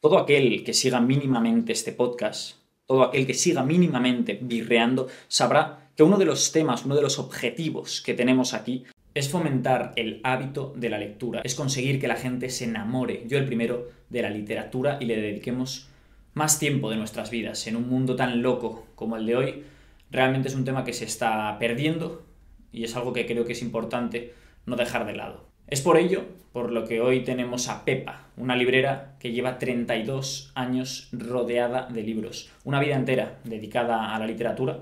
Todo 0.00 0.18
aquel 0.18 0.62
que 0.62 0.74
siga 0.74 1.00
mínimamente 1.00 1.72
este 1.72 1.90
podcast, 1.90 2.58
todo 2.86 3.02
aquel 3.02 3.26
que 3.26 3.34
siga 3.34 3.64
mínimamente 3.64 4.38
birreando, 4.40 5.08
sabrá 5.26 5.90
que 5.96 6.04
uno 6.04 6.16
de 6.18 6.24
los 6.24 6.52
temas, 6.52 6.84
uno 6.84 6.94
de 6.94 7.02
los 7.02 7.18
objetivos 7.18 8.00
que 8.00 8.14
tenemos 8.14 8.54
aquí 8.54 8.84
es 9.12 9.28
fomentar 9.28 9.94
el 9.96 10.20
hábito 10.22 10.72
de 10.76 10.88
la 10.88 10.98
lectura, 10.98 11.40
es 11.42 11.56
conseguir 11.56 12.00
que 12.00 12.06
la 12.06 12.14
gente 12.14 12.48
se 12.48 12.66
enamore, 12.66 13.24
yo 13.26 13.38
el 13.38 13.46
primero, 13.46 13.88
de 14.08 14.22
la 14.22 14.30
literatura 14.30 14.98
y 15.00 15.06
le 15.06 15.20
dediquemos 15.20 15.88
más 16.32 16.60
tiempo 16.60 16.90
de 16.90 16.96
nuestras 16.96 17.32
vidas. 17.32 17.66
En 17.66 17.74
un 17.74 17.88
mundo 17.88 18.14
tan 18.14 18.40
loco 18.40 18.86
como 18.94 19.16
el 19.16 19.26
de 19.26 19.34
hoy, 19.34 19.64
realmente 20.12 20.46
es 20.46 20.54
un 20.54 20.64
tema 20.64 20.84
que 20.84 20.92
se 20.92 21.06
está 21.06 21.58
perdiendo 21.58 22.22
y 22.70 22.84
es 22.84 22.94
algo 22.94 23.12
que 23.12 23.26
creo 23.26 23.44
que 23.44 23.54
es 23.54 23.62
importante 23.62 24.32
no 24.64 24.76
dejar 24.76 25.06
de 25.06 25.16
lado. 25.16 25.47
Es 25.70 25.82
por 25.82 25.98
ello 25.98 26.24
por 26.54 26.72
lo 26.72 26.86
que 26.86 27.02
hoy 27.02 27.24
tenemos 27.24 27.68
a 27.68 27.84
Pepa, 27.84 28.28
una 28.38 28.56
librera 28.56 29.16
que 29.20 29.32
lleva 29.32 29.58
32 29.58 30.50
años 30.54 31.10
rodeada 31.12 31.86
de 31.92 32.02
libros, 32.02 32.50
una 32.64 32.80
vida 32.80 32.96
entera 32.96 33.38
dedicada 33.44 34.14
a 34.14 34.18
la 34.18 34.26
literatura 34.26 34.80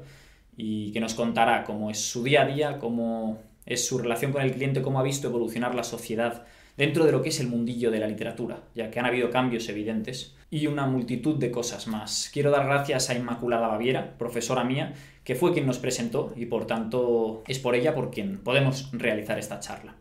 y 0.57 0.93
que 0.93 1.01
nos 1.01 1.15
contará 1.15 1.65
cómo 1.65 1.91
es 1.91 1.99
su 1.99 2.23
día 2.23 2.43
a 2.43 2.47
día, 2.47 2.79
cómo 2.79 3.43
es 3.67 3.85
su 3.85 3.99
relación 3.99 4.31
con 4.31 4.43
el 4.43 4.53
cliente, 4.53 4.81
cómo 4.81 5.01
ha 5.01 5.03
visto 5.03 5.27
evolucionar 5.27 5.75
la 5.75 5.83
sociedad 5.83 6.45
dentro 6.77 7.05
de 7.05 7.11
lo 7.11 7.21
que 7.21 7.31
es 7.31 7.41
el 7.41 7.49
mundillo 7.49 7.91
de 7.91 7.99
la 7.99 8.07
literatura, 8.07 8.61
ya 8.77 8.89
que 8.89 9.01
han 9.01 9.07
habido 9.07 9.31
cambios 9.31 9.69
evidentes 9.69 10.37
y 10.53 10.69
una 10.69 10.87
multitud 10.87 11.35
de 11.35 11.51
cosas 11.51 11.89
más. 11.89 12.31
Quiero 12.33 12.53
dar 12.53 12.65
gracias 12.65 13.11
a 13.11 13.17
Inmaculada 13.17 13.67
Baviera, 13.67 14.17
profesora 14.19 14.63
mía, 14.63 14.95
que 15.25 15.35
fue 15.35 15.53
quien 15.53 15.67
nos 15.67 15.81
presentó 15.81 16.33
y 16.37 16.47
por 16.47 16.69
tanto 16.69 17.43
es 17.49 17.59
por 17.59 17.75
ella 17.75 17.93
por 17.93 18.13
quien 18.13 18.39
podemos 18.39 18.89
realizar 18.93 19.37
esta 19.41 19.59
charla. 19.59 19.97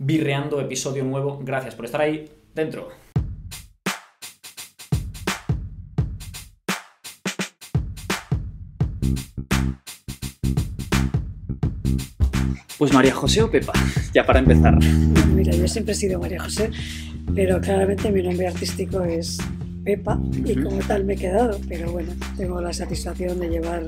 Birreando 0.00 0.60
episodio 0.60 1.02
nuevo, 1.02 1.40
gracias 1.42 1.74
por 1.74 1.84
estar 1.84 2.00
ahí 2.00 2.30
dentro. 2.54 2.88
Pues 12.78 12.92
María 12.92 13.12
José 13.12 13.42
o 13.42 13.50
Pepa, 13.50 13.72
ya 14.14 14.24
para 14.24 14.38
empezar. 14.38 14.78
Mira, 15.34 15.52
yo 15.52 15.66
siempre 15.66 15.94
he 15.94 15.96
sido 15.96 16.20
María 16.20 16.40
José, 16.40 16.70
pero 17.34 17.60
claramente 17.60 18.12
mi 18.12 18.22
nombre 18.22 18.46
artístico 18.46 19.02
es 19.02 19.38
Pepa 19.82 20.20
y 20.44 20.54
como 20.62 20.78
tal 20.86 21.04
me 21.04 21.14
he 21.14 21.16
quedado, 21.16 21.58
pero 21.68 21.90
bueno, 21.90 22.12
tengo 22.36 22.60
la 22.60 22.72
satisfacción 22.72 23.40
de 23.40 23.48
llevar 23.48 23.82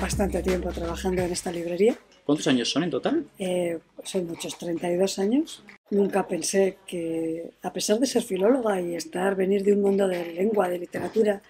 bastante 0.00 0.40
tiempo 0.40 0.70
trabajando 0.70 1.22
en 1.22 1.32
esta 1.32 1.50
librería. 1.50 1.96
¿Cuántos 2.24 2.46
años 2.46 2.70
son 2.70 2.84
en 2.84 2.90
total? 2.90 3.26
Eh, 3.38 3.78
son 4.04 4.26
muchos, 4.26 4.56
32 4.58 5.18
años. 5.18 5.64
Nunca 5.90 6.26
pensé 6.26 6.78
que, 6.86 7.50
a 7.62 7.72
pesar 7.72 7.98
de 7.98 8.06
ser 8.06 8.22
filóloga 8.22 8.80
y 8.80 8.94
estar, 8.94 9.34
venir 9.34 9.64
de 9.64 9.72
un 9.72 9.82
mundo 9.82 10.06
de 10.06 10.32
lengua, 10.32 10.68
de 10.68 10.78
literatura, 10.78 11.42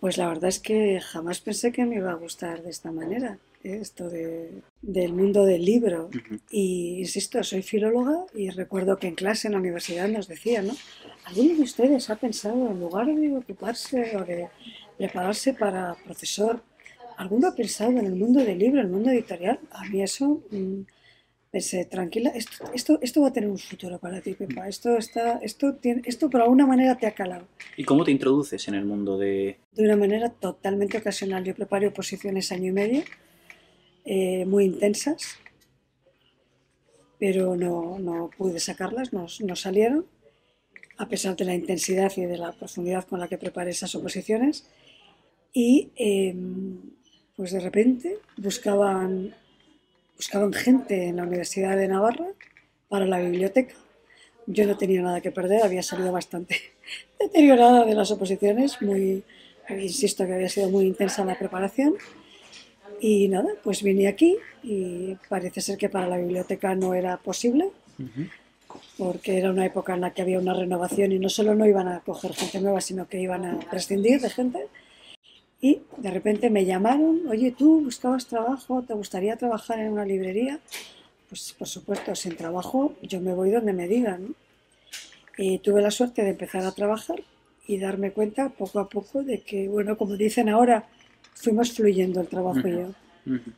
pues 0.00 0.18
la 0.18 0.28
verdad 0.28 0.48
es 0.48 0.58
que 0.58 1.00
jamás 1.00 1.40
pensé 1.40 1.72
que 1.72 1.84
me 1.84 1.96
iba 1.96 2.10
a 2.10 2.14
gustar 2.14 2.62
de 2.62 2.70
esta 2.70 2.90
manera 2.90 3.38
esto 3.74 4.08
del 4.08 5.12
mundo 5.12 5.44
del 5.44 5.64
libro. 5.64 6.10
Y 6.50 6.98
insisto, 6.98 7.42
soy 7.42 7.62
filóloga 7.62 8.24
y 8.34 8.50
recuerdo 8.50 8.98
que 8.98 9.08
en 9.08 9.14
clase 9.14 9.48
en 9.48 9.54
la 9.54 9.58
universidad 9.58 10.08
nos 10.08 10.28
decían, 10.28 10.68
¿no? 10.68 10.74
¿Alguno 11.24 11.54
de 11.54 11.62
ustedes 11.62 12.10
ha 12.10 12.16
pensado, 12.16 12.70
en 12.70 12.80
lugar 12.80 13.06
de 13.06 13.36
ocuparse 13.36 14.16
o 14.16 14.24
de 14.24 14.48
prepararse 14.96 15.54
para 15.54 15.94
profesor, 16.04 16.62
¿alguno 17.16 17.48
ha 17.48 17.54
pensado 17.54 17.90
en 17.90 18.06
el 18.06 18.14
mundo 18.14 18.44
del 18.44 18.58
libro, 18.58 18.80
el 18.80 18.88
mundo 18.88 19.10
editorial? 19.10 19.58
A 19.70 19.84
mí 19.84 20.02
eso, 20.02 20.42
mm, 20.50 20.80
pensé, 21.50 21.84
tranquila, 21.84 22.30
esto, 22.30 22.64
esto, 22.74 22.98
esto, 23.00 23.22
va 23.22 23.28
a 23.28 23.32
tener 23.32 23.48
un 23.48 23.58
futuro 23.58 23.98
para 23.98 24.20
ti, 24.20 24.34
Pepa. 24.34 24.68
Esto, 24.68 24.96
está, 24.96 25.38
esto, 25.38 25.74
tiene, 25.74 26.02
esto 26.04 26.28
por 26.28 26.42
alguna 26.42 26.66
manera 26.66 26.96
te 26.96 27.06
ha 27.06 27.12
calado. 27.12 27.46
¿Y 27.76 27.84
cómo 27.84 28.04
te 28.04 28.10
introduces 28.10 28.68
en 28.68 28.74
el 28.74 28.84
mundo 28.84 29.18
de...? 29.18 29.58
De 29.72 29.82
una 29.84 29.96
manera 29.96 30.30
totalmente 30.30 30.98
ocasional. 30.98 31.44
Yo 31.44 31.54
preparo 31.54 31.88
oposiciones 31.88 32.52
año 32.52 32.68
y 32.68 32.72
medio 32.72 33.02
eh, 34.08 34.44
muy 34.46 34.66
intensas, 34.66 35.36
pero 37.18 37.56
no, 37.56 37.98
no 37.98 38.30
pude 38.36 38.60
sacarlas, 38.60 39.12
no, 39.12 39.26
no, 39.40 39.56
salieron, 39.56 40.06
a 40.96 41.08
pesar 41.08 41.34
de 41.34 41.44
la 41.44 41.54
intensidad 41.54 42.12
y 42.16 42.22
de 42.22 42.38
la 42.38 42.52
profundidad 42.52 43.04
con 43.04 43.18
la 43.18 43.26
que 43.26 43.36
preparé 43.36 43.70
esas 43.70 43.94
oposiciones. 43.96 44.68
Y 45.52 45.90
em, 45.96 46.95
pues 47.36 47.52
de 47.52 47.60
repente 47.60 48.18
buscaban, 48.36 49.34
buscaban 50.16 50.52
gente 50.52 51.08
en 51.08 51.16
la 51.16 51.24
Universidad 51.24 51.76
de 51.76 51.88
Navarra 51.88 52.26
para 52.88 53.06
la 53.06 53.18
biblioteca. 53.18 53.74
Yo 54.46 54.66
no 54.66 54.76
tenía 54.76 55.02
nada 55.02 55.20
que 55.20 55.32
perder, 55.32 55.62
había 55.62 55.82
salido 55.82 56.12
bastante 56.12 56.56
deteriorada 57.20 57.84
de 57.84 57.94
las 57.94 58.10
oposiciones, 58.10 58.80
muy, 58.80 59.24
insisto 59.70 60.26
que 60.26 60.34
había 60.34 60.48
sido 60.48 60.70
muy 60.70 60.86
intensa 60.86 61.24
la 61.24 61.38
preparación 61.38 61.94
y 63.00 63.28
nada, 63.28 63.48
pues 63.62 63.82
vine 63.82 64.08
aquí 64.08 64.36
y 64.62 65.16
parece 65.28 65.60
ser 65.60 65.76
que 65.76 65.88
para 65.88 66.08
la 66.08 66.16
biblioteca 66.16 66.74
no 66.74 66.94
era 66.94 67.18
posible, 67.18 67.70
porque 68.96 69.38
era 69.38 69.50
una 69.50 69.66
época 69.66 69.94
en 69.94 70.00
la 70.00 70.12
que 70.12 70.22
había 70.22 70.38
una 70.38 70.54
renovación 70.54 71.12
y 71.12 71.18
no 71.18 71.28
solo 71.28 71.54
no 71.54 71.66
iban 71.66 71.88
a 71.88 72.00
coger 72.00 72.32
gente 72.32 72.60
nueva, 72.60 72.80
sino 72.80 73.06
que 73.08 73.20
iban 73.20 73.44
a 73.44 73.58
prescindir 73.70 74.20
de 74.20 74.30
gente. 74.30 74.66
Y 75.66 75.80
de 75.96 76.10
repente 76.12 76.48
me 76.48 76.64
llamaron, 76.64 77.26
oye, 77.28 77.50
tú 77.50 77.80
buscabas 77.80 78.28
trabajo, 78.28 78.84
¿te 78.86 78.94
gustaría 78.94 79.36
trabajar 79.36 79.80
en 79.80 79.92
una 79.94 80.04
librería? 80.04 80.60
Pues 81.28 81.56
por 81.58 81.66
supuesto, 81.66 82.14
sin 82.14 82.36
trabajo 82.36 82.94
yo 83.02 83.20
me 83.20 83.34
voy 83.34 83.50
donde 83.50 83.72
me 83.72 83.88
digan. 83.88 84.36
Y 85.36 85.58
tuve 85.58 85.82
la 85.82 85.90
suerte 85.90 86.22
de 86.22 86.30
empezar 86.30 86.64
a 86.64 86.70
trabajar 86.70 87.18
y 87.66 87.78
darme 87.78 88.12
cuenta 88.12 88.50
poco 88.50 88.78
a 88.78 88.88
poco 88.88 89.24
de 89.24 89.40
que, 89.40 89.66
bueno, 89.66 89.98
como 89.98 90.16
dicen 90.16 90.48
ahora, 90.48 90.88
fuimos 91.34 91.72
fluyendo 91.72 92.20
el 92.20 92.28
trabajo 92.28 92.68
y 92.68 92.70
yo, 92.70 92.92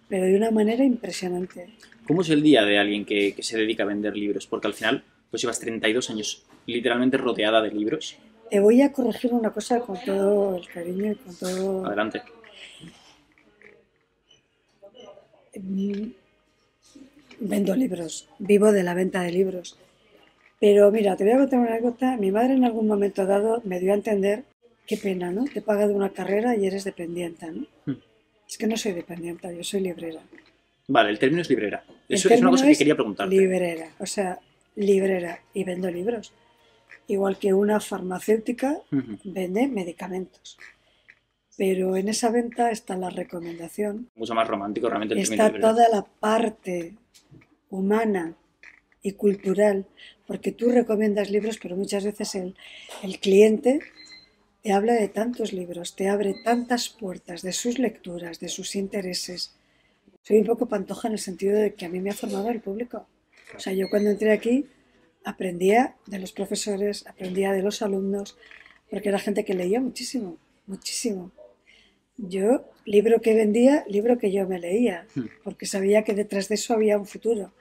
pero 0.09 0.25
de 0.25 0.35
una 0.35 0.51
manera 0.51 0.85
impresionante. 0.85 1.69
¿Cómo 2.07 2.23
es 2.23 2.31
el 2.31 2.43
día 2.43 2.65
de 2.65 2.79
alguien 2.79 3.05
que, 3.05 3.35
que, 3.35 3.43
se 3.43 3.59
dedica 3.59 3.83
a 3.83 3.87
vender 3.87 4.17
libros? 4.17 4.47
Porque 4.47 4.67
al 4.67 4.73
final, 4.73 5.05
pues 5.31 5.43
llevas 5.43 5.61
32 5.61 6.09
años 6.09 6.47
literalmente 6.65 7.19
rodeada 7.19 7.61
de 7.61 7.71
libros. 7.71 8.17
Te 8.51 8.61
voy 8.61 8.83
a 8.83 8.93
corregir 8.93 9.33
una 9.33 9.51
cosa 9.51 9.81
con 9.81 9.99
todo 10.05 10.57
el 10.57 10.69
cariño 10.69 11.13
y 11.13 11.15
con 11.17 11.35
todo... 11.35 11.87
Adelante. 11.87 12.23
Mm, 15.61 16.11
vendo 17.41 17.75
libros, 17.75 18.29
vivo 18.39 18.73
de 18.73 18.83
la 18.83 18.95
venta 18.95 19.23
de 19.23 19.33
libros. 19.33 19.79
Pero 20.61 20.91
mira, 20.91 21.17
te 21.17 21.25
voy 21.25 21.35
a 21.35 21.39
contar 21.39 21.61
una 21.61 21.71
anécdota. 21.71 22.17
Mi 22.17 22.31
madre 22.31 22.55
en 22.55 22.65
algún 22.65 22.87
momento 22.87 23.27
dado 23.27 23.61
me 23.65 23.79
dio 23.79 23.93
a 23.93 23.97
entender 23.97 24.45
qué 24.87 24.97
pena, 24.97 25.31
¿no? 25.31 25.45
Te 25.45 25.63
paga 25.63 25.87
de 25.87 25.95
una 25.95 26.11
carrera 26.11 26.57
y 26.57 26.67
eres 26.67 26.85
dependiente, 26.85 27.47
¿no? 27.51 27.67
Hmm. 27.87 27.99
Es 28.49 28.57
que 28.57 28.67
no 28.67 28.77
soy 28.77 28.93
dependiente, 28.93 29.55
yo 29.55 29.63
soy 29.63 29.81
librera. 29.81 30.21
Vale, 30.89 31.11
el 31.11 31.19
término 31.19 31.43
es 31.43 31.51
librera. 31.51 31.85
Eso 32.09 32.29
es 32.31 32.41
una 32.41 32.51
cosa 32.51 32.67
que 32.67 32.77
quería 32.77 32.95
preguntarte. 32.95 33.35
Librera, 33.35 33.91
o 33.99 34.07
sea, 34.07 34.39
librera 34.77 35.41
y 35.53 35.65
vendo 35.65 35.91
libros. 35.91 36.33
Igual 37.09 37.39
que 37.39 37.55
una 37.55 37.81
farmacéutica 37.81 38.83
vende 39.25 39.67
medicamentos. 39.67 40.59
Pero 41.57 41.97
en 41.97 42.09
esa 42.09 42.31
venta 42.31 42.71
está 42.71 42.97
la 42.97 43.11
recomendación. 43.11 44.11
Mucho 44.15 44.35
más 44.35 44.47
romántico 44.47 44.89
realmente 44.89 45.15
el 45.15 45.21
Está 45.21 45.51
toda 45.59 45.89
la 45.89 46.03
parte 46.03 46.95
humana 47.71 48.35
y 49.03 49.13
cultural, 49.13 49.87
porque 50.27 50.53
tú 50.53 50.71
recomiendas 50.71 51.31
libros, 51.31 51.59
pero 51.61 51.77
muchas 51.77 52.05
veces 52.05 52.35
el, 52.35 52.55
el 53.03 53.19
cliente 53.19 53.81
te 54.63 54.73
habla 54.73 54.93
de 54.93 55.09
tantos 55.09 55.53
libros, 55.55 55.97
te 55.97 56.09
abre 56.09 56.35
tantas 56.45 56.91
puertas 56.91 57.41
de 57.41 57.53
sus 57.53 57.79
lecturas, 57.79 58.39
de 58.39 58.49
sus 58.49 58.77
intereses. 58.77 59.55
Soy 60.23 60.39
un 60.39 60.47
poco 60.47 60.67
pantoja 60.67 61.09
en 61.09 61.15
el 61.15 61.21
sentido 61.21 61.59
de 61.59 61.73
que 61.73 61.87
a 61.87 61.89
mí 61.89 62.01
me 62.01 62.11
ha 62.11 62.15
formado 62.15 62.51
el 62.51 62.61
público. 62.61 63.07
O 63.57 63.61
sea, 63.61 63.73
yo 63.73 63.89
cuando 63.89 64.11
entré 64.11 64.31
aquí 64.31 64.67
aprendía 65.29 65.95
de 66.07 66.19
los 66.19 66.33
profesores, 66.33 67.07
aprendía 67.07 67.53
de 67.53 67.63
los 67.63 67.83
alumnos, 67.83 68.39
porque 68.91 69.11
era 69.11 69.19
gente 69.19 69.45
que 69.45 69.53
leía 69.53 69.79
muchísimo, 69.79 70.39
muchísimo. 70.67 71.31
Yo, 72.17 72.65
libro 72.87 73.21
que 73.21 73.35
vendía, 73.35 73.85
libro 73.89 74.17
que 74.17 74.33
yo 74.33 74.49
me 74.49 74.59
leía, 74.59 75.07
hmm. 75.15 75.27
porque 75.45 75.67
sabía 75.67 76.03
que 76.03 76.15
detrás 76.15 76.49
de 76.49 76.55
eso 76.55 76.73
había 76.73 76.97
un 76.97 77.07
futuro, 77.07 77.53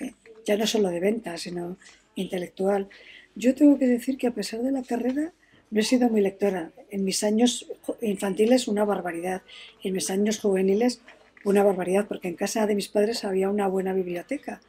eh, 0.00 0.14
ya 0.46 0.56
no 0.56 0.66
solo 0.66 0.88
de 0.88 1.00
venta, 1.00 1.36
sino 1.36 1.76
intelectual. 2.14 2.88
Yo 3.34 3.54
tengo 3.54 3.78
que 3.78 3.86
decir 3.86 4.16
que 4.16 4.26
a 4.26 4.34
pesar 4.34 4.62
de 4.62 4.72
la 4.72 4.82
carrera, 4.82 5.34
no 5.70 5.80
he 5.80 5.84
sido 5.84 6.08
muy 6.08 6.22
lectora. 6.22 6.72
En 6.90 7.04
mis 7.04 7.22
años 7.22 7.70
infantiles 8.00 8.66
una 8.66 8.84
barbaridad. 8.84 9.42
En 9.84 9.92
mis 9.92 10.08
años 10.08 10.40
juveniles 10.40 11.00
una 11.44 11.62
barbaridad, 11.62 12.08
porque 12.08 12.28
en 12.28 12.34
casa 12.34 12.66
de 12.66 12.74
mis 12.74 12.88
padres 12.88 13.24
había 13.24 13.50
una 13.50 13.68
buena 13.68 13.92
biblioteca. 13.92 14.62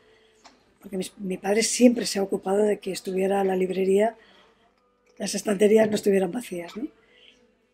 Porque 0.81 0.99
mi 1.17 1.37
padre 1.37 1.63
siempre 1.63 2.05
se 2.05 2.19
ha 2.19 2.23
ocupado 2.23 2.63
de 2.63 2.79
que 2.79 2.91
estuviera 2.91 3.43
la 3.43 3.55
librería, 3.55 4.15
las 5.17 5.35
estanterías 5.35 5.89
no 5.89 5.95
estuvieran 5.95 6.31
vacías. 6.31 6.75
¿no? 6.75 6.87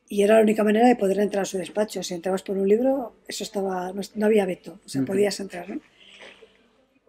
Y 0.10 0.24
era 0.24 0.36
la 0.36 0.42
única 0.42 0.64
manera 0.64 0.88
de 0.88 0.96
poder 0.96 1.20
entrar 1.20 1.44
a 1.44 1.46
su 1.46 1.58
despacho. 1.58 2.04
Si 2.04 2.14
entrabas 2.14 2.44
por 2.44 2.58
un 2.58 2.68
libro, 2.68 3.14
eso 3.28 3.44
estaba, 3.44 3.94
no, 4.16 4.26
había 4.26 4.46
veto, 4.46 4.80
o 4.86 4.90
sea, 4.90 5.04
podías 5.04 5.40
entrar. 5.40 5.70
¿no? 5.70 5.80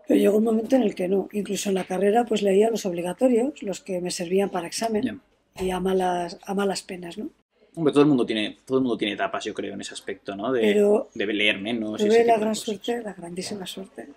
Pero 0.06 0.20
llegó 0.20 0.38
un 0.38 0.44
momento 0.44 0.76
en 0.76 0.82
el 0.82 0.94
que 0.94 1.06
no. 1.06 1.28
Incluso 1.32 1.68
en 1.68 1.74
la 1.74 1.84
carrera 1.84 2.24
pues 2.24 2.42
leía 2.42 2.70
los 2.70 2.86
obligatorios, 2.86 3.62
los 3.62 3.80
que 3.80 4.00
me 4.00 4.10
servían 4.10 4.50
para 4.50 4.66
examen 4.66 5.20
y 5.60 5.70
a 5.70 5.80
malas, 5.80 6.38
a 6.44 6.54
malas 6.54 6.82
penas, 6.82 7.18
¿no? 7.18 7.30
Hombre, 7.74 7.92
todo 7.92 8.02
el 8.02 8.08
mundo 8.08 8.26
tiene, 8.26 8.56
todo 8.64 8.78
el 8.78 8.82
mundo 8.82 8.96
tiene 8.96 9.14
etapas, 9.14 9.44
yo 9.44 9.54
creo, 9.54 9.74
en 9.74 9.80
ese 9.80 9.94
aspecto, 9.94 10.34
¿no? 10.34 10.52
De, 10.52 10.60
Pero 10.60 11.10
de 11.14 11.26
leer 11.26 11.60
menos. 11.60 12.00
Tuve 12.00 12.24
la 12.24 12.36
gran 12.36 12.48
cosas. 12.48 12.64
suerte, 12.64 13.02
la 13.02 13.12
grandísima 13.12 13.66
suerte, 13.66 14.08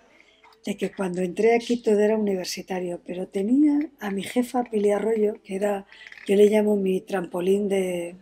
de 0.64 0.76
que 0.76 0.92
cuando 0.92 1.22
entré 1.22 1.54
aquí 1.54 1.82
todo 1.82 1.98
era 1.98 2.16
universitario, 2.16 3.00
pero 3.04 3.26
tenía 3.26 3.90
a 4.00 4.10
mi 4.10 4.22
jefa 4.22 4.64
Pili 4.64 4.90
Arroyo, 4.90 5.42
que 5.42 5.56
era, 5.56 5.86
yo 6.26 6.36
le 6.36 6.46
llamo 6.48 6.76
mi 6.76 7.00
trampolín 7.00 7.68
de, 7.68 8.16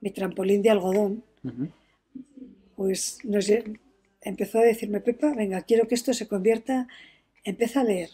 mi 0.00 0.10
trampolín 0.10 0.62
de 0.62 0.70
algodón, 0.70 1.24
pues 2.76 3.18
empezó 4.22 4.58
a 4.58 4.62
decirme, 4.62 5.00
Pepa, 5.00 5.34
venga, 5.34 5.62
quiero 5.62 5.86
que 5.88 5.94
esto 5.94 6.14
se 6.14 6.28
convierta, 6.28 6.88
empieza 7.44 7.80
a 7.80 7.84
leer. 7.84 8.10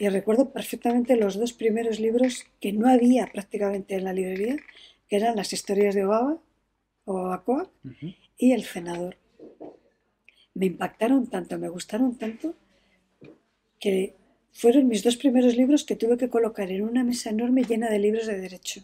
Y 0.00 0.08
recuerdo 0.08 0.52
perfectamente 0.52 1.16
los 1.16 1.38
dos 1.38 1.52
primeros 1.52 1.98
libros 2.00 2.46
que 2.60 2.72
no 2.72 2.88
había 2.88 3.26
prácticamente 3.26 3.94
en 3.94 4.04
la 4.04 4.12
librería, 4.12 4.56
que 5.08 5.16
eran 5.16 5.36
las 5.36 5.52
historias 5.52 5.94
de 5.94 6.04
Obaba, 6.04 6.38
o 7.04 7.28
Acoa, 7.32 7.70
Ujú. 7.84 8.14
y 8.36 8.52
El 8.52 8.64
Cenador. 8.64 9.16
Me 10.58 10.66
impactaron 10.66 11.22
tanto, 11.28 11.52
me 11.58 11.68
gustaron 11.76 12.10
tanto, 12.22 12.46
que 13.78 14.14
fueron 14.52 14.88
mis 14.88 15.04
dos 15.04 15.16
primeros 15.16 15.56
libros 15.56 15.84
que 15.84 15.94
tuve 15.94 16.16
que 16.16 16.28
colocar 16.28 16.68
en 16.72 16.82
una 16.82 17.04
mesa 17.04 17.30
enorme 17.30 17.62
llena 17.62 17.88
de 17.88 18.00
libros 18.00 18.26
de 18.26 18.40
derecho. 18.40 18.82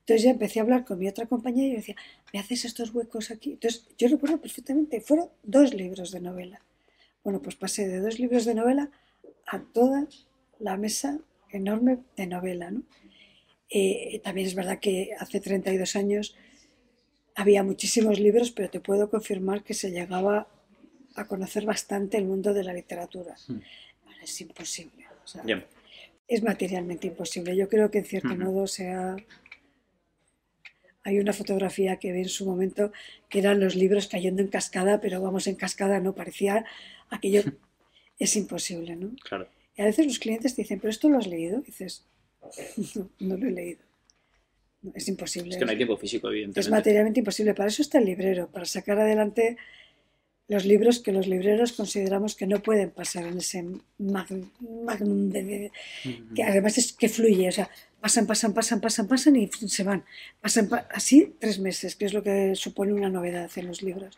Entonces 0.00 0.22
ya 0.24 0.30
empecé 0.30 0.58
a 0.58 0.62
hablar 0.62 0.84
con 0.86 0.98
mi 0.98 1.06
otra 1.06 1.26
compañera 1.26 1.66
y 1.66 1.70
yo 1.72 1.76
decía, 1.76 1.96
¿me 2.32 2.38
haces 2.40 2.64
estos 2.64 2.94
huecos 2.94 3.30
aquí? 3.30 3.52
Entonces 3.52 3.86
yo 3.98 4.08
recuerdo 4.08 4.40
perfectamente, 4.40 5.02
fueron 5.02 5.28
dos 5.42 5.74
libros 5.74 6.10
de 6.10 6.20
novela. 6.20 6.62
Bueno, 7.22 7.42
pues 7.42 7.54
pasé 7.56 7.86
de 7.86 8.00
dos 8.00 8.18
libros 8.18 8.46
de 8.46 8.54
novela 8.54 8.90
a 9.46 9.60
toda 9.60 10.08
la 10.58 10.78
mesa 10.78 11.18
enorme 11.50 11.98
de 12.16 12.26
novela, 12.26 12.70
¿no? 12.70 12.82
Eh, 13.68 14.20
también 14.24 14.46
es 14.46 14.54
verdad 14.54 14.78
que 14.78 15.10
hace 15.18 15.40
32 15.40 15.96
años 15.96 16.34
había 17.34 17.62
muchísimos 17.62 18.20
libros, 18.20 18.52
pero 18.52 18.70
te 18.70 18.80
puedo 18.80 19.10
confirmar 19.10 19.64
que 19.64 19.74
se 19.74 19.90
llegaba 19.90 20.48
a 21.14 21.26
conocer 21.26 21.64
bastante 21.64 22.16
el 22.16 22.24
mundo 22.24 22.52
de 22.52 22.64
la 22.64 22.72
literatura. 22.72 23.34
Hmm. 23.48 23.58
Es 24.22 24.40
imposible. 24.40 25.06
o 25.24 25.26
sea, 25.26 25.42
Ya. 25.46 25.64
Es 26.26 26.42
materialmente 26.42 27.06
imposible. 27.06 27.54
Yo 27.54 27.68
creo 27.68 27.90
que 27.90 27.98
en 27.98 28.04
cierto 28.06 28.28
Ujú. 28.32 28.38
modo 28.42 28.66
sea... 28.66 29.16
Hay 31.06 31.18
una 31.18 31.34
fotografía 31.34 31.98
que 31.98 32.12
vi 32.12 32.20
en 32.20 32.28
su 32.30 32.46
momento 32.46 32.90
que 33.28 33.38
eran 33.40 33.60
los 33.60 33.74
libros 33.74 34.06
cayendo 34.06 34.40
en 34.40 34.48
cascada, 34.48 35.02
pero 35.02 35.20
vamos, 35.20 35.46
en 35.46 35.54
cascada 35.54 36.00
no 36.00 36.14
parecía 36.14 36.64
aquello. 37.10 37.42
Es 38.18 38.36
imposible, 38.36 38.96
¿no? 38.96 39.10
Claro. 39.22 39.46
Y 39.76 39.82
a 39.82 39.84
veces 39.84 40.06
los 40.06 40.18
clientes 40.18 40.54
te 40.54 40.62
dicen, 40.62 40.80
¿pero 40.80 40.90
esto 40.90 41.10
lo 41.10 41.18
has 41.18 41.26
leído? 41.26 41.58
Y 41.60 41.64
dices, 41.66 42.06
no, 42.96 43.10
no 43.20 43.36
lo 43.36 43.48
he 43.48 43.50
leído. 43.50 43.82
Es 44.94 45.06
imposible. 45.08 45.50
Es 45.50 45.56
que 45.58 45.64
no 45.66 45.72
hay 45.72 45.76
tiempo 45.76 45.96
físico, 45.98 46.28
Es 46.28 46.32
evidentemente. 46.32 46.70
materialmente 46.70 47.20
imposible. 47.20 47.52
Para 47.54 47.68
eso 47.68 47.82
está 47.82 47.98
el 47.98 48.06
librero, 48.06 48.50
para 48.50 48.64
sacar 48.64 48.98
adelante 48.98 49.58
los 50.48 50.64
libros 50.66 50.98
que 51.00 51.12
los 51.12 51.26
libreros 51.26 51.72
consideramos 51.72 52.34
que 52.34 52.46
no 52.46 52.60
pueden 52.62 52.90
pasar 52.90 53.24
en 53.26 53.38
ese 53.38 53.64
mag- 53.98 54.50
magnum 54.60 55.30
de- 55.30 55.70
que 56.34 56.42
además 56.42 56.76
es 56.78 56.92
que 56.92 57.08
fluye, 57.08 57.48
o 57.48 57.52
sea, 57.52 57.70
pasan, 58.00 58.26
pasan, 58.26 58.52
pasan, 58.52 58.80
pasan, 58.80 59.08
pasan 59.08 59.36
y 59.36 59.48
se 59.48 59.82
van. 59.84 60.04
Pasan 60.42 60.68
pa- 60.68 60.86
así 60.92 61.34
tres 61.38 61.58
meses, 61.58 61.96
que 61.96 62.04
es 62.04 62.12
lo 62.12 62.22
que 62.22 62.54
supone 62.54 62.92
una 62.92 63.08
novedad 63.08 63.50
en 63.56 63.66
los 63.68 63.80
libros. 63.82 64.14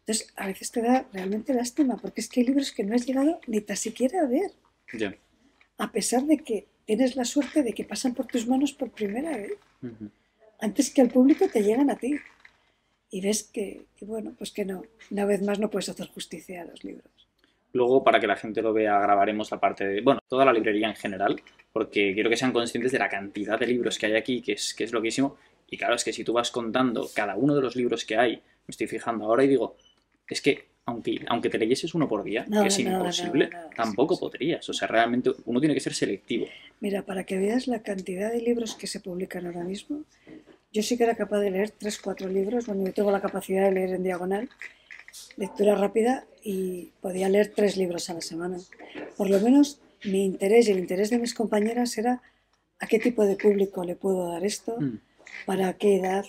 Entonces, 0.00 0.32
a 0.36 0.46
veces 0.46 0.70
te 0.70 0.80
da 0.80 1.06
realmente 1.12 1.52
lástima, 1.52 1.96
porque 1.96 2.20
es 2.22 2.28
que 2.28 2.40
hay 2.40 2.46
libros 2.46 2.72
que 2.72 2.84
no 2.84 2.94
has 2.94 3.04
llegado 3.06 3.40
ni 3.46 3.60
tan 3.60 3.76
siquiera 3.76 4.20
a 4.22 4.26
ver, 4.26 4.52
Ya. 4.94 5.14
a 5.78 5.92
pesar 5.92 6.22
de 6.24 6.38
que 6.38 6.66
tienes 6.86 7.16
la 7.16 7.24
suerte 7.24 7.62
de 7.62 7.72
que 7.74 7.84
pasan 7.84 8.14
por 8.14 8.26
tus 8.26 8.46
manos 8.46 8.72
por 8.72 8.90
primera 8.92 9.36
vez 9.36 9.52
antes 10.60 10.90
que 10.90 11.02
al 11.02 11.10
público 11.10 11.48
te 11.52 11.62
llegan 11.62 11.90
a 11.90 11.96
ti. 11.96 12.16
Y 13.16 13.22
ves 13.22 13.44
que, 13.44 13.86
que, 13.96 14.04
bueno, 14.04 14.34
pues 14.36 14.50
que 14.50 14.66
no, 14.66 14.82
una 15.10 15.24
vez 15.24 15.40
más 15.40 15.58
no 15.58 15.70
puedes 15.70 15.88
hacer 15.88 16.06
justicia 16.08 16.60
a 16.60 16.64
los 16.66 16.84
libros. 16.84 17.10
Luego, 17.72 18.04
para 18.04 18.20
que 18.20 18.26
la 18.26 18.36
gente 18.36 18.60
lo 18.60 18.74
vea, 18.74 19.00
grabaremos 19.00 19.50
la 19.50 19.58
parte 19.58 19.88
de, 19.88 20.02
bueno, 20.02 20.20
toda 20.28 20.44
la 20.44 20.52
librería 20.52 20.86
en 20.88 20.96
general, 20.96 21.40
porque 21.72 22.12
quiero 22.12 22.28
que 22.28 22.36
sean 22.36 22.52
conscientes 22.52 22.92
de 22.92 22.98
la 22.98 23.08
cantidad 23.08 23.58
de 23.58 23.68
libros 23.68 23.98
que 23.98 24.04
hay 24.04 24.16
aquí, 24.16 24.42
que 24.42 24.52
es, 24.52 24.74
que 24.74 24.84
es 24.84 24.92
loquísimo. 24.92 25.38
Y 25.70 25.78
claro, 25.78 25.94
es 25.94 26.04
que 26.04 26.12
si 26.12 26.24
tú 26.24 26.34
vas 26.34 26.50
contando 26.50 27.08
cada 27.14 27.36
uno 27.36 27.54
de 27.54 27.62
los 27.62 27.74
libros 27.74 28.04
que 28.04 28.18
hay, 28.18 28.34
me 28.34 28.42
estoy 28.68 28.86
fijando 28.86 29.24
ahora 29.24 29.44
y 29.44 29.48
digo, 29.48 29.76
es 30.28 30.42
que 30.42 30.66
aunque, 30.84 31.24
aunque 31.28 31.48
te 31.48 31.56
leyeses 31.56 31.94
uno 31.94 32.06
por 32.06 32.22
día, 32.22 32.44
No, 32.48 32.60
que 32.60 32.68
es 32.68 32.78
no, 32.84 32.98
imposible, 32.98 33.48
no, 33.48 33.70
tampoco 33.74 34.14
sí. 34.16 34.20
podrías. 34.20 34.68
O 34.68 34.74
sea, 34.74 34.88
realmente 34.88 35.30
uno 35.46 35.58
tiene 35.58 35.72
que 35.74 35.80
ser 35.80 35.94
selectivo. 35.94 36.46
Mira, 36.80 37.00
para 37.00 37.24
que 37.24 37.38
veas 37.38 37.66
la 37.66 37.80
cantidad 37.80 38.30
de 38.30 38.42
libros 38.42 38.74
que 38.74 38.86
se 38.86 39.00
publican 39.00 39.46
ahora 39.46 39.64
mismo, 39.64 40.04
yo 40.72 40.82
sí 40.82 40.96
que 40.96 41.04
era 41.04 41.14
capaz 41.14 41.40
de 41.40 41.50
leer 41.50 41.70
tres, 41.70 41.98
cuatro 41.98 42.28
libros. 42.28 42.66
Bueno, 42.66 42.84
yo 42.86 42.92
tengo 42.92 43.10
la 43.10 43.20
capacidad 43.20 43.64
de 43.64 43.72
leer 43.72 43.90
en 43.94 44.02
diagonal, 44.02 44.48
lectura 45.36 45.74
rápida, 45.74 46.26
y 46.42 46.92
podía 47.00 47.28
leer 47.28 47.52
tres 47.54 47.76
libros 47.76 48.08
a 48.10 48.14
la 48.14 48.20
semana. 48.20 48.58
Por 49.16 49.30
lo 49.30 49.40
menos 49.40 49.80
mi 50.04 50.24
interés 50.24 50.68
y 50.68 50.72
el 50.72 50.78
interés 50.78 51.10
de 51.10 51.18
mis 51.18 51.34
compañeras 51.34 51.96
era 51.98 52.22
a 52.78 52.86
qué 52.86 52.98
tipo 52.98 53.24
de 53.24 53.36
público 53.36 53.84
le 53.84 53.96
puedo 53.96 54.30
dar 54.30 54.44
esto, 54.44 54.76
Mm. 54.78 54.98
para 55.46 55.72
qué 55.74 55.96
edad, 55.96 56.24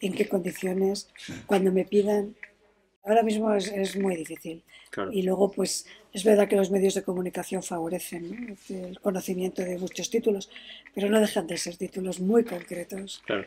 en 0.00 0.12
qué 0.12 0.28
condiciones, 0.28 1.08
cuando 1.46 1.72
me 1.72 1.84
pidan. 1.84 2.34
Ahora 3.04 3.22
mismo 3.22 3.54
es, 3.54 3.68
es 3.68 3.96
muy 3.96 4.16
difícil. 4.16 4.62
Claro. 4.90 5.12
Y 5.12 5.22
luego, 5.22 5.50
pues, 5.50 5.86
es 6.12 6.24
verdad 6.24 6.48
que 6.48 6.56
los 6.56 6.70
medios 6.70 6.94
de 6.94 7.02
comunicación 7.02 7.62
favorecen 7.62 8.56
¿no? 8.68 8.76
el 8.88 8.98
conocimiento 9.00 9.62
de 9.62 9.78
muchos 9.78 10.10
títulos, 10.10 10.50
pero 10.94 11.08
no 11.10 11.20
dejan 11.20 11.46
de 11.46 11.56
ser 11.58 11.76
títulos 11.76 12.20
muy 12.20 12.44
concretos, 12.44 13.22
Claro. 13.26 13.46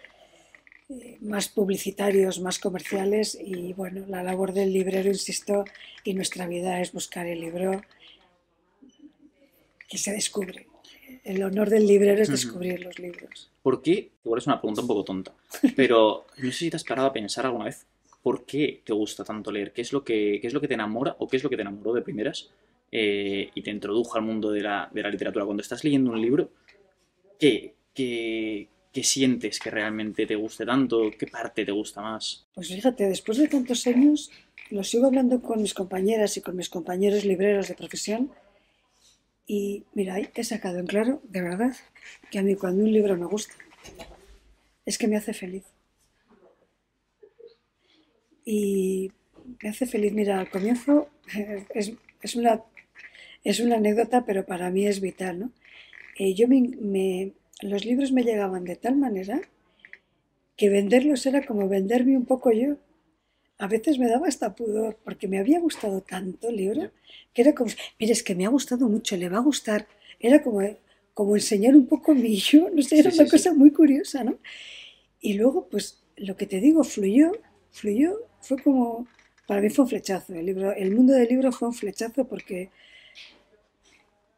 Más 1.22 1.50
publicitarios, 1.50 2.40
más 2.40 2.60
comerciales. 2.60 3.38
Y 3.40 3.74
bueno, 3.74 4.06
la 4.08 4.24
labor 4.24 4.54
del 4.54 4.74
librero, 4.74 5.10
insisto, 5.10 5.66
y 6.04 6.14
nuestra 6.14 6.48
vida 6.48 6.80
es 6.82 6.92
buscar 6.92 7.28
el 7.28 7.42
libro 7.42 7.82
que 9.88 9.98
se 9.98 10.12
descubre. 10.12 10.68
El 11.24 11.44
honor 11.44 11.70
del 11.70 11.88
librero 11.88 12.22
es 12.22 12.30
descubrir 12.30 12.82
los 12.82 13.00
libros. 13.00 13.52
¿Por 13.62 13.82
qué? 13.82 14.12
Igual 14.24 14.40
es 14.40 14.48
una 14.48 14.60
pregunta 14.60 14.82
un 14.82 14.88
poco 14.88 15.04
tonta, 15.04 15.34
pero 15.76 16.26
no 16.38 16.52
sé 16.52 16.58
si 16.58 16.70
te 16.70 16.78
has 16.78 16.84
parado 16.84 17.08
a 17.08 17.14
pensar 17.14 17.46
alguna 17.46 17.66
vez 17.66 17.86
por 18.22 18.46
qué 18.46 18.82
te 18.84 18.94
gusta 18.94 19.24
tanto 19.24 19.52
leer, 19.52 19.72
qué 19.72 19.82
es 19.82 19.94
lo 19.94 20.04
que, 20.04 20.40
qué 20.42 20.48
es 20.48 20.54
lo 20.54 20.60
que 20.60 20.68
te 20.68 20.74
enamora 20.74 21.16
o 21.20 21.28
qué 21.28 21.38
es 21.38 21.44
lo 21.44 21.50
que 21.50 21.56
te 21.56 21.62
enamoró 21.62 21.94
de 21.94 22.02
primeras 22.02 22.50
eh, 22.92 23.50
y 23.54 23.62
te 23.62 23.72
introdujo 23.72 24.18
al 24.18 24.24
mundo 24.24 24.52
de 24.52 24.62
la, 24.62 24.90
de 24.94 25.02
la 25.02 25.10
literatura. 25.10 25.46
Cuando 25.46 25.62
estás 25.62 25.84
leyendo 25.84 26.12
un 26.12 26.22
libro, 26.22 26.50
¿qué, 27.40 27.76
qué, 27.94 28.68
qué 28.98 29.04
sientes 29.04 29.60
que 29.60 29.70
realmente 29.70 30.26
te 30.26 30.34
guste 30.44 30.66
tanto? 30.66 30.96
¿Qué 31.20 31.28
parte 31.28 31.64
te 31.64 31.72
gusta 31.72 32.02
más? 32.02 32.24
Pues 32.56 32.68
fíjate, 32.70 33.04
después 33.08 33.38
de 33.38 33.48
tantos 33.48 33.86
años, 33.86 34.32
lo 34.72 34.84
sigo 34.84 35.06
hablando 35.06 35.40
con 35.40 35.62
mis 35.62 35.76
compañeras 35.76 36.36
y 36.38 36.42
con 36.42 36.56
mis 36.56 36.68
compañeros 36.68 37.24
libreros 37.24 37.68
de 37.68 37.76
profesión. 37.76 38.32
Y 39.46 39.84
mira, 39.94 40.18
he 40.20 40.44
sacado 40.44 40.80
en 40.80 40.88
claro, 40.88 41.22
de 41.24 41.42
verdad, 41.44 41.76
que 42.32 42.40
a 42.40 42.44
mí 42.44 42.56
cuando 42.56 42.84
un 42.84 42.92
libro 42.92 43.16
me 43.18 43.28
gusta, 43.28 43.54
es 44.88 44.98
que 44.98 45.08
me 45.08 45.18
hace 45.18 45.34
feliz. 45.34 45.66
Y 48.46 49.12
me 49.62 49.70
hace 49.70 49.86
feliz, 49.86 50.14
mira, 50.14 50.40
al 50.40 50.50
comienzo 50.50 51.10
es, 51.74 51.92
es 52.22 52.36
una, 52.36 52.62
es 53.44 53.60
una 53.60 53.78
anécdota, 53.78 54.26
pero 54.26 54.46
para 54.46 54.70
mí 54.72 54.88
es 54.88 55.02
vital, 55.02 55.40
¿no? 55.40 55.52
Eh, 56.18 56.34
yo 56.36 56.48
me, 56.48 56.62
me- 56.82 57.34
los 57.62 57.86
libros 57.86 58.12
me 58.12 58.24
llegaban 58.24 58.64
de 58.66 58.76
tal 58.76 58.96
manera 58.96 59.42
que 60.58 60.70
venderlos 60.70 61.26
era 61.26 61.46
como 61.46 61.70
venderme 61.70 62.18
un 62.18 62.26
poco 62.26 62.52
yo. 62.52 62.78
A 63.60 63.68
veces 63.68 64.00
me 64.00 64.10
daba 64.10 64.28
hasta 64.28 64.56
pudor, 64.56 64.98
porque 65.06 65.28
me 65.28 65.40
había 65.40 65.60
gustado 65.60 66.02
tanto 66.02 66.50
el 66.50 66.58
libro, 66.58 66.92
que 67.34 67.42
era 67.44 67.56
como, 67.56 67.72
mire, 68.00 68.14
es 68.14 68.24
que 68.24 68.36
me 68.36 68.46
ha 68.46 68.50
gustado 68.50 68.90
mucho, 68.90 69.18
le 69.18 69.30
va 69.30 69.38
a 69.40 69.42
gustar. 69.52 69.88
Era 70.20 70.44
como, 70.44 70.62
como 71.14 71.36
enseñar 71.36 71.76
un 71.76 71.88
poco 71.88 72.16
mi 72.16 72.36
yo, 72.38 72.70
no 72.72 72.82
sé, 72.84 73.00
era 73.00 73.12
Sí, 73.12 73.20
una 73.20 73.26
sí, 73.26 73.30
cosa 73.30 73.54
muy 73.54 73.72
curiosa, 73.72 74.24
¿no? 74.24 74.40
Y 75.22 75.34
luego, 75.36 75.68
pues, 75.70 76.04
lo 76.18 76.38
que 76.38 76.48
te 76.48 76.60
digo, 76.60 76.84
fluyó, 76.84 77.32
fluyó, 77.72 78.18
fue 78.42 78.58
como, 78.62 79.08
para 79.48 79.62
mí 79.62 79.70
fue 79.70 79.86
un 79.86 79.90
flechazo, 79.90 80.34
el 80.36 80.46
libro, 80.48 80.74
el 80.74 80.96
mundo 80.96 81.14
del 81.14 81.30
libro 81.30 81.52
fue 81.52 81.70
un 81.70 81.76
flechazo 81.76 82.28
porque 82.28 82.72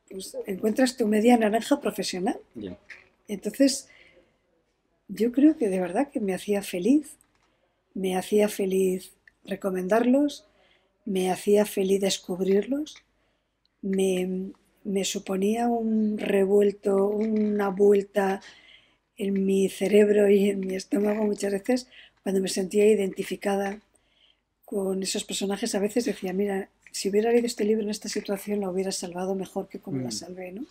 pues, 0.09 0.35
encuentras 0.45 0.97
tu 0.97 1.07
media 1.07 1.37
naranja 1.37 1.79
profesional. 1.79 2.39
Entonces, 3.29 3.87
yo 5.07 5.31
creo 5.31 5.55
que 5.57 5.69
de 5.69 5.79
verdad 5.79 6.09
que 6.11 6.19
me 6.19 6.33
hacía 6.33 6.61
feliz, 6.61 7.15
me 7.93 8.17
hacía 8.17 8.49
feliz 8.49 9.13
recomendarlos, 9.45 10.45
me 11.05 11.31
hacía 11.31 11.65
feliz 11.65 12.01
descubrirlos, 12.01 12.95
me, 13.81 14.51
me 14.83 15.05
suponía 15.05 15.67
un 15.67 16.17
revuelto, 16.17 17.07
una 17.07 17.69
vuelta 17.69 18.41
en 19.17 19.45
mi 19.45 19.69
cerebro 19.69 20.29
y 20.29 20.49
en 20.49 20.59
mi 20.61 20.75
estómago 20.75 21.23
muchas 21.25 21.51
veces 21.53 21.87
cuando 22.23 22.41
me 22.41 22.49
sentía 22.49 22.85
identificada 22.85 23.79
con 24.65 25.03
esos 25.03 25.23
personajes. 25.23 25.75
A 25.75 25.79
veces 25.79 26.05
decía, 26.05 26.33
mira, 26.33 26.69
si 26.91 27.09
hubiera 27.09 27.31
leído 27.31 27.47
este 27.47 27.65
libro 27.65 27.83
en 27.83 27.89
esta 27.89 28.09
situación 28.09 28.61
la 28.61 28.69
hubiera 28.69 28.91
salvado 28.91 29.35
mejor 29.35 29.67
que 29.69 29.79
como 29.79 29.99
la 29.99 30.09
Mm. 30.09 30.11
salvé, 30.11 30.51
¿no? 30.51 30.65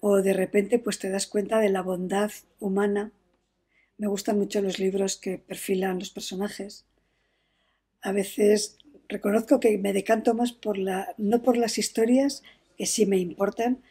O 0.00 0.22
de 0.22 0.32
repente 0.32 0.78
pues 0.78 0.98
te 0.98 1.10
das 1.10 1.26
cuenta 1.26 1.58
de 1.58 1.68
la 1.68 1.82
bondad 1.82 2.30
humana. 2.58 3.12
Me 3.98 4.06
gustan 4.06 4.38
mucho 4.38 4.62
los 4.62 4.78
libros 4.78 5.16
que 5.16 5.38
perfilan 5.38 5.98
los 5.98 6.10
personajes. 6.10 6.86
A 8.02 8.12
veces 8.12 8.78
reconozco 9.08 9.60
que 9.60 9.76
me 9.78 9.92
decanto 9.92 10.34
más 10.34 10.52
por 10.52 10.78
la, 10.78 11.14
no 11.18 11.42
por 11.42 11.56
las 11.56 11.76
historias, 11.76 12.42
que 12.78 12.86
sí 12.86 13.04
me 13.04 13.18
importan, 13.18 13.82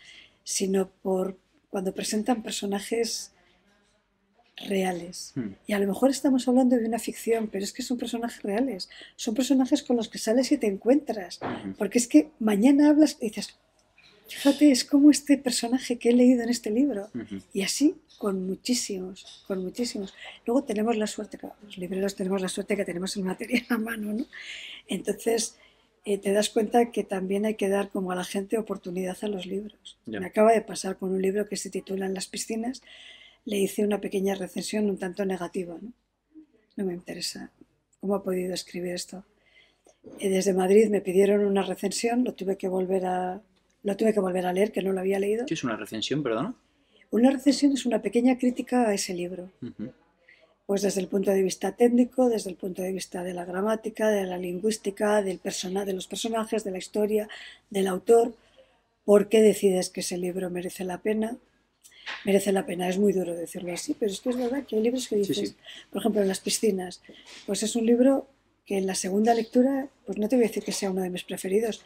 sino 0.44 0.90
por 0.90 1.38
cuando 1.70 1.94
presentan 1.94 2.42
personajes 2.42 3.34
reales. 4.68 5.34
Hmm. 5.36 5.54
Y 5.68 5.74
a 5.74 5.80
lo 5.80 5.88
mejor 5.88 6.10
estamos 6.10 6.48
hablando 6.48 6.76
de 6.76 6.86
una 6.86 7.00
ficción, 7.00 7.48
pero 7.48 7.64
es 7.64 7.72
que 7.72 7.84
son 7.84 7.98
personajes 7.98 8.42
reales. 8.42 8.90
Son 9.16 9.36
personajes 9.36 9.84
con 9.84 9.96
los 9.96 10.10
que 10.10 10.18
sales 10.18 10.52
y 10.52 10.58
te 10.58 10.68
encuentras. 10.68 11.40
Porque 11.78 12.00
es 12.00 12.08
que 12.08 12.32
mañana 12.40 12.90
hablas 12.90 13.18
y 13.22 13.28
dices, 13.28 13.60
fíjate, 14.30 14.72
es 14.72 14.86
como 14.86 15.12
este 15.12 15.38
personaje 15.38 15.98
que 15.98 16.10
he 16.10 16.14
leído 16.14 16.44
en 16.44 16.50
este 16.50 16.70
libro. 16.72 17.10
Y 17.54 17.64
así 17.64 17.96
con 18.18 18.46
muchísimos, 18.46 19.44
con 19.48 19.64
muchísimos. 19.64 20.14
Luego 20.46 20.64
tenemos 20.64 20.98
la 20.98 21.08
suerte, 21.08 21.38
claro, 21.38 21.56
los 21.64 21.78
libreros 21.78 22.16
tenemos 22.16 22.42
la 22.42 22.50
suerte 22.50 22.76
que 22.76 22.86
tenemos 22.86 23.16
el 23.16 23.24
material 23.24 23.66
a 23.70 23.78
mano, 23.78 24.14
¿no? 24.14 24.26
Entonces 24.88 25.56
eh, 26.06 26.18
te 26.18 26.34
das 26.34 26.50
cuenta 26.50 26.92
que 26.92 27.04
también 27.04 27.46
hay 27.46 27.56
que 27.56 27.70
dar 27.70 27.90
como 27.90 28.12
a 28.12 28.16
la 28.16 28.26
gente 28.26 28.58
oportunidad 28.58 29.18
a 29.22 29.28
los 29.28 29.46
libros. 29.46 29.98
Me 30.06 30.26
acaba 30.26 30.52
de 30.52 30.62
pasar 30.62 30.98
con 30.98 31.12
un 31.12 31.22
libro 31.22 31.48
que 31.48 31.56
se 31.56 31.70
titula 31.70 32.06
En 32.06 32.14
las 32.14 32.28
piscinas, 32.28 32.82
le 33.46 33.58
hice 33.58 33.84
una 33.84 34.02
pequeña 34.02 34.36
recensión 34.36 34.90
un 34.90 34.98
tanto 34.98 35.24
negativa, 35.26 35.78
¿no? 35.82 35.94
No 36.76 36.86
me 36.86 36.94
interesa 36.94 37.52
cómo 38.00 38.16
ha 38.16 38.24
podido 38.24 38.54
escribir 38.54 38.94
esto. 38.94 39.26
Eh, 40.20 40.30
desde 40.30 40.54
Madrid 40.54 40.90
me 40.90 41.02
pidieron 41.02 41.46
una 41.46 41.64
recensión, 41.64 42.24
lo 42.24 42.34
tuve 42.34 42.58
que 42.58 42.68
volver 42.68 43.06
a, 43.06 43.42
lo 43.84 43.96
tuve 43.98 44.14
que 44.14 44.20
volver 44.20 44.46
a 44.46 44.54
leer, 44.54 44.72
que 44.72 44.82
no 44.82 44.92
lo 44.94 45.00
había 45.00 45.20
leído. 45.20 45.46
¿Qué 45.46 45.54
es 45.54 45.64
una 45.64 45.76
recensión, 45.76 46.22
perdona? 46.24 46.54
Una 47.12 47.32
recensión 47.32 47.72
es 47.74 47.86
una 47.86 48.02
pequeña 48.02 48.38
crítica 48.38 48.88
a 48.88 48.94
ese 48.94 49.14
libro, 49.14 49.50
pues 50.68 50.84
desde 50.84 51.02
el 51.02 51.08
punto 51.08 51.32
de 51.32 51.42
vista 51.42 51.72
técnico, 51.76 52.30
desde 52.30 52.52
el 52.52 52.56
punto 52.56 52.82
de 52.84 52.92
vista 52.92 53.24
de 53.24 53.34
la 53.34 53.46
gramática, 53.46 54.10
de 54.10 54.26
la 54.26 54.38
lingüística, 54.38 55.24
del 55.24 55.40
persona, 55.40 55.86
de 55.86 55.94
los 55.94 56.06
personajes, 56.08 56.64
de 56.64 56.72
la 56.72 56.78
historia, 56.78 57.28
del 57.72 57.88
autor, 57.88 58.36
por 59.06 59.28
qué 59.30 59.42
decides 59.42 59.90
que 59.90 60.02
ese 60.02 60.18
libro 60.18 60.50
merece 60.52 60.84
la 60.84 61.00
pena. 61.00 61.38
Merece 62.26 62.52
la 62.52 62.66
pena, 62.66 62.88
es 62.90 62.98
muy 63.00 63.14
duro 63.14 63.34
decirlo 63.36 63.72
así, 63.74 63.96
pero 63.98 64.12
es 64.12 64.20
que 64.22 64.30
es 64.30 64.38
verdad 64.38 64.64
que 64.66 64.76
hay 64.76 64.82
libros 64.84 65.08
que 65.08 65.16
Sí, 65.24 65.30
dices, 65.30 65.50
sí. 65.50 65.56
por 65.92 66.02
ejemplo, 66.02 66.22
en 66.22 66.28
las 66.28 66.40
piscinas, 66.40 67.02
pues 67.46 67.62
es 67.64 67.76
un 67.76 67.86
libro 67.86 68.28
que 68.66 68.78
en 68.78 68.86
la 68.88 68.96
segunda 68.96 69.34
lectura, 69.34 69.88
pues 70.06 70.18
no 70.18 70.28
te 70.28 70.36
voy 70.36 70.46
a 70.46 70.48
decir 70.48 70.64
que 70.64 70.72
sea 70.72 70.92
uno 70.92 71.02
de 71.02 71.10
mis 71.10 71.24
preferidos, 71.24 71.84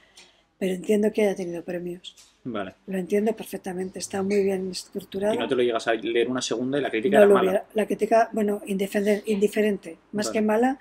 pero 0.64 0.76
entiendo 0.76 1.12
que 1.12 1.24
haya 1.24 1.36
tenido 1.36 1.62
premios. 1.62 2.16
Vale. 2.46 2.76
Lo 2.88 2.98
entiendo 2.98 3.36
perfectamente, 3.36 4.00
está 4.00 4.24
muy 4.24 4.42
bien 4.46 4.72
estructurado. 4.72 5.34
Y 5.34 5.38
no 5.38 5.46
te 5.46 5.56
lo 5.56 5.62
llegas 5.62 5.86
a 5.90 5.94
leer 5.94 6.30
una 6.30 6.42
segunda 6.42 6.78
y 6.78 6.82
la 6.82 6.90
crítica 6.90 7.18
No 7.18 7.24
era 7.24 7.28
lo 7.28 7.34
mala. 7.34 7.50
hubiera- 7.50 7.66
La 7.74 7.86
crítica, 7.86 8.30
bueno, 8.32 8.62
indiferente, 8.66 9.98
más 10.14 10.28
Vale. 10.28 10.34
que 10.34 10.42
mala, 10.42 10.80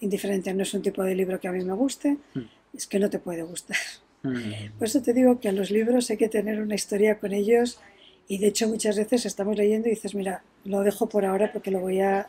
indiferente. 0.00 0.52
No 0.52 0.64
es 0.64 0.74
un 0.74 0.82
tipo 0.82 1.04
de 1.04 1.14
libro 1.14 1.38
que 1.38 1.46
a 1.46 1.52
mí 1.52 1.64
me 1.64 1.74
guste, 1.74 2.16
Hmm. 2.34 2.40
es 2.76 2.88
que 2.88 2.98
no 2.98 3.08
te 3.08 3.20
puede 3.20 3.42
gustar. 3.44 3.76
Ujú. 4.24 4.40
Por 4.78 4.88
eso 4.88 5.00
te 5.00 5.12
digo 5.12 5.38
que 5.38 5.48
a 5.48 5.52
los 5.52 5.70
libros 5.70 6.10
hay 6.10 6.16
que 6.16 6.28
tener 6.28 6.60
una 6.60 6.74
historia 6.74 7.20
con 7.20 7.32
ellos 7.32 7.78
y 8.26 8.38
de 8.38 8.48
hecho 8.48 8.66
muchas 8.66 8.96
veces 8.96 9.26
estamos 9.26 9.56
leyendo 9.56 9.86
y 9.86 9.92
dices, 9.92 10.12
mira, 10.16 10.42
lo 10.64 10.82
dejo 10.82 11.08
por 11.08 11.24
ahora 11.24 11.52
porque 11.52 11.70
lo 11.70 11.78
voy 11.78 12.00
a, 12.00 12.26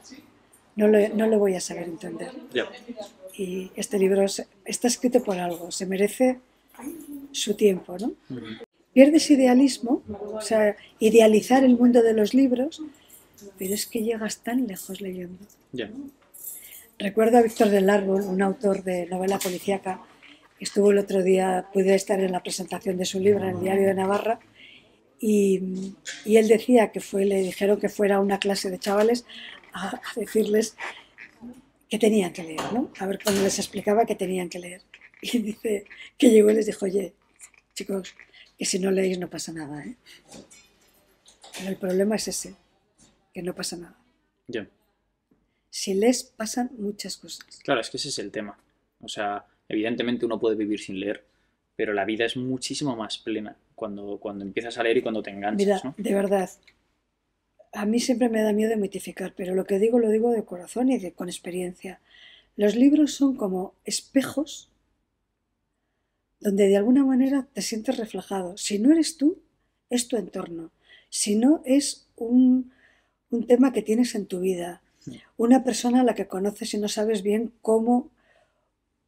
no, 0.75 0.87
lo, 0.87 0.99
no 1.09 1.25
lo 1.25 1.39
voy 1.39 1.55
a 1.55 1.61
saber 1.61 1.85
entender. 1.85 2.29
Ya. 2.53 2.65
Y 3.35 3.71
este 3.75 3.97
libro 3.97 4.23
está 4.23 4.87
escrito 4.87 5.23
por 5.23 5.39
algo, 5.39 5.71
se 5.71 5.87
merece 5.87 6.39
su 7.31 7.55
tiempo, 7.55 7.97
¿no? 7.97 8.13
Pierdes 8.93 9.29
idealismo, 9.31 10.03
o 10.33 10.41
sea, 10.41 10.75
idealizar 10.99 11.63
el 11.63 11.77
mundo 11.77 12.01
de 12.01 12.13
los 12.13 12.33
libros, 12.33 12.81
pero 13.57 13.73
es 13.73 13.85
que 13.85 14.03
llegas 14.03 14.43
tan 14.43 14.67
lejos 14.67 15.01
leyendo. 15.01 15.37
Ya. 15.71 15.89
Recuerdo 16.99 17.37
a 17.37 17.41
Víctor 17.41 17.69
del 17.69 17.89
Árbol, 17.89 18.21
un 18.21 18.41
autor 18.41 18.83
de 18.83 19.05
novela 19.07 19.39
policíaca, 19.39 20.01
que 20.57 20.65
estuvo 20.65 20.91
el 20.91 20.99
otro 20.99 21.23
día, 21.23 21.67
pude 21.73 21.95
estar 21.95 22.19
en 22.19 22.31
la 22.31 22.43
presentación 22.43 22.97
de 22.97 23.05
su 23.05 23.19
libro 23.19 23.43
en 23.43 23.55
el 23.55 23.61
Diario 23.61 23.87
de 23.87 23.93
Navarra, 23.93 24.39
y, 25.19 25.93
y 26.25 26.37
él 26.37 26.47
decía 26.47 26.91
que 26.91 26.99
fue, 26.99 27.25
le 27.25 27.41
dijeron 27.41 27.79
que 27.79 27.89
fuera 27.89 28.17
a 28.17 28.19
una 28.19 28.39
clase 28.39 28.69
de 28.69 28.79
chavales 28.79 29.25
a, 29.71 29.95
a 29.95 30.01
decirles 30.15 30.75
que 31.91 31.99
tenían 31.99 32.31
que 32.31 32.43
leer, 32.43 32.71
¿no? 32.71 32.89
A 32.99 33.05
ver 33.05 33.19
cuando 33.21 33.43
les 33.43 33.59
explicaba 33.59 34.05
que 34.05 34.15
tenían 34.15 34.49
que 34.49 34.59
leer. 34.59 34.81
Y 35.23 35.37
dice 35.37 35.85
que 36.17 36.31
llegó 36.31 36.49
y 36.49 36.55
les 36.55 36.65
dijo, 36.65 36.85
oye, 36.85 37.13
chicos, 37.75 38.15
que 38.57 38.65
si 38.65 38.79
no 38.79 38.89
leéis 38.89 39.19
no 39.19 39.29
pasa 39.29 39.51
nada, 39.51 39.83
¿eh? 39.85 39.95
Pero 41.55 41.69
el 41.69 41.75
problema 41.75 42.15
es 42.15 42.27
ese, 42.27 42.55
que 43.31 43.43
no 43.43 43.53
pasa 43.53 43.77
nada. 43.77 43.95
Ya. 44.47 44.67
Si 45.69 45.93
lees 45.93 46.23
pasan 46.23 46.71
muchas 46.79 47.17
cosas. 47.17 47.45
Claro, 47.63 47.81
es 47.81 47.91
que 47.91 47.97
ese 47.97 48.09
es 48.09 48.17
el 48.17 48.31
tema. 48.31 48.57
O 49.01 49.07
sea, 49.07 49.45
evidentemente 49.69 50.25
uno 50.25 50.39
puede 50.39 50.55
vivir 50.55 50.79
sin 50.79 50.99
leer, 50.99 51.23
pero 51.75 51.93
la 51.93 52.05
vida 52.05 52.25
es 52.25 52.35
muchísimo 52.35 52.95
más 52.95 53.19
plena 53.19 53.55
cuando, 53.75 54.17
cuando 54.17 54.43
empiezas 54.43 54.75
a 54.79 54.83
leer 54.83 54.97
y 54.97 55.01
cuando 55.03 55.21
te 55.21 55.29
enganchas, 55.29 55.67
Mira, 55.67 55.81
¿no? 55.83 55.93
de 55.97 56.13
verdad, 56.15 56.49
a 57.73 57.85
mí 57.85 57.99
siempre 57.99 58.29
me 58.29 58.41
da 58.41 58.53
miedo 58.53 58.75
mitificar, 58.77 59.33
pero 59.35 59.55
lo 59.55 59.65
que 59.65 59.79
digo 59.79 59.99
lo 59.99 60.09
digo 60.09 60.31
de 60.31 60.43
corazón 60.43 60.89
y 60.89 60.97
de, 60.97 61.13
con 61.13 61.29
experiencia. 61.29 62.01
Los 62.55 62.75
libros 62.75 63.13
son 63.13 63.35
como 63.35 63.75
espejos 63.85 64.69
donde 66.39 66.67
de 66.67 66.77
alguna 66.77 67.05
manera 67.05 67.47
te 67.53 67.61
sientes 67.61 67.97
reflejado. 67.97 68.57
Si 68.57 68.79
no 68.79 68.91
eres 68.91 69.15
tú, 69.15 69.39
es 69.89 70.07
tu 70.07 70.17
entorno. 70.17 70.71
Si 71.09 71.35
no, 71.35 71.61
es 71.65 72.07
un, 72.15 72.71
un 73.29 73.47
tema 73.47 73.71
que 73.71 73.83
tienes 73.83 74.15
en 74.15 74.25
tu 74.25 74.39
vida. 74.39 74.81
Una 75.37 75.63
persona 75.63 76.01
a 76.01 76.03
la 76.03 76.15
que 76.15 76.27
conoces 76.27 76.73
y 76.73 76.77
no 76.77 76.87
sabes 76.87 77.21
bien 77.21 77.53
cómo 77.61 78.09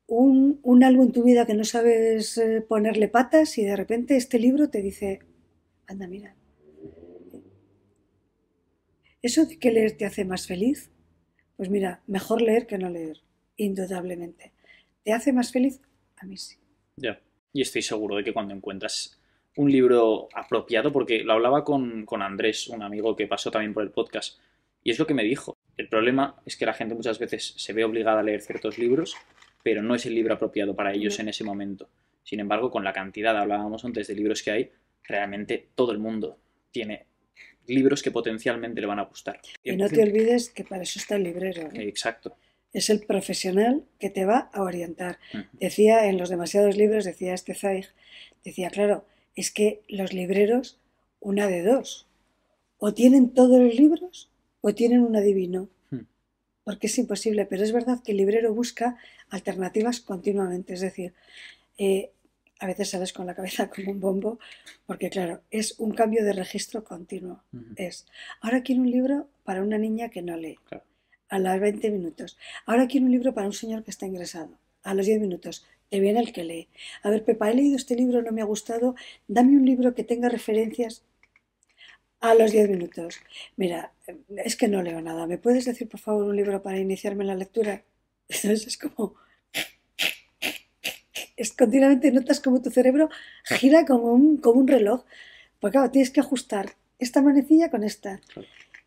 un, 0.08 0.60
un 0.64 0.84
algo 0.84 1.04
en 1.04 1.12
tu 1.12 1.24
vida 1.24 1.46
que 1.46 1.54
no 1.54 1.64
sabes 1.64 2.38
eh, 2.38 2.62
ponerle 2.62 3.08
patas 3.08 3.58
y 3.58 3.64
de 3.64 3.76
repente 3.76 4.16
este 4.16 4.40
libro 4.40 4.70
te 4.70 4.82
dice, 4.82 5.20
anda, 5.88 6.08
mira, 6.08 6.36
¿eso 9.24 9.46
de 9.46 9.58
que 9.58 9.72
leer 9.72 9.98
te 9.98 10.06
hace 10.06 10.26
más 10.26 10.46
feliz? 10.46 10.92
Pues 11.56 11.70
mira, 11.70 12.04
mejor 12.06 12.42
leer 12.42 12.68
que 12.68 12.78
no 12.78 12.90
leer, 12.90 13.22
indudablemente. 13.56 14.52
¿Te 15.04 15.14
hace 15.14 15.34
más 15.34 15.52
feliz? 15.52 15.82
A 16.18 16.26
mí 16.26 16.38
sí. 16.38 16.58
Ya. 16.98 17.20
Y 17.54 17.62
estoy 17.62 17.82
seguro 17.82 18.18
de 18.18 18.24
que 18.24 18.34
cuando 18.34 18.54
encuentras 18.54 19.20
un 19.56 19.72
libro 19.72 20.28
apropiado, 20.34 20.92
porque 20.92 21.24
lo 21.24 21.34
hablaba 21.34 21.64
con, 21.64 22.06
con 22.06 22.22
Andrés, 22.22 22.68
un 22.68 22.84
amigo 22.84 23.16
que 23.16 23.28
pasó 23.28 23.50
también 23.50 23.74
por 23.74 23.84
el 23.84 23.92
podcast, 23.92 24.40
y 24.84 24.92
es 24.92 25.00
lo 25.00 25.08
que 25.08 25.14
me 25.14 25.24
dijo. 25.24 25.56
El 25.78 25.88
problema 25.88 26.42
es 26.46 26.58
que 26.58 26.66
la 26.66 26.74
gente 26.74 26.96
muchas 26.96 27.18
veces 27.18 27.54
se 27.56 27.74
ve 27.74 27.86
obligada 27.86 28.20
a 28.20 28.24
leer 28.24 28.42
ciertos 28.42 28.78
libros, 28.78 29.16
pero 29.64 29.82
no 29.82 29.96
es 29.96 30.06
el 30.06 30.16
libro 30.16 30.34
apropiado 30.34 30.76
para 30.76 30.94
ellos 30.94 31.20
en 31.20 31.30
ese 31.30 31.44
momento. 31.44 31.90
Sin 32.24 32.40
embargo, 32.40 32.70
con 32.72 32.84
la 32.84 32.94
cantidad, 32.94 33.38
hablábamos 33.38 33.86
antes 33.86 34.08
de 34.08 34.16
libros 34.16 34.44
que 34.44 34.52
hay, 34.52 34.72
realmente 35.04 35.70
todo 35.76 35.92
el 35.92 36.00
mundo 36.00 36.40
tiene 36.72 37.06
libros 37.68 38.02
que 38.04 38.12
potencialmente 38.12 38.82
le 38.82 38.88
van 38.88 39.00
a 39.00 39.04
gustar. 39.04 39.40
Y 39.64 39.76
no 39.76 39.90
te 39.90 40.04
olvides 40.04 40.50
que 40.50 40.64
para 40.64 40.84
eso 40.84 41.00
está 41.00 41.16
el 41.16 41.24
librero. 41.24 41.70
¿eh? 41.74 41.88
Exacto. 41.88 42.36
Es 42.72 42.90
el 42.90 43.02
profesional 43.02 43.84
que 44.00 44.10
te 44.10 44.26
va 44.26 44.50
a 44.52 44.64
orientar. 44.64 45.20
Decía 45.54 46.08
en 46.08 46.18
los 46.18 46.30
demasiados 46.30 46.76
libros, 46.76 47.06
decía 47.06 47.34
este 47.34 47.54
Zaig, 47.54 47.88
decía, 48.44 48.70
claro, 48.70 49.06
es 49.36 49.52
que 49.52 49.82
los 49.88 50.14
libreros, 50.14 50.80
una 51.20 51.48
de 51.48 51.64
dos, 51.64 52.08
o 52.78 52.94
tienen 52.94 53.34
todos 53.34 53.60
los 53.60 53.76
libros 53.76 54.30
o 54.62 54.74
tienen 54.74 55.02
un 55.02 55.16
adivino, 55.16 55.70
porque 56.64 56.88
es 56.88 56.98
imposible, 56.98 57.46
pero 57.46 57.64
es 57.64 57.74
verdad 57.74 58.02
que 58.04 58.14
el 58.14 58.18
librero 58.18 58.54
busca 58.54 58.98
alternativas 59.30 60.00
continuamente, 60.00 60.74
es 60.74 60.82
decir, 60.82 61.14
eh, 61.78 62.12
a 62.64 62.68
veces 62.68 62.90
sales 62.92 63.12
con 63.12 63.26
la 63.28 63.36
cabeza 63.36 63.70
como 63.76 63.92
un 63.92 64.00
bombo, 64.00 64.40
porque 64.86 65.10
claro, 65.10 65.42
es 65.52 65.78
un 65.80 65.92
cambio 65.94 66.24
de 66.24 66.32
registro 66.32 66.84
continuo. 66.84 67.44
Es, 67.76 68.06
ahora 68.40 68.64
quiero 68.64 68.82
un 68.82 68.90
libro 68.90 69.28
para 69.44 69.62
una 69.62 69.78
niña 69.78 70.10
que 70.10 70.22
no 70.22 70.38
lee, 70.38 70.58
Claro. 70.70 70.86
a 71.28 71.40
las 71.40 71.60
20 71.60 71.92
minutos. 71.92 72.38
Ahora 72.66 72.88
quiero 72.88 73.06
un 73.06 73.12
libro 73.12 73.34
para 73.34 73.48
un 73.48 73.54
señor 73.54 73.84
que 73.84 73.92
está 73.92 74.06
ingresado, 74.06 74.58
a 74.84 74.94
los 74.94 75.06
10 75.06 75.20
minutos. 75.20 75.66
Te 75.90 76.00
viene 76.00 76.22
el 76.22 76.32
que 76.32 76.46
lee. 76.46 76.70
A 77.04 77.10
ver, 77.10 77.26
Pepa, 77.26 77.52
he 77.52 77.54
leído 77.54 77.76
este 77.76 77.96
libro, 77.96 78.22
no 78.22 78.32
me 78.32 78.42
ha 78.42 78.46
gustado, 78.46 78.96
dame 79.28 79.58
un 79.58 79.66
libro 79.66 79.94
que 79.94 80.06
tenga 80.06 80.30
referencias 80.30 81.04
a 82.22 82.34
los 82.34 82.52
10 82.54 82.70
minutos. 82.70 83.20
Mira, 83.58 83.92
es 84.38 84.56
que 84.56 84.70
no 84.70 84.82
leo 84.82 85.02
nada. 85.02 85.28
¿Me 85.28 85.38
puedes 85.38 85.66
decir, 85.66 85.90
por 85.90 86.00
favor, 86.00 86.24
un 86.24 86.36
libro 86.38 86.62
para 86.64 86.80
iniciarme 86.80 87.24
en 87.26 87.28
la 87.28 87.36
lectura? 87.36 87.84
Entonces 88.30 88.68
es 88.68 88.78
como... 88.78 89.16
Es 91.44 91.52
continuamente 91.52 92.10
notas 92.10 92.40
como 92.40 92.62
tu 92.62 92.72
cerebro 92.72 93.10
gira 93.44 93.86
como 93.86 94.14
un, 94.14 94.38
como 94.38 94.62
un 94.62 94.68
reloj. 94.70 95.04
Porque 95.60 95.74
claro, 95.74 95.92
tienes 95.92 96.10
que 96.10 96.22
ajustar 96.22 96.78
esta 97.00 97.22
manecilla 97.22 97.70
con 97.70 97.84
esta. 97.84 98.22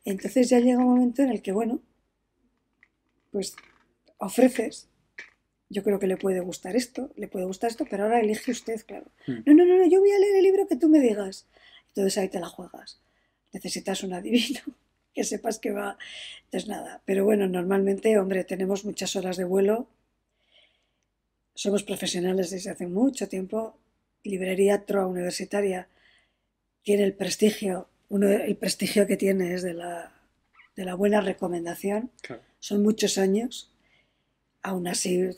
Entonces 0.06 0.48
ya 0.48 0.58
llega 0.58 0.78
un 0.78 0.86
momento 0.86 1.20
en 1.20 1.28
el 1.28 1.42
que, 1.42 1.52
bueno, 1.52 1.82
pues 3.30 3.54
ofreces. 4.16 4.88
Yo 5.68 5.82
creo 5.82 5.98
que 5.98 6.06
le 6.06 6.16
puede 6.16 6.40
gustar 6.40 6.76
esto, 6.76 7.10
le 7.16 7.28
puede 7.28 7.44
gustar 7.44 7.68
esto, 7.68 7.84
pero 7.90 8.04
ahora 8.04 8.20
elige 8.20 8.52
usted, 8.52 8.80
claro. 8.86 9.04
Hmm. 9.26 9.40
No, 9.44 9.52
no, 9.52 9.66
no, 9.66 9.76
no, 9.76 9.86
yo 9.86 10.00
voy 10.00 10.12
a 10.12 10.18
leer 10.18 10.36
el 10.36 10.44
libro 10.44 10.66
que 10.66 10.76
tú 10.76 10.88
me 10.88 11.00
digas. 11.00 11.46
Entonces 11.88 12.16
ahí 12.16 12.30
te 12.30 12.40
la 12.40 12.46
juegas. 12.46 13.02
Necesitas 13.52 14.02
un 14.02 14.14
adivino 14.14 14.60
que 15.14 15.24
sepas 15.24 15.58
que 15.58 15.72
va. 15.72 15.98
Entonces 16.44 16.70
nada. 16.70 17.02
Pero 17.04 17.26
bueno, 17.26 17.48
normalmente, 17.48 18.18
hombre, 18.18 18.44
tenemos 18.44 18.86
muchas 18.86 19.14
horas 19.14 19.36
de 19.36 19.44
vuelo. 19.44 19.88
Somos 21.56 21.82
profesionales 21.82 22.50
desde 22.50 22.70
hace 22.70 22.86
mucho 22.86 23.28
tiempo. 23.28 23.78
Librería 24.24 24.84
Troa 24.84 25.06
Universitaria 25.06 25.88
tiene 26.82 27.04
el 27.04 27.14
prestigio, 27.14 27.88
uno, 28.10 28.28
el 28.28 28.56
prestigio 28.56 29.06
que 29.06 29.16
tiene 29.16 29.54
es 29.54 29.62
de 29.62 29.72
la, 29.72 30.12
de 30.76 30.84
la 30.84 30.94
buena 30.94 31.22
recomendación. 31.22 32.10
Son 32.58 32.82
muchos 32.82 33.16
años. 33.16 33.72
Aún 34.62 34.86
así, 34.86 35.30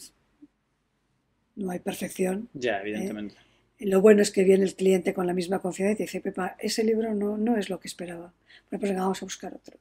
no 1.54 1.70
hay 1.70 1.78
perfección. 1.78 2.48
Ya, 2.52 2.80
evidentemente. 2.80 3.37
¿eh? 3.78 3.87
Lo 3.87 4.00
bueno 4.00 4.20
es 4.20 4.32
que 4.32 4.42
viene 4.42 4.64
el 4.64 4.75
cliente 4.75 5.14
con 5.14 5.28
la 5.28 5.34
misma 5.34 5.60
confianza 5.60 6.02
y 6.02 6.06
dice, 6.06 6.20
Pepa, 6.20 6.56
ese 6.58 6.82
libro 6.82 7.14
no, 7.14 7.38
no 7.38 7.56
es 7.56 7.70
lo 7.70 7.78
que 7.78 7.87
esperaba. 7.87 8.34
Bueno, 8.70 8.80
pues 8.80 8.82
venga, 8.82 9.02
vamos 9.02 9.22
a 9.22 9.26
buscar 9.26 9.54
otro. 9.54 9.78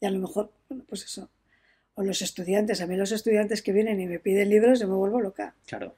Y 0.00 0.06
a 0.06 0.10
lo 0.10 0.20
mejor, 0.20 0.52
bueno, 0.68 0.84
pues 0.88 1.02
eso. 1.04 1.28
O 1.94 2.02
los 2.02 2.22
estudiantes, 2.22 2.80
a 2.80 2.86
mí 2.86 2.96
los 2.96 3.12
estudiantes 3.12 3.62
que 3.62 3.72
vienen 3.72 4.00
y 4.00 4.06
me 4.06 4.18
piden 4.18 4.50
libros, 4.50 4.80
yo 4.80 4.88
me 4.88 4.94
vuelvo 4.94 5.20
loca. 5.20 5.54
Claro. 5.66 5.96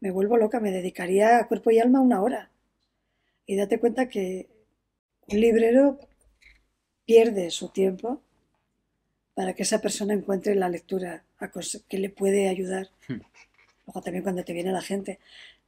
Me 0.00 0.10
vuelvo 0.10 0.36
loca, 0.36 0.60
me 0.60 0.72
dedicaría 0.72 1.38
a 1.38 1.46
cuerpo 1.46 1.70
y 1.70 1.78
alma 1.78 2.00
una 2.00 2.22
hora. 2.22 2.50
Y 3.46 3.56
date 3.56 3.78
cuenta 3.78 4.08
que 4.08 4.48
un 5.28 5.40
librero 5.40 5.98
pierde 7.04 7.50
su 7.50 7.68
tiempo 7.68 8.22
para 9.34 9.54
que 9.54 9.62
esa 9.62 9.80
persona 9.80 10.14
encuentre 10.14 10.54
la 10.54 10.68
lectura 10.68 11.24
que 11.88 11.98
le 11.98 12.10
puede 12.10 12.48
ayudar. 12.48 12.90
Hmm. 13.08 13.20
Luego 13.86 14.02
también 14.02 14.22
cuando 14.22 14.44
te 14.44 14.52
viene 14.52 14.72
la 14.72 14.82
gente 14.82 15.18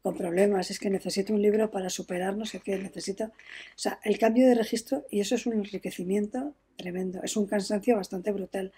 con 0.02 0.16
problemas, 0.16 0.70
es 0.70 0.80
que 0.80 0.90
necesito 0.90 1.32
un 1.32 1.40
libro 1.40 1.70
para 1.70 1.88
superar 1.88 2.36
no 2.36 2.44
sé 2.44 2.60
qué, 2.60 2.76
necesito... 2.76 3.26
O 3.26 3.78
sea, 3.78 4.00
el 4.04 4.18
cambio 4.18 4.48
de 4.48 4.56
registro, 4.56 5.06
y 5.10 5.20
eso 5.20 5.36
es 5.36 5.46
un 5.46 5.54
enriquecimiento 5.54 6.54
tremendo, 6.76 7.22
es 7.22 7.36
un 7.36 7.46
cansancio 7.46 7.96
bastante 7.96 8.32
brutal, 8.32 8.72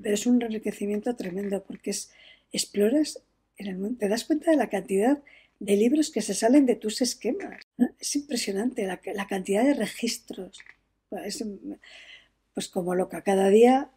pero 0.00 0.14
es 0.14 0.26
un 0.26 0.40
enriquecimiento 0.40 1.16
tremendo 1.16 1.64
porque 1.64 1.90
es, 1.90 2.12
exploras, 2.52 3.22
en 3.56 3.66
el 3.66 3.76
mundo, 3.76 3.98
te 3.98 4.08
das 4.08 4.24
cuenta 4.24 4.52
de 4.52 4.56
la 4.56 4.68
cantidad 4.68 5.20
de 5.58 5.76
libros 5.76 6.10
que 6.12 6.22
se 6.22 6.34
salen 6.34 6.64
de 6.64 6.76
tus 6.76 7.02
esquemas. 7.02 7.60
Es 7.98 8.14
impresionante 8.14 8.86
la, 8.86 9.00
la 9.14 9.26
cantidad 9.26 9.64
de 9.64 9.74
registros. 9.74 10.60
Es, 11.24 11.44
pues 12.54 12.68
como 12.68 12.94
loca, 12.94 13.22
cada 13.22 13.48
día 13.48 13.90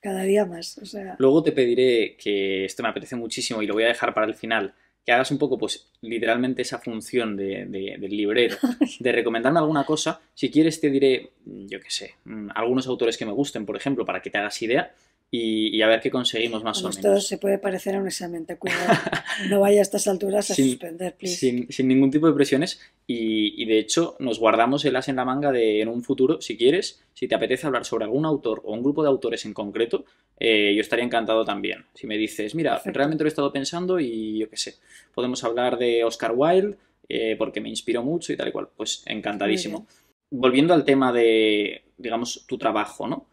cada 0.00 0.22
día 0.22 0.44
más. 0.44 0.78
Luego 1.18 1.42
te 1.42 1.50
pediré 1.50 2.16
que 2.16 2.64
esto 2.64 2.84
me 2.84 2.90
apetece 2.90 3.16
muchísimo 3.16 3.60
y 3.60 3.66
lo 3.66 3.74
voy 3.74 3.82
a 3.82 3.88
dejar 3.88 4.14
para 4.14 4.26
el 4.26 4.36
final, 4.36 4.72
que 5.06 5.12
hagas 5.12 5.30
un 5.30 5.38
poco, 5.38 5.56
pues, 5.56 5.88
literalmente 6.00 6.62
esa 6.62 6.80
función 6.80 7.36
de, 7.36 7.64
del 7.64 8.10
librero, 8.10 8.56
de 8.98 9.12
recomendarme 9.12 9.60
alguna 9.60 9.84
cosa. 9.84 10.20
Si 10.34 10.50
quieres 10.50 10.80
te 10.80 10.90
diré, 10.90 11.30
yo 11.44 11.80
qué 11.80 11.90
sé, 11.90 12.16
mm, 12.24 12.48
algunos 12.56 12.88
autores 12.88 13.16
que 13.16 13.24
me 13.24 13.30
gusten, 13.30 13.64
por 13.64 13.76
ejemplo, 13.76 14.04
para 14.04 14.20
que 14.20 14.30
te 14.30 14.38
hagas 14.38 14.60
idea 14.62 14.92
y, 15.30 15.82
a 15.82 15.86
ver 15.88 16.00
qué 16.00 16.10
conseguimos 16.10 16.62
más 16.62 16.78
o 16.78 16.88
menos. 16.88 16.96
Esto 16.96 17.20
se 17.20 17.38
puede 17.38 17.58
parecer 17.58 17.96
a 17.96 18.00
un 18.00 18.06
examen, 18.06 18.46
te 18.46 18.56
cuidado. 18.56 18.94
No 19.50 19.60
vaya 19.60 19.80
a 19.80 19.82
estas 19.82 20.06
alturas 20.06 20.50
a 20.50 20.54
suspender, 20.54 21.14
please. 21.14 21.36
Sin, 21.36 21.70
sin, 21.70 21.88
ningún 21.88 22.10
tipo 22.10 22.26
de 22.26 22.32
presiones 22.32 22.80
y, 23.06 23.60
y, 23.62 23.66
de 23.66 23.78
hecho 23.78 24.16
nos 24.18 24.38
guardamos 24.38 24.84
el 24.86 24.96
as 24.96 25.08
en 25.08 25.16
la 25.16 25.26
manga 25.26 25.52
de 25.52 25.82
en 25.82 25.88
un 25.88 26.02
futuro, 26.02 26.40
si 26.40 26.56
quieres, 26.56 27.02
si 27.12 27.28
te 27.28 27.34
apetece 27.34 27.66
hablar 27.66 27.84
sobre 27.84 28.04
algún 28.04 28.24
autor 28.24 28.62
o 28.64 28.72
un 28.72 28.82
grupo 28.82 29.02
de 29.02 29.08
autores 29.08 29.44
en 29.44 29.52
concreto, 29.52 30.06
eh, 30.38 30.72
yo 30.74 30.80
estaría 30.80 31.04
encantado 31.04 31.44
también. 31.44 31.84
Si 31.94 32.06
me 32.06 32.16
dices, 32.16 32.54
mira, 32.54 32.80
realmente 32.84 33.24
lo 33.24 33.28
he 33.28 33.30
estado 33.30 33.52
pensando 33.52 34.00
y 34.00 34.38
yo 34.38 34.48
qué 34.48 34.56
sé, 34.56 34.76
podemos 35.14 35.44
hablar 35.44 35.78
de 35.78 36.04
Oscar 36.04 36.32
Wilde 36.34 36.76
eh, 37.08 37.36
porque 37.36 37.60
me 37.60 37.68
inspiró 37.68 38.02
mucho 38.02 38.32
y 38.32 38.36
tal 38.36 38.48
y 38.48 38.52
cual, 38.52 38.68
pues 38.76 39.02
encantadísimo. 39.06 39.86
Volviendo 40.30 40.74
al 40.74 40.84
tema 40.84 41.12
de, 41.12 41.84
digamos, 41.96 42.44
tu 42.46 42.58
trabajo, 42.58 43.06
¿no? 43.06 43.26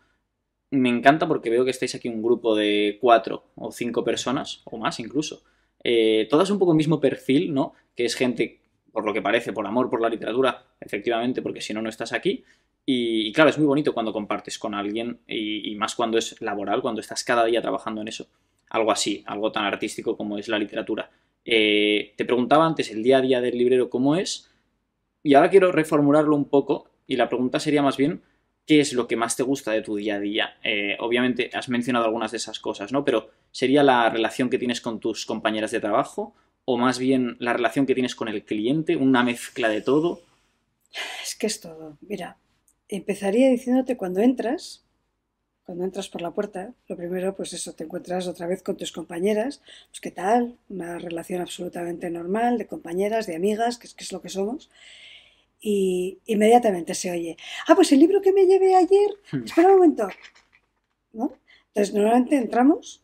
Me 0.74 0.90
encanta 0.90 1.28
porque 1.28 1.50
veo 1.50 1.64
que 1.64 1.72
estáis 1.72 1.96
aquí 1.96 2.08
un 2.08 2.22
grupo 2.22 2.56
de 2.56 2.98
cuatro 3.00 3.46
o 3.56 3.72
cinco 3.72 4.04
personas, 4.04 4.62
o 4.66 4.78
más 4.78 5.00
incluso. 5.00 5.44
Eh, 5.84 6.28
todas 6.30 6.50
un 6.50 6.60
poco 6.60 6.72
el 6.72 6.78
mismo 6.78 7.00
perfil, 7.00 7.54
¿no? 7.54 7.74
Que 7.96 8.06
es 8.06 8.16
gente, 8.16 8.62
por 8.92 9.06
lo 9.06 9.14
que 9.14 9.22
parece, 9.22 9.54
por 9.54 9.68
amor 9.68 9.90
por 9.90 10.02
la 10.02 10.10
literatura, 10.10 10.66
efectivamente, 10.80 11.42
porque 11.42 11.62
si 11.62 11.74
no, 11.74 11.82
no 11.82 11.90
estás 11.90 12.14
aquí. 12.14 12.44
Y, 12.86 13.32
claro, 13.34 13.50
es 13.50 13.58
muy 13.58 13.68
bonito 13.68 13.94
cuando 13.94 14.12
compartes 14.12 14.58
con 14.58 14.74
alguien 14.74 15.20
y, 15.28 15.74
más 15.76 15.96
cuando 15.96 16.18
es 16.18 16.42
laboral, 16.42 16.82
cuando 16.82 17.02
estás 17.02 17.24
cada 17.24 17.46
día 17.46 17.62
trabajando 17.62 18.02
en 18.02 18.08
eso. 18.08 18.28
Algo 18.70 18.92
así, 18.92 19.24
algo 19.28 19.52
tan 19.52 19.66
artístico 19.66 20.18
como 20.18 20.38
es 20.38 20.48
la 20.48 20.60
literatura. 20.60 21.12
Eh, 21.46 22.14
te 22.18 22.26
preguntaba 22.26 22.66
antes 22.66 22.90
el 22.92 23.04
día 23.04 23.18
a 23.18 23.22
día 23.22 23.42
del 23.42 23.58
librero 23.58 23.90
cómo 23.90 24.16
es, 24.16 24.50
y 25.22 25.36
ahora 25.36 25.50
quiero 25.50 25.72
reformularlo 25.72 26.36
un 26.36 26.50
poco, 26.50 26.90
y 27.08 27.16
la 27.16 27.30
pregunta 27.30 27.60
sería 27.60 27.82
más 27.82 27.96
bien, 27.96 28.22
qué 28.66 28.80
es 28.80 28.94
lo 28.94 29.08
que 29.08 29.16
más 29.16 29.36
te 29.36 29.44
gusta 29.44 29.72
de 29.72 29.82
tu 29.82 29.96
día 29.96 30.16
a 30.16 30.20
día. 30.20 30.58
Eh, 30.64 30.96
obviamente 31.00 31.50
has 31.54 31.70
mencionado 31.70 32.06
algunas 32.06 32.32
de 32.32 32.38
esas 32.38 32.60
cosas, 32.60 32.92
¿no? 32.92 33.04
Pero 33.04 33.30
¿sería 33.52 33.84
la 33.84 34.10
relación 34.10 34.50
que 34.50 34.58
tienes 34.58 34.82
con 34.82 35.00
tus 35.00 35.26
compañeras 35.26 35.72
de 35.72 35.80
trabajo? 35.80 36.34
¿O 36.66 36.78
más 36.78 36.98
bien 36.98 37.36
la 37.40 37.54
relación 37.54 37.86
que 37.86 37.94
tienes 37.94 38.16
con 38.16 38.30
el 38.30 38.46
cliente? 38.46 38.96
¿Una 38.96 39.24
mezcla 39.24 39.68
de 39.68 39.82
todo? 39.82 40.22
Es 41.22 41.36
que 41.36 41.48
es 41.48 41.60
todo. 41.60 41.98
Mira, 42.02 42.38
empezaría 42.88 43.50
diciéndote 43.50 43.98
cuando 43.98 44.22
entras, 44.22 44.86
cuando 45.66 45.84
entras 45.84 46.08
por 46.08 46.22
la 46.22 46.32
puerta, 46.32 46.74
lo 46.88 46.96
primero, 46.96 47.36
pues 47.36 47.52
eso, 47.52 47.74
te 47.74 47.84
encuentras 47.84 48.28
otra 48.28 48.48
vez 48.48 48.64
con 48.64 48.78
tus 48.78 48.92
compañeras, 48.92 49.62
pues 49.90 50.00
qué 50.00 50.12
tal, 50.12 50.58
una 50.70 51.00
relación 51.00 51.42
absolutamente 51.42 52.10
normal, 52.10 52.58
de 52.58 52.68
compañeras, 52.68 53.28
de 53.28 53.36
amigas, 53.36 53.78
que 53.78 53.88
es, 53.88 53.94
que 53.94 54.04
es 54.04 54.12
lo 54.14 54.22
que 54.22 54.30
somos 54.30 54.70
y 55.66 56.20
inmediatamente 56.26 56.94
se 56.94 57.10
oye, 57.10 57.38
ah, 57.68 57.74
pues 57.74 57.90
el 57.94 58.00
libro 58.00 58.22
que 58.22 58.34
me 58.34 58.46
llevé 58.46 58.76
ayer, 58.76 59.10
hmm. 59.32 59.46
espera 59.46 59.70
un 59.70 59.76
momento, 59.76 60.10
¿no? 61.14 61.32
Entonces 61.68 61.96
normalmente 61.96 62.36
entramos, 62.36 63.02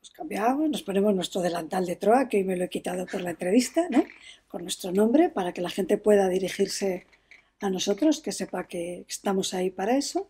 nos 0.00 0.10
cambiamos, 0.10 0.68
nos 0.68 0.82
ponemos 0.82 1.14
nuestro 1.14 1.40
delantal 1.40 1.86
de 1.86 1.96
Troa, 1.96 2.28
que 2.28 2.36
hoy 2.36 2.44
me 2.44 2.58
lo 2.58 2.64
he 2.64 2.68
quitado 2.68 3.06
por 3.06 3.22
la 3.22 3.30
entrevista, 3.30 3.88
¿no? 3.88 4.04
Con 4.48 4.62
nuestro 4.62 4.92
nombre 4.92 5.30
para 5.30 5.54
que 5.54 5.62
la 5.62 5.70
gente 5.70 5.96
pueda 5.96 6.28
dirigirse 6.28 7.06
a 7.60 7.70
nosotros, 7.70 8.20
que 8.20 8.32
sepa 8.32 8.68
que 8.68 9.06
estamos 9.08 9.54
ahí 9.54 9.70
para 9.70 9.96
eso. 9.96 10.28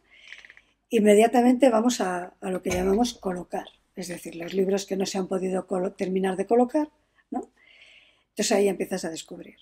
Inmediatamente 0.90 1.70
vamos 1.70 2.00
a, 2.00 2.34
a 2.40 2.50
lo 2.50 2.62
que 2.62 2.70
llamamos 2.70 3.14
colocar, 3.14 3.66
es 3.96 4.06
decir, 4.06 4.36
los 4.36 4.54
libros 4.54 4.86
que 4.86 4.96
no 4.96 5.06
se 5.06 5.18
han 5.18 5.26
podido 5.26 5.66
terminar 5.96 6.36
de 6.36 6.46
colocar, 6.46 6.88
¿no? 7.32 7.50
Entonces 8.28 8.52
ahí 8.52 8.68
empiezas 8.68 9.04
a 9.04 9.10
descubrir 9.10 9.56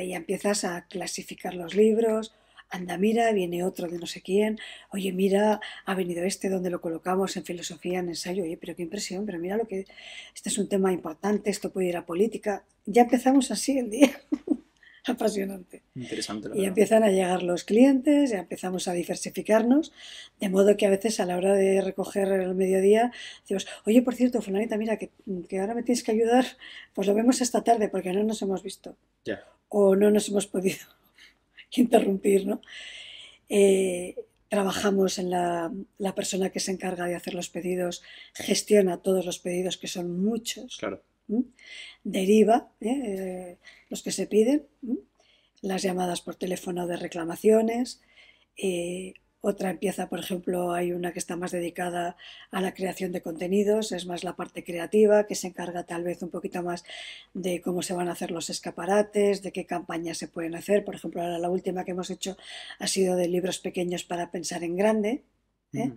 y 0.00 0.14
empiezas 0.14 0.64
a 0.64 0.86
clasificar 0.86 1.54
los 1.54 1.74
libros, 1.74 2.32
anda, 2.72 2.96
mira, 2.96 3.30
viene 3.32 3.64
otro 3.64 3.86
de 3.86 3.98
no 3.98 4.06
sé 4.06 4.22
quién, 4.22 4.58
oye, 4.90 5.12
mira, 5.12 5.60
ha 5.84 5.94
venido 5.94 6.24
este 6.24 6.48
donde 6.48 6.70
lo 6.70 6.80
colocamos 6.80 7.36
en 7.36 7.44
filosofía, 7.44 7.98
en 7.98 8.08
ensayo, 8.08 8.42
oye, 8.42 8.56
pero 8.56 8.74
qué 8.74 8.82
impresión, 8.82 9.26
pero 9.26 9.38
mira 9.38 9.56
lo 9.56 9.66
que, 9.66 9.86
este 10.34 10.48
es 10.48 10.58
un 10.58 10.68
tema 10.68 10.92
importante, 10.92 11.50
esto 11.50 11.70
puede 11.70 11.88
ir 11.88 11.96
a 11.96 12.06
política. 12.06 12.64
Ya 12.86 13.02
empezamos 13.02 13.50
así 13.50 13.78
el 13.78 13.90
día. 13.90 14.10
Apasionante. 15.04 15.82
Interesante. 15.96 16.48
y 16.54 16.64
empiezan 16.64 17.02
a 17.02 17.10
llegar 17.10 17.42
los 17.42 17.64
clientes, 17.64 18.30
ya 18.30 18.38
empezamos 18.38 18.86
a 18.86 18.92
diversificarnos, 18.92 19.92
de 20.38 20.48
modo 20.48 20.76
que 20.76 20.86
a 20.86 20.90
veces 20.90 21.18
a 21.18 21.26
la 21.26 21.36
hora 21.36 21.54
de 21.54 21.80
recoger 21.80 22.28
el 22.28 22.54
mediodía 22.54 23.12
decimos, 23.40 23.66
oye, 23.84 24.00
por 24.00 24.14
cierto, 24.14 24.40
fulanita, 24.40 24.78
mira, 24.78 24.96
que, 24.96 25.10
que 25.48 25.58
ahora 25.58 25.74
me 25.74 25.82
tienes 25.82 26.04
que 26.04 26.12
ayudar, 26.12 26.46
pues 26.94 27.08
lo 27.08 27.14
vemos 27.14 27.40
esta 27.40 27.64
tarde 27.64 27.88
porque 27.88 28.12
no 28.12 28.22
nos 28.22 28.40
hemos 28.42 28.62
visto. 28.62 28.96
Ya 29.24 29.44
o 29.72 29.96
no 29.96 30.10
nos 30.10 30.28
hemos 30.28 30.46
podido 30.46 30.84
interrumpir, 31.72 32.46
¿no? 32.46 32.60
Eh, 33.48 34.14
trabajamos 34.48 35.18
en 35.18 35.30
la, 35.30 35.72
persona 36.14 36.50
que 36.50 36.60
se 36.60 36.72
encarga 36.72 37.06
de 37.06 37.14
hacer 37.14 37.34
los 37.34 37.48
pedidos, 37.48 38.02
gestiona 38.34 38.98
todos 38.98 39.24
los 39.24 39.38
pedidos, 39.38 39.78
que 39.78 39.88
son 39.88 40.22
muchos. 40.22 40.76
Claro. 40.76 41.02
Deriva 42.04 42.68
¿eh? 42.80 43.56
los 43.88 44.02
que 44.02 44.12
se 44.12 44.26
piden, 44.26 44.66
las 45.62 45.82
llamadas 45.82 46.20
por 46.20 46.34
teléfono 46.34 46.86
de 46.86 46.96
reclamaciones, 46.96 48.02
eh, 48.58 49.14
otra 49.44 49.70
empieza, 49.70 50.08
por 50.08 50.20
ejemplo, 50.20 50.72
hay 50.72 50.92
una 50.92 51.12
que 51.12 51.18
está 51.18 51.34
más 51.34 51.50
dedicada 51.50 52.16
a 52.52 52.60
la 52.60 52.74
creación 52.74 53.10
de 53.10 53.22
contenidos, 53.22 53.90
es 53.90 54.06
más 54.06 54.22
la 54.22 54.36
parte 54.36 54.62
creativa, 54.62 55.26
que 55.26 55.34
se 55.34 55.48
encarga 55.48 55.82
tal 55.82 56.04
vez 56.04 56.22
un 56.22 56.30
poquito 56.30 56.62
más 56.62 56.84
de 57.34 57.60
cómo 57.60 57.82
se 57.82 57.92
van 57.92 58.08
a 58.08 58.12
hacer 58.12 58.30
los 58.30 58.50
escaparates, 58.50 59.42
de 59.42 59.50
qué 59.50 59.66
campañas 59.66 60.18
se 60.18 60.28
pueden 60.28 60.54
hacer. 60.54 60.84
Por 60.84 60.94
ejemplo, 60.94 61.20
ahora 61.20 61.40
la 61.40 61.50
última 61.50 61.84
que 61.84 61.90
hemos 61.90 62.08
hecho 62.10 62.36
ha 62.78 62.86
sido 62.86 63.16
de 63.16 63.26
libros 63.26 63.58
pequeños 63.58 64.04
para 64.04 64.30
pensar 64.30 64.62
en 64.62 64.76
grande. 64.76 65.24
¿eh? 65.72 65.90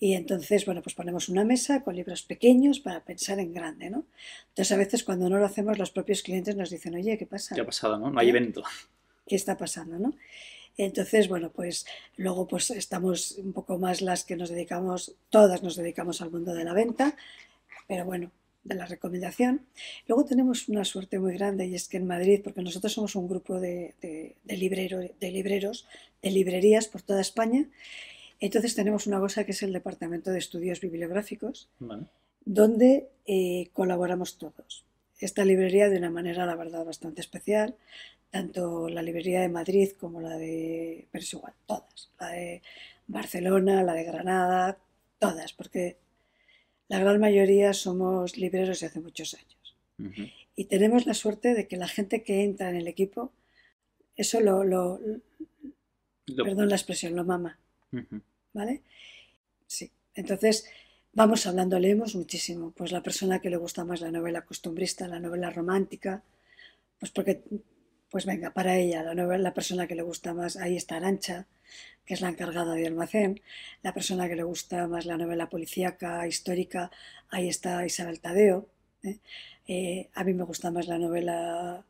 Y 0.00 0.14
entonces, 0.14 0.66
bueno, 0.66 0.82
pues 0.82 0.96
ponemos 0.96 1.28
una 1.28 1.44
mesa 1.44 1.84
con 1.84 1.94
libros 1.94 2.24
pequeños 2.24 2.80
para 2.80 3.04
pensar 3.04 3.38
en 3.38 3.54
grande, 3.54 3.90
¿no? 3.90 4.06
Entonces, 4.48 4.72
a 4.72 4.76
veces 4.76 5.04
cuando 5.04 5.30
no 5.30 5.38
lo 5.38 5.46
hacemos, 5.46 5.78
los 5.78 5.92
propios 5.92 6.22
clientes 6.22 6.56
nos 6.56 6.70
dicen, 6.70 6.96
oye, 6.96 7.16
¿qué 7.16 7.26
pasa? 7.26 7.54
¿Qué 7.54 7.60
ha 7.60 7.64
pasado, 7.64 7.96
no? 7.96 8.10
No 8.10 8.18
hay 8.18 8.26
¿Eh? 8.26 8.30
evento. 8.30 8.64
¿Qué 9.24 9.36
está 9.36 9.56
pasando, 9.56 10.00
no? 10.00 10.16
Entonces, 10.76 11.28
bueno, 11.28 11.50
pues 11.50 11.86
luego 12.16 12.48
pues 12.48 12.70
estamos 12.70 13.32
un 13.32 13.52
poco 13.52 13.78
más 13.78 14.00
las 14.00 14.24
que 14.24 14.36
nos 14.36 14.50
dedicamos, 14.50 15.14
todas 15.30 15.62
nos 15.62 15.76
dedicamos 15.76 16.22
al 16.22 16.30
mundo 16.30 16.54
de 16.54 16.64
la 16.64 16.72
venta, 16.72 17.16
pero 17.86 18.04
bueno, 18.04 18.30
de 18.64 18.74
la 18.74 18.86
recomendación. 18.86 19.66
Luego 20.06 20.24
tenemos 20.24 20.68
una 20.68 20.84
suerte 20.84 21.18
muy 21.18 21.34
grande 21.34 21.66
y 21.66 21.74
es 21.74 21.88
que 21.88 21.96
en 21.98 22.06
Madrid, 22.06 22.40
porque 22.42 22.62
nosotros 22.62 22.92
somos 22.92 23.14
un 23.16 23.28
grupo 23.28 23.60
de, 23.60 23.94
de, 24.00 24.36
de 24.44 24.56
libreros, 24.56 25.86
de 26.22 26.30
librerías 26.30 26.88
por 26.88 27.02
toda 27.02 27.20
España, 27.20 27.68
entonces 28.42 28.74
tenemos 28.74 29.06
una 29.06 29.20
cosa 29.20 29.44
que 29.44 29.52
es 29.52 29.62
el 29.62 29.72
Departamento 29.72 30.32
de 30.32 30.38
Estudios 30.38 30.80
Bibliográficos, 30.80 31.68
donde 32.44 33.08
eh, 33.24 33.68
colaboramos 33.72 34.36
todos. 34.36 34.84
Esta 35.20 35.44
librería 35.44 35.88
de 35.88 35.98
una 35.98 36.10
manera, 36.10 36.44
la 36.44 36.56
verdad, 36.56 36.84
bastante 36.84 37.20
especial, 37.20 37.76
tanto 38.32 38.88
la 38.88 39.02
librería 39.02 39.42
de 39.42 39.50
Madrid 39.50 39.90
como 40.00 40.22
la 40.22 40.38
de, 40.38 41.06
pero 41.12 41.22
es 41.22 41.32
igual, 41.34 41.52
todas, 41.66 42.10
la 42.18 42.28
de 42.30 42.62
Barcelona, 43.06 43.82
la 43.82 43.92
de 43.92 44.04
Granada, 44.04 44.78
todas, 45.18 45.52
porque 45.52 45.98
la 46.88 46.98
gran 46.98 47.20
mayoría 47.20 47.74
somos 47.74 48.38
libreros 48.38 48.80
de 48.80 48.86
hace 48.86 49.00
muchos 49.00 49.34
años. 49.34 49.76
Y 50.56 50.64
tenemos 50.64 51.06
la 51.06 51.14
suerte 51.14 51.54
de 51.54 51.68
que 51.68 51.76
la 51.76 51.86
gente 51.86 52.22
que 52.22 52.42
entra 52.42 52.70
en 52.70 52.76
el 52.76 52.88
equipo, 52.88 53.32
eso 54.16 54.40
lo, 54.40 54.64
lo, 54.64 54.98
perdón 56.34 56.70
la 56.70 56.76
expresión, 56.76 57.14
lo 57.14 57.24
mama. 57.24 57.58
¿Vale? 58.54 58.82
Sí. 59.66 59.90
Entonces, 60.14 60.66
vamos 61.12 61.46
hablando, 61.46 61.78
leemos 61.78 62.14
muchísimo. 62.14 62.72
Pues 62.72 62.92
la 62.92 63.02
persona 63.02 63.40
que 63.40 63.50
le 63.50 63.58
gusta 63.58 63.84
más 63.84 64.00
la 64.00 64.10
novela 64.10 64.42
costumbrista, 64.42 65.06
la 65.06 65.20
novela 65.20 65.50
romántica, 65.50 66.22
pues 66.98 67.12
porque, 67.12 67.42
pues 68.12 68.26
venga, 68.26 68.52
para 68.52 68.76
ella, 68.76 69.02
la, 69.02 69.14
novela, 69.14 69.42
la 69.42 69.54
persona 69.54 69.86
que 69.86 69.94
le 69.94 70.02
gusta 70.02 70.34
más, 70.34 70.58
ahí 70.58 70.76
está 70.76 70.96
Arancha, 70.96 71.46
que 72.04 72.12
es 72.12 72.20
la 72.20 72.28
encargada 72.28 72.74
de 72.74 72.86
almacén, 72.86 73.40
la 73.82 73.94
persona 73.94 74.28
que 74.28 74.36
le 74.36 74.42
gusta 74.42 74.86
más 74.86 75.06
la 75.06 75.16
novela 75.16 75.48
policíaca, 75.48 76.26
histórica, 76.26 76.90
ahí 77.30 77.48
está 77.48 77.86
Isabel 77.86 78.20
Tadeo. 78.20 78.68
¿eh? 79.02 79.18
Eh, 79.66 80.10
a 80.12 80.24
mí 80.24 80.34
me 80.34 80.44
gusta 80.44 80.70
más 80.70 80.88
la 80.88 80.98
novela 80.98 81.86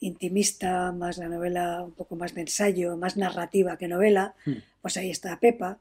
intimista, 0.00 0.92
más 0.92 1.18
la 1.18 1.28
novela 1.28 1.82
un 1.82 1.92
poco 1.92 2.16
más 2.16 2.34
de 2.34 2.40
ensayo, 2.40 2.96
más 2.96 3.18
narrativa 3.18 3.76
que 3.76 3.86
novela, 3.86 4.34
hmm. 4.46 4.80
pues 4.80 4.96
ahí 4.96 5.10
está 5.10 5.38
Pepa. 5.40 5.78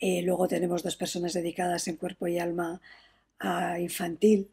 Eh, 0.00 0.22
luego 0.22 0.48
tenemos 0.48 0.82
dos 0.82 0.96
personas 0.96 1.34
dedicadas 1.34 1.86
en 1.86 1.96
cuerpo 1.96 2.28
y 2.28 2.38
alma 2.38 2.80
a 3.38 3.78
infantil. 3.78 4.48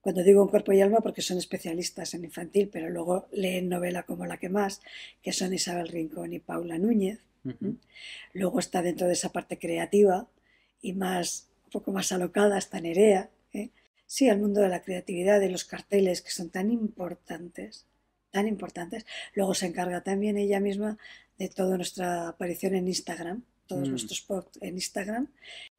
Cuando 0.00 0.22
digo 0.22 0.42
en 0.42 0.48
cuerpo 0.48 0.72
y 0.72 0.80
alma 0.80 1.00
porque 1.00 1.22
son 1.22 1.38
especialistas 1.38 2.14
en 2.14 2.24
infantil, 2.24 2.68
pero 2.72 2.88
luego 2.88 3.28
leen 3.32 3.68
novela 3.68 4.04
como 4.04 4.26
la 4.26 4.38
que 4.38 4.48
más, 4.48 4.80
que 5.22 5.32
son 5.32 5.52
Isabel 5.52 5.88
Rincón 5.88 6.32
y 6.32 6.38
Paula 6.38 6.78
Núñez. 6.78 7.20
Luego 8.32 8.58
está 8.58 8.82
dentro 8.82 9.06
de 9.06 9.14
esa 9.14 9.30
parte 9.30 9.58
creativa 9.58 10.28
y 10.80 10.92
más, 10.92 11.48
un 11.66 11.70
poco 11.70 11.92
más 11.92 12.12
alocada 12.12 12.58
está 12.58 12.80
Nerea. 12.80 13.30
¿eh? 13.52 13.70
Sí, 14.06 14.28
al 14.28 14.40
mundo 14.40 14.60
de 14.60 14.68
la 14.68 14.82
creatividad, 14.82 15.40
de 15.40 15.50
los 15.50 15.64
carteles 15.64 16.22
que 16.22 16.30
son 16.30 16.50
tan 16.50 16.70
importantes 16.70 17.86
tan 18.30 18.48
importantes. 18.48 19.06
Luego 19.34 19.54
se 19.54 19.66
encarga 19.66 20.02
también 20.02 20.36
ella 20.36 20.60
misma 20.60 20.98
de 21.38 21.48
toda 21.48 21.76
nuestra 21.76 22.28
aparición 22.28 22.74
en 22.74 22.88
Instagram, 22.88 23.44
todos 23.70 23.88
mm. 23.88 23.90
nuestros 23.90 24.20
posts 24.20 24.58
en 24.60 24.74
Instagram. 24.74 25.28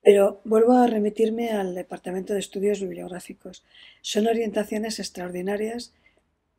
Pero 0.01 0.41
vuelvo 0.45 0.73
a 0.73 0.87
remitirme 0.87 1.51
al 1.51 1.75
Departamento 1.75 2.33
de 2.33 2.39
Estudios 2.39 2.79
Bibliográficos. 2.79 3.63
Son 4.01 4.27
orientaciones 4.27 4.99
extraordinarias 4.99 5.93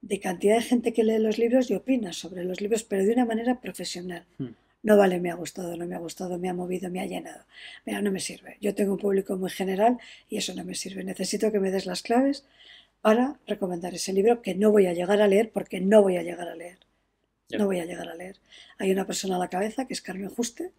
de 0.02 0.20
cantidad 0.20 0.56
de 0.56 0.62
gente 0.62 0.92
que 0.92 1.04
lee 1.04 1.18
los 1.18 1.38
libros 1.38 1.70
y 1.70 1.74
opina 1.74 2.12
sobre 2.12 2.44
los 2.44 2.60
libros, 2.60 2.84
pero 2.84 3.04
de 3.04 3.12
una 3.12 3.24
manera 3.24 3.60
profesional. 3.60 4.26
Mm. 4.38 4.48
No 4.84 4.96
vale, 4.96 5.20
me 5.20 5.30
ha 5.30 5.34
gustado, 5.34 5.76
no 5.76 5.86
me 5.86 5.94
ha 5.94 5.98
gustado, 5.98 6.38
me 6.38 6.48
ha 6.50 6.54
movido, 6.54 6.90
me 6.90 7.00
ha 7.00 7.06
llenado. 7.06 7.44
Mira, 7.86 8.02
no 8.02 8.10
me 8.10 8.20
sirve. 8.20 8.58
Yo 8.60 8.74
tengo 8.74 8.92
un 8.92 8.98
público 8.98 9.36
muy 9.36 9.50
general 9.50 9.98
y 10.28 10.36
eso 10.36 10.54
no 10.54 10.64
me 10.64 10.74
sirve. 10.74 11.02
Necesito 11.04 11.50
que 11.52 11.60
me 11.60 11.70
des 11.70 11.86
las 11.86 12.02
claves 12.02 12.44
para 13.00 13.38
recomendar 13.46 13.94
ese 13.94 14.12
libro 14.12 14.42
que 14.42 14.54
no 14.54 14.70
voy 14.70 14.86
a 14.86 14.92
llegar 14.92 15.22
a 15.22 15.28
leer 15.28 15.50
porque 15.50 15.80
no 15.80 16.02
voy 16.02 16.16
a 16.16 16.22
llegar 16.22 16.48
a 16.48 16.56
leer. 16.56 16.78
No 17.58 17.66
voy 17.66 17.78
a 17.80 17.84
llegar 17.84 18.08
a 18.08 18.14
leer. 18.14 18.36
Hay 18.78 18.90
una 18.90 19.06
persona 19.06 19.36
a 19.36 19.38
la 19.38 19.48
cabeza 19.48 19.86
que 19.86 19.94
es 19.94 20.02
Carmen 20.02 20.30
Juste, 20.30 20.72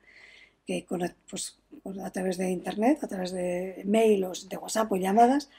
que 0.65 0.85
con, 0.85 1.01
pues, 1.29 1.57
a 2.03 2.11
través 2.11 2.37
de 2.37 2.51
internet, 2.51 3.03
a 3.03 3.07
través 3.07 3.31
de 3.31 3.81
mail 3.85 4.23
o 4.25 4.33
de 4.33 4.57
WhatsApp 4.57 4.91
o 4.91 4.95
llamadas, 4.95 5.49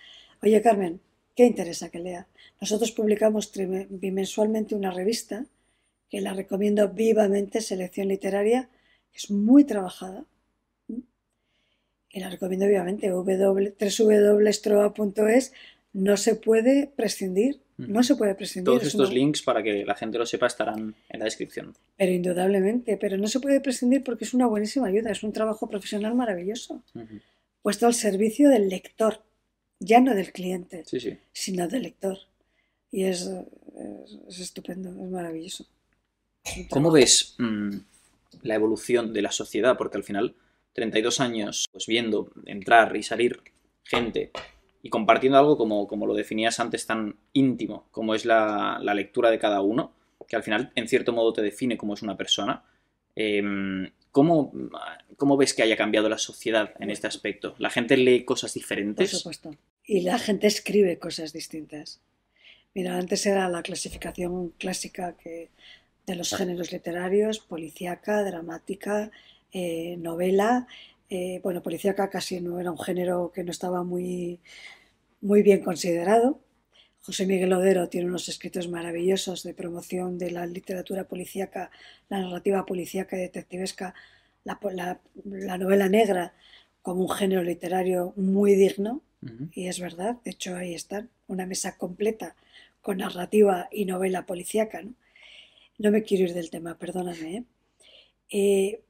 oye 0.43 0.63
Carmen, 0.63 1.01
¿qué 1.35 1.47
interesa 1.47 1.91
que 1.91 1.99
lea? 1.99 2.29
Nosotros 2.61 2.93
publicamos 2.93 3.53
bimensualmente 3.91 4.75
una 4.75 4.91
revista 4.91 5.47
que 6.09 6.21
la 6.21 6.33
recomiendo 6.33 6.89
vivamente, 6.89 7.61
Selección 7.61 8.09
Literaria, 8.09 8.71
que 9.11 9.19
es 9.19 9.31
muy 9.31 9.65
trabajada. 9.65 10.25
Y 12.11 12.21
la 12.21 12.31
recomiendo 12.31 12.67
vivamente, 12.69 13.11
www.stroa.es 13.11 15.53
no 15.93 16.17
se 16.17 16.37
puede 16.37 16.87
prescindir. 16.87 17.61
No 17.77 18.03
se 18.03 18.15
puede 18.15 18.35
prescindir. 18.35 18.67
Todos 18.67 18.85
estos 18.85 19.13
links, 19.13 19.43
para 19.43 19.63
que 19.63 19.85
la 19.85 19.95
gente 19.95 20.19
lo 20.19 20.27
sepa, 20.27 20.47
estarán 20.47 20.95
en 21.09 21.19
la 21.19 21.25
descripción. 21.25 21.75
Pero 21.97 22.13
indudablemente, 22.13 22.97
pero 22.97 23.17
no 23.19 23.27
se 23.27 23.41
puede 23.41 23.61
prescindir 23.61 24.05
porque 24.05 24.25
es 24.25 24.35
una 24.35 24.47
buenísima 24.47 24.87
ayuda, 24.87 25.11
es 25.11 25.23
un 25.23 25.33
trabajo 25.33 25.69
profesional 25.69 26.15
maravilloso, 26.15 26.83
puesto 27.63 27.87
al 27.87 27.95
servicio 27.95 28.49
del 28.49 28.69
lector, 28.69 29.23
ya 29.81 30.01
no 30.01 30.15
del 30.15 30.33
cliente, 30.33 30.85
sino 31.33 31.67
del 31.67 31.83
lector. 31.83 32.19
Y 32.93 33.05
es, 33.05 33.29
estupendo, 34.29 34.91
es 34.91 35.11
maravilloso. 35.11 35.67
¿Cómo 36.71 36.93
ves 36.93 37.35
mm, 37.39 37.77
la 38.43 38.55
evolución 38.55 39.13
de 39.13 39.23
la 39.23 39.33
sociedad? 39.33 39.77
Porque 39.77 39.97
al 39.97 40.05
final, 40.05 40.37
32 40.75 41.19
años, 41.19 41.67
pues 41.73 41.87
viendo 41.87 42.31
entrar 42.47 42.97
y 42.97 43.03
salir 43.03 43.41
gente 43.83 44.31
y 44.85 44.91
compartiendo 44.91 45.39
algo 45.39 45.57
como, 45.57 45.89
como 45.89 46.07
lo 46.07 46.13
definías 46.13 46.61
antes 46.61 46.87
tan 46.87 47.17
íntimo, 47.33 47.89
como 47.91 48.15
es 48.15 48.27
la, 48.27 48.79
lectura 48.95 49.31
de 49.31 49.39
cada 49.39 49.63
uno, 49.63 49.95
que 50.29 50.37
al 50.37 50.43
final 50.43 50.73
en 50.75 50.89
cierto 50.89 51.15
modo 51.15 51.33
te 51.33 51.41
define 51.41 51.79
como 51.79 51.95
es 51.95 52.03
una 52.03 52.19
persona. 52.19 52.63
Em, 53.17 53.91
¿cómo, 54.11 54.53
ves 55.39 55.55
que 55.55 55.63
haya 55.63 55.79
cambiado 55.79 56.11
la 56.11 56.19
sociedad 56.19 56.75
en 56.81 56.91
este 56.91 57.07
aspecto? 57.07 57.55
¿La 57.57 57.71
gente 57.71 57.97
lee 57.97 58.27
cosas 58.27 58.53
diferentes? 58.53 59.11
Por 59.11 59.19
supuesto. 59.21 59.57
Y 59.87 60.03
la 60.03 60.19
gente 60.19 60.49
escribe 60.49 60.99
cosas 60.99 61.33
distintas. 61.33 62.03
Mira, 62.75 62.99
antes 62.99 63.25
era 63.25 63.49
la 63.49 63.63
clasificación 63.63 64.51
clásica 64.59 65.17
que, 65.17 65.49
de 66.05 66.15
los 66.15 66.37
géneros 66.37 66.73
literarios, 66.73 67.39
policíaca, 67.39 68.23
dramática, 68.23 69.11
eh, 69.51 69.97
novela, 69.97 70.67
eh, 71.11 71.41
bueno, 71.43 71.63
policíaca 71.63 72.11
casi 72.11 72.41
no 72.41 72.61
era 72.61 72.71
un 72.71 72.79
género 72.79 73.33
que 73.33 73.45
no 73.45 73.51
estaba 73.51 73.83
muy, 73.85 74.41
muy 75.21 75.43
bien 75.43 75.63
considerado. 75.63 76.41
José 77.03 77.27
Miguel 77.27 77.53
Odero 77.53 77.89
tiene 77.89 78.07
unos 78.09 78.29
escritos 78.29 78.69
maravillosos 78.69 79.43
de 79.43 79.53
promoción 79.55 80.17
de 80.19 80.31
la 80.31 80.47
literatura 80.47 81.05
policíaca, 81.05 81.71
la 82.09 82.21
narrativa 82.21 82.65
policíaca 82.65 83.17
y 83.17 83.21
detectivesca, 83.21 83.95
la, 84.45 85.01
novela 85.59 85.89
negra 85.89 86.35
como 86.83 87.03
un 87.03 87.11
género 87.11 87.43
literario 87.43 88.15
muy 88.17 88.55
digno, 88.55 89.03
y 89.53 89.69
es 89.69 89.81
verdad, 89.81 90.19
de 90.23 90.33
hecho 90.33 90.55
ahí 90.57 90.75
está, 90.75 91.07
una 91.29 91.47
mesa 91.47 91.79
completa 91.79 92.37
con 92.83 92.99
narrativa 92.99 93.69
y 93.73 93.87
novela 93.87 94.27
policíaca. 94.27 94.83
No, 94.83 94.95
no 95.79 95.91
me 95.91 96.03
quiero 96.03 96.25
ir 96.25 96.35
del 96.35 96.51
tema, 96.51 96.79
perdóname. 96.79 97.37
¿eh? 97.37 97.45
Eh, 98.31 98.81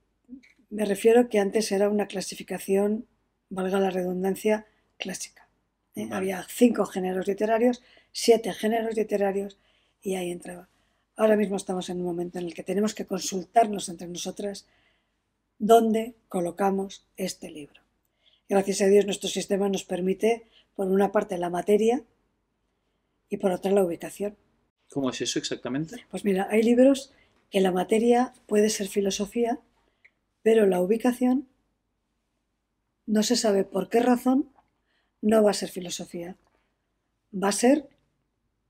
me 0.75 0.85
refiero 0.85 1.29
que 1.29 1.39
antes 1.39 1.71
era 1.71 1.89
una 1.89 2.09
clasificación, 2.09 3.07
valga 3.49 3.79
la 3.79 3.91
redundancia, 3.91 4.67
clásica. 4.99 5.49
¿eh? 5.95 6.09
Había 6.11 6.45
cinco 6.49 6.85
géneros 6.85 7.29
literarios, 7.29 7.81
siete 8.11 8.53
géneros 8.53 8.97
literarios 8.97 9.57
y 10.03 10.17
ahí 10.17 10.33
entraba. 10.33 10.69
Ahora 11.15 11.37
mismo 11.37 11.57
estamos 11.57 11.89
en 11.91 11.99
un 11.99 12.07
momento 12.07 12.41
en 12.41 12.47
el 12.47 12.55
que 12.55 12.65
tenemos 12.65 12.93
que 12.93 13.07
consultarnos 13.07 13.89
entre 13.89 14.09
nosotras 14.09 14.67
dónde 15.61 16.17
colocamos 16.29 17.07
este 17.17 17.53
libro. 17.53 17.81
Gracias 18.49 18.81
a 18.81 18.87
Dios 18.87 19.07
nuestro 19.07 19.29
sistema 19.29 19.69
nos 19.69 19.85
permite, 19.85 20.43
por 20.75 20.89
una 20.89 21.13
parte, 21.13 21.39
la 21.39 21.51
materia 21.51 22.03
y 23.29 23.37
por 23.37 23.53
otra, 23.53 23.71
la 23.71 23.85
ubicación. 23.85 24.37
¿Cómo 24.91 25.11
es 25.11 25.21
eso 25.21 25.39
exactamente? 25.39 26.05
Pues 26.11 26.25
mira, 26.25 26.49
hay 26.51 26.65
libros 26.65 27.13
que 27.53 27.61
la 27.61 27.71
materia 27.71 28.33
puede 28.49 28.71
ser 28.71 28.89
filosofía, 28.89 29.61
pero 30.45 30.67
la 30.67 30.83
ubicación 30.83 31.49
no 33.07 33.23
se 33.23 33.35
sabe 33.35 33.65
por 33.65 33.89
qué 33.89 34.01
razón 34.01 34.51
no 35.23 35.43
va 35.43 35.51
a 35.51 35.55
ser 35.55 35.71
filosofía. 35.71 36.37
Va 37.33 37.49
a 37.49 37.53
ser, 37.53 37.89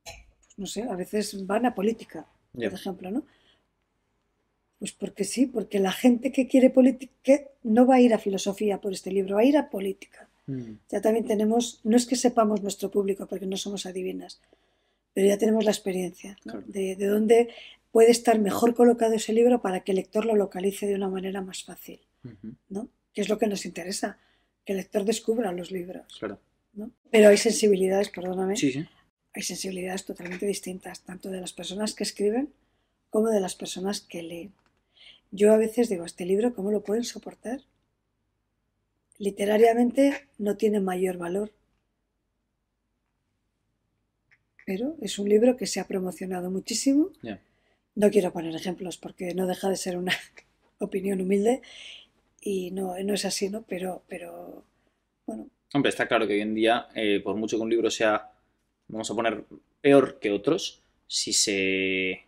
pues 0.05 0.57
no 0.57 0.67
sé, 0.67 0.85
a 0.85 0.95
veces 0.95 1.47
van 1.47 1.67
a 1.67 1.75
política, 1.75 2.27
por 2.53 2.73
ejemplo, 2.73 3.11
¿no? 3.11 3.27
Pues 4.79 4.93
porque 4.93 5.25
sí, 5.25 5.47
porque 5.47 5.81
la 5.81 5.91
gente 5.91 6.31
que 6.31 6.47
quiere 6.47 6.71
política 6.71 7.41
no 7.65 7.87
va 7.87 7.97
a 7.97 8.01
ir 8.01 8.15
a 8.15 8.19
filosofía 8.19 8.81
por 8.81 8.93
este 8.93 9.11
libro, 9.11 9.35
va 9.35 9.41
a 9.43 9.45
ir 9.45 9.59
a 9.59 9.69
política. 9.69 10.29
Mm. 10.47 10.75
Ya 10.91 11.01
también 11.01 11.27
tenemos, 11.27 11.81
no 11.83 11.97
es 11.97 12.07
que 12.07 12.15
sepamos 12.17 12.63
nuestro 12.63 12.89
público 12.91 13.27
porque 13.27 13.47
no 13.47 13.57
somos 13.57 13.85
adivinas, 13.85 14.41
pero 15.13 15.27
ya 15.27 15.39
tenemos 15.39 15.65
la 15.65 15.73
experiencia 15.73 16.37
de, 16.67 16.95
de, 16.95 17.07
dónde 17.07 17.49
puede 17.95 18.11
estar 18.11 18.41
mejor 18.41 18.75
colocado 18.75 19.15
ese 19.15 19.33
libro 19.33 19.63
para 19.63 19.85
que 19.85 19.93
el 19.93 19.97
lector 19.99 20.25
lo 20.25 20.35
localice 20.35 20.85
de 20.89 20.97
una 20.97 21.09
manera 21.09 21.41
más 21.43 21.63
fácil, 21.63 22.01
¿no? 22.69 22.89
Que 23.13 23.21
es 23.21 23.29
lo 23.29 23.39
que 23.39 23.47
nos 23.47 23.65
interesa, 23.67 24.19
que 24.65 24.73
el 24.73 24.79
lector 24.79 25.05
descubra 25.05 25.53
los 25.53 25.71
libros. 25.71 26.05
¿no? 26.73 26.91
Pero 27.13 27.29
hay 27.29 27.37
sensibilidades, 27.37 28.09
perdóname, 28.09 28.57
Sí, 28.57 28.73
sí. 28.73 28.85
hay 29.33 29.43
sensibilidades 29.43 30.05
totalmente 30.05 30.45
distintas, 30.45 31.03
tanto 31.05 31.31
de 31.31 31.41
las 31.41 31.53
personas 31.53 31.95
que 31.95 32.03
escriben 32.03 32.53
como 33.11 33.29
de 33.29 33.39
las 33.39 33.55
personas 33.55 34.01
que 34.01 34.25
leen. 34.25 34.53
Yo 35.31 35.53
a 35.53 35.57
veces 35.57 35.89
digo, 35.89 36.05
este 36.05 36.27
libro, 36.27 36.53
¿cómo 36.53 36.73
lo 36.73 36.83
pueden 36.83 37.05
soportar? 37.05 37.61
Literariamente 39.19 40.27
no 40.39 40.57
tiene 40.57 40.81
mayor 40.81 41.17
valor, 41.17 41.53
pero 44.67 44.97
es 45.01 45.17
un 45.21 45.29
libro 45.29 45.57
que 45.57 45.69
se 45.69 45.79
ha 45.79 45.87
promocionado 45.87 46.51
muchísimo. 46.51 47.11
No 47.95 48.11
quiero 48.11 48.33
poner 48.33 48.55
ejemplos 48.55 48.97
porque 48.97 49.35
no 49.35 49.47
deja 49.47 49.69
de 49.69 49.77
ser 49.77 49.97
una 49.97 50.13
opinión 50.79 51.21
humilde 51.21 51.63
y 52.41 52.71
no, 52.71 52.95
no 53.03 53.15
es 53.15 53.25
así, 53.25 53.49
¿no? 53.49 53.65
Pero, 53.69 54.03
pero 54.09 54.65
bueno, 55.27 55.49
Hombre, 55.75 55.91
está 55.91 56.07
claro 56.07 56.29
que 56.29 56.35
hoy 56.35 56.41
en 56.41 56.55
día, 56.55 56.87
eh, 56.95 57.21
por 57.23 57.35
mucho 57.35 57.57
que 57.57 57.63
un 57.65 57.69
libro 57.69 57.91
sea, 57.91 58.31
vamos 58.87 59.11
a 59.11 59.15
poner, 59.15 59.45
peor 59.81 60.21
que 60.21 60.31
otros, 60.31 60.83
si 61.09 61.33
se 61.33 62.23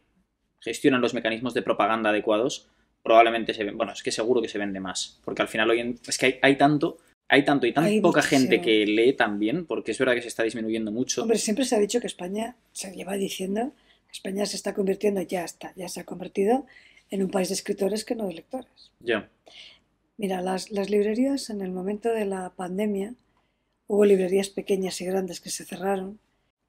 gestionan 0.59 1.00
los 1.00 1.14
mecanismos 1.14 1.55
de 1.55 1.62
propaganda 1.62 2.11
adecuados, 2.11 2.68
probablemente 3.05 3.55
se 3.55 3.70
bueno, 3.70 3.92
es 3.92 4.02
que 4.02 4.11
seguro 4.11 4.42
que 4.42 4.48
se 4.48 4.59
vende 4.59 4.81
más, 4.81 5.20
porque 5.24 5.42
al 5.42 5.48
final 5.48 5.70
hoy 5.70 5.79
en, 5.79 6.00
es 6.09 6.18
que 6.18 6.26
hay, 6.26 6.38
hay 6.42 6.57
tanto, 6.57 6.98
hay 7.29 7.44
tanto 7.44 7.68
y 7.68 7.72
tan 7.72 7.85
Hay 7.85 8.00
poca 8.00 8.20
gente 8.20 8.61
que 8.61 8.85
lee 8.85 9.12
también, 9.12 9.64
porque 9.64 9.92
es 9.92 9.98
verdad 9.98 10.14
que 10.14 10.22
se 10.22 10.29
está 10.29 10.42
disminuyendo 10.42 10.90
mucho. 10.90 11.22
Hombre, 11.22 11.38
siempre 11.38 11.64
se 11.64 11.76
ha 11.76 11.79
dicho 11.79 12.00
que 12.00 12.09
España, 12.09 12.57
se 12.72 12.92
lleva 12.96 13.14
diciendo 13.14 13.72
España 14.16 14.46
se 14.46 14.57
está 14.57 14.74
convirtiendo, 14.74 15.20
ya 15.22 15.44
está, 15.44 15.72
ya 15.76 15.88
se 15.88 16.00
ha 16.00 16.05
convertido 16.05 16.66
en 17.11 17.22
un 17.22 17.31
país 17.31 17.48
de 17.48 17.55
escritores 17.55 18.05
que 18.05 18.14
no 18.14 18.26
de 18.26 18.35
lectores. 18.35 18.92
Ya, 19.00 19.29
Mira, 20.18 20.40
las, 20.40 20.70
las 20.70 20.88
librerías 20.88 21.50
en 21.50 21.61
el 21.61 21.70
momento 21.70 22.09
de 22.09 22.24
la 22.24 22.50
pandemia, 22.57 23.14
hubo 23.87 24.05
librerías 24.05 24.48
pequeñas 24.48 25.00
y 25.00 25.05
grandes 25.05 25.40
que 25.40 25.50
se 25.50 25.64
cerraron, 25.64 26.18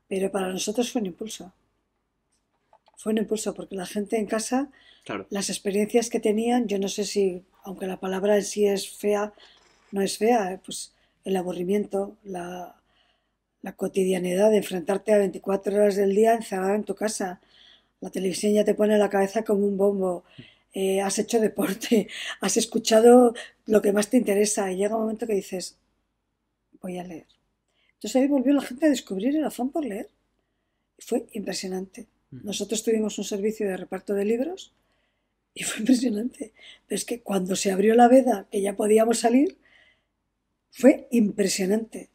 pero 0.10 0.32
para 0.32 0.50
nosotros 0.50 0.92
fue 0.92 1.02
un 1.02 1.08
impulso. 1.08 1.54
Fue 2.98 3.14
un 3.14 3.20
impulso 3.20 3.54
porque 3.54 3.76
la 3.76 3.86
gente 3.86 4.18
en 4.18 4.26
casa, 4.26 4.70
claro. 5.06 5.28
las 5.30 5.50
experiencias 5.50 6.10
que 6.10 6.20
tenían, 6.20 6.68
yo 6.68 6.78
no 6.78 6.90
sé 6.90 7.06
si, 7.06 7.44
aunque 7.64 7.88
la 7.88 8.00
palabra 8.00 8.36
en 8.36 8.44
sí 8.44 8.68
es 8.68 8.90
fea, 8.90 9.34
no 9.92 10.02
es 10.02 10.18
fea, 10.18 10.52
eh, 10.52 10.60
pues 10.64 10.94
el 11.24 11.38
aburrimiento, 11.38 12.18
la, 12.24 12.76
la 13.62 13.76
cotidianidad 13.76 14.52
de 14.52 14.58
enfrentarte 14.58 15.14
a 15.14 15.18
24 15.18 15.76
horas 15.76 15.96
del 15.96 16.16
día 16.16 16.34
encerrada 16.34 16.76
en 16.76 16.84
tu 16.84 16.96
casa. 16.96 17.42
La 18.00 18.10
televisión 18.10 18.54
ya 18.54 18.64
te 18.64 18.76
pone 18.76 18.98
la 18.98 19.10
cabeza 19.10 19.44
como 19.44 19.66
un 19.66 19.78
bombo. 19.78 20.24
Eh, 20.74 21.02
has 21.02 21.18
hecho 21.20 21.40
deporte, 21.40 22.08
has 22.42 22.58
escuchado 22.58 23.34
lo 23.66 23.82
que 23.82 23.92
más 23.92 24.10
te 24.10 24.18
interesa 24.18 24.72
y 24.72 24.78
llega 24.78 24.96
un 24.96 25.02
momento 25.02 25.26
que 25.26 25.34
dices, 25.34 25.78
voy 26.82 26.98
a 26.98 27.04
leer. 27.04 27.26
Entonces 27.96 28.22
ahí 28.22 28.28
volvió 28.28 28.54
la 28.54 28.62
gente 28.62 28.86
a 28.86 28.90
descubrir 28.90 29.36
el 29.36 29.44
afán 29.44 29.70
por 29.70 29.84
leer. 29.84 30.10
Fue 31.00 31.26
impresionante. 31.34 32.08
Nosotros 32.30 32.84
tuvimos 32.84 33.18
un 33.18 33.24
servicio 33.24 33.68
de 33.68 33.78
reparto 33.78 34.14
de 34.14 34.26
libros 34.26 34.74
y 35.54 35.64
fue 35.64 35.80
impresionante. 35.80 36.54
Pero 36.86 36.96
es 36.96 37.06
que 37.06 37.22
cuando 37.22 37.56
se 37.56 37.72
abrió 37.72 37.96
la 37.96 38.08
veda, 38.08 38.48
que 38.52 38.62
ya 38.62 38.76
podíamos 38.76 39.20
salir, 39.20 39.58
fue 40.70 41.08
impresionante. 41.10 42.10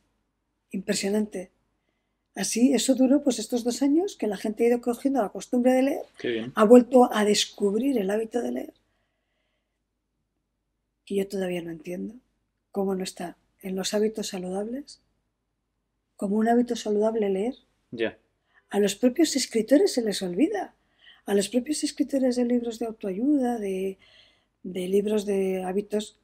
Impresionante. 0.73 1.51
Así, 2.35 2.73
eso 2.73 2.95
duró 2.95 3.23
pues 3.23 3.39
estos 3.39 3.63
dos 3.63 3.83
años 3.83 4.17
que 4.17 4.27
la 4.27 4.39
gente 4.39 4.65
ha 4.65 4.69
ido 4.69 4.81
cogiendo 4.81 5.21
la 5.21 5.29
costumbre 5.29 5.73
de 5.73 5.83
leer, 5.83 6.05
Qué 6.19 6.29
bien. 6.29 6.53
ha 6.55 6.65
vuelto 6.65 7.13
a 7.13 7.25
descubrir 7.25 7.99
el 7.99 8.11
hábito 8.11 8.41
de 8.41 8.53
leer. 8.53 8.73
Que 11.05 11.17
yo 11.17 11.29
todavía 11.29 11.63
no 11.63 11.71
entiendo 11.71 12.15
cómo 12.71 12.95
no 12.95 13.05
está 13.05 13.37
en 13.61 13.77
los 13.77 13.93
hábitos 13.93 14.29
saludables, 14.29 15.01
como 16.17 16.37
un 16.37 16.49
hábito 16.49 16.75
saludable 16.75 17.29
leer. 17.29 17.55
Ya. 17.91 18.17
A 18.71 18.81
los 18.81 18.95
propios 18.95 19.37
escritores 19.37 19.93
se 19.93 20.03
les 20.03 20.23
olvida. 20.23 20.75
A 21.27 21.35
los 21.35 21.49
propios 21.51 21.85
escritores 21.85 22.37
de 22.37 22.47
libros 22.47 22.79
de 22.79 22.87
autoayuda, 22.87 23.59
de, 23.59 23.99
de 24.63 24.89
libros 24.89 25.27
de 25.27 25.63
hábitos, 25.65 26.17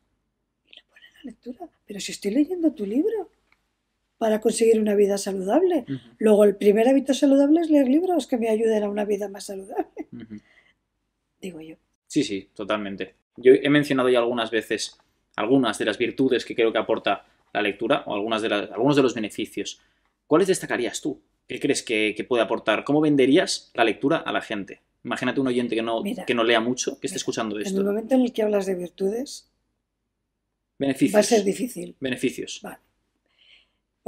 y 0.67 0.75
le 0.75 0.83
ponen 0.85 1.13
la 1.15 1.23
lectura. 1.25 1.69
Pero 1.87 2.01
si 2.01 2.13
estoy 2.13 2.31
leyendo 2.31 2.73
tu 2.73 2.87
libro 2.87 3.31
para 4.19 4.41
conseguir 4.41 4.81
una 4.81 4.95
vida 4.95 5.17
saludable. 5.17 5.85
Luego, 6.19 6.45
el 6.45 6.57
primer 6.57 6.89
hábito 6.89 7.15
saludable 7.15 7.61
es 7.61 7.71
leer 7.71 7.89
libros 7.89 8.27
que 8.27 8.37
me 8.37 8.49
ayuden 8.49 8.83
a 8.83 8.89
una 8.91 9.05
vida 9.05 9.29
más 9.29 9.47
saludable, 9.47 9.87
digo 11.41 11.61
yo. 11.61 11.77
Sí, 12.07 12.25
sí, 12.25 12.49
totalmente. 12.55 13.15
Yo 13.37 13.53
he 13.55 13.71
mencionado 13.71 14.09
ya 14.09 14.19
algunas 14.19 14.51
veces 14.51 14.99
algunas 15.37 15.79
de 15.79 15.85
las 15.85 15.99
virtudes 15.99 16.45
que 16.45 16.55
creo 16.57 16.73
que 16.73 16.79
aporta 16.79 17.25
la 17.53 17.63
lectura 17.63 18.03
o 18.07 18.15
algunas 18.15 18.43
de 18.43 18.49
las- 18.49 18.71
algunos 18.73 18.97
de 18.97 19.03
los 19.03 19.15
beneficios. 19.15 19.81
¿Cuáles 20.27 20.49
destacarías 20.49 21.01
tú? 21.01 21.21
¿Qué 21.47 21.61
crees 21.61 21.83
que, 21.83 22.13
que 22.17 22.25
puede 22.25 22.43
aportar? 22.43 22.83
¿Cómo 22.85 23.01
venderías 23.01 23.71
la 23.75 23.85
lectura 23.85 24.17
a 24.19 24.33
la 24.33 24.41
gente? 24.41 24.81
Imagínate 25.05 25.41
un 25.41 25.47
oyente 25.47 25.77
que 25.77 25.83
no, 25.83 26.03
Mira, 26.03 26.27
que 26.27 26.35
no 26.35 26.43
lea 26.43 26.61
mucho, 26.61 26.99
que 27.01 27.07
esté 27.07 27.15
mira, 27.15 27.17
escuchando 27.19 27.55
En 27.57 27.61
el 27.63 27.67
esto. 27.69 27.85
momento 27.85 28.15
en 28.17 28.23
el 28.23 28.33
que 28.33 28.43
hablas 28.43 28.67
de 28.67 28.75
virtudes, 28.75 29.49
Beneficios. 30.77 31.15
va 31.17 31.21
a 31.21 31.23
ser 31.23 31.45
difícil. 31.45 31.95
Beneficios. 32.01 32.61
Vale. 32.63 32.79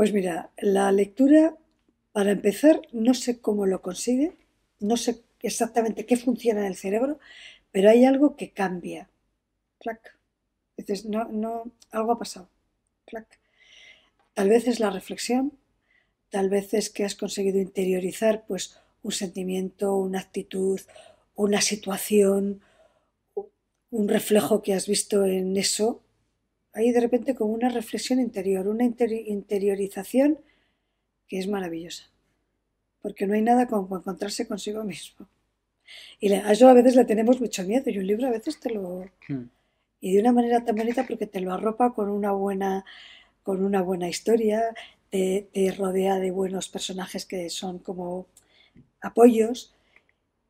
Pues 0.00 0.14
mira, 0.14 0.50
la 0.56 0.90
lectura, 0.92 1.58
para 2.12 2.30
empezar, 2.30 2.80
no 2.90 3.12
sé 3.12 3.38
cómo 3.38 3.66
lo 3.66 3.82
consigue, 3.82 4.32
no 4.78 4.96
sé 4.96 5.20
exactamente 5.42 6.06
qué 6.06 6.16
funciona 6.16 6.60
en 6.60 6.68
el 6.68 6.76
cerebro, 6.76 7.18
pero 7.70 7.90
hay 7.90 8.06
algo 8.06 8.34
que 8.34 8.50
cambia. 8.50 9.10
Clac. 9.78 10.16
Dices, 10.78 11.04
no, 11.04 11.26
no, 11.26 11.70
algo 11.90 12.12
ha 12.12 12.18
pasado. 12.18 12.48
Clac. 13.04 13.26
Tal 14.32 14.48
vez 14.48 14.68
es 14.68 14.80
la 14.80 14.88
reflexión, 14.88 15.52
tal 16.30 16.48
vez 16.48 16.72
es 16.72 16.88
que 16.88 17.04
has 17.04 17.14
conseguido 17.14 17.58
interiorizar 17.58 18.46
pues 18.46 18.80
un 19.02 19.12
sentimiento, 19.12 19.96
una 19.96 20.20
actitud, 20.20 20.80
una 21.34 21.60
situación, 21.60 22.62
un 23.90 24.08
reflejo 24.08 24.62
que 24.62 24.72
has 24.72 24.86
visto 24.86 25.26
en 25.26 25.58
eso 25.58 26.00
hay 26.72 26.92
de 26.92 27.00
repente 27.00 27.34
como 27.34 27.52
una 27.52 27.68
reflexión 27.68 28.20
interior, 28.20 28.68
una 28.68 28.84
interi- 28.84 29.24
interiorización 29.26 30.38
que 31.28 31.38
es 31.38 31.48
maravillosa. 31.48 32.10
Porque 33.02 33.26
no 33.26 33.34
hay 33.34 33.42
nada 33.42 33.66
como 33.66 33.96
encontrarse 33.96 34.46
consigo 34.46 34.84
mismo. 34.84 35.28
Y 36.20 36.32
a 36.32 36.52
eso 36.52 36.68
a 36.68 36.74
veces 36.74 36.96
le 36.96 37.04
tenemos 37.04 37.40
mucho 37.40 37.64
miedo 37.64 37.90
y 37.90 37.98
un 37.98 38.06
libro 38.06 38.26
a 38.26 38.30
veces 38.30 38.60
te 38.60 38.70
lo... 38.70 39.06
Mm. 39.28 39.44
Y 40.02 40.14
de 40.14 40.20
una 40.20 40.32
manera 40.32 40.64
tan 40.64 40.76
bonita 40.76 41.06
porque 41.06 41.26
te 41.26 41.40
lo 41.40 41.52
arropa 41.52 41.92
con 41.92 42.08
una 42.08 42.32
buena, 42.32 42.84
con 43.42 43.62
una 43.62 43.82
buena 43.82 44.08
historia, 44.08 44.62
te, 45.10 45.48
te 45.52 45.72
rodea 45.72 46.18
de 46.18 46.30
buenos 46.30 46.68
personajes 46.68 47.26
que 47.26 47.50
son 47.50 47.78
como 47.80 48.26
apoyos, 49.02 49.74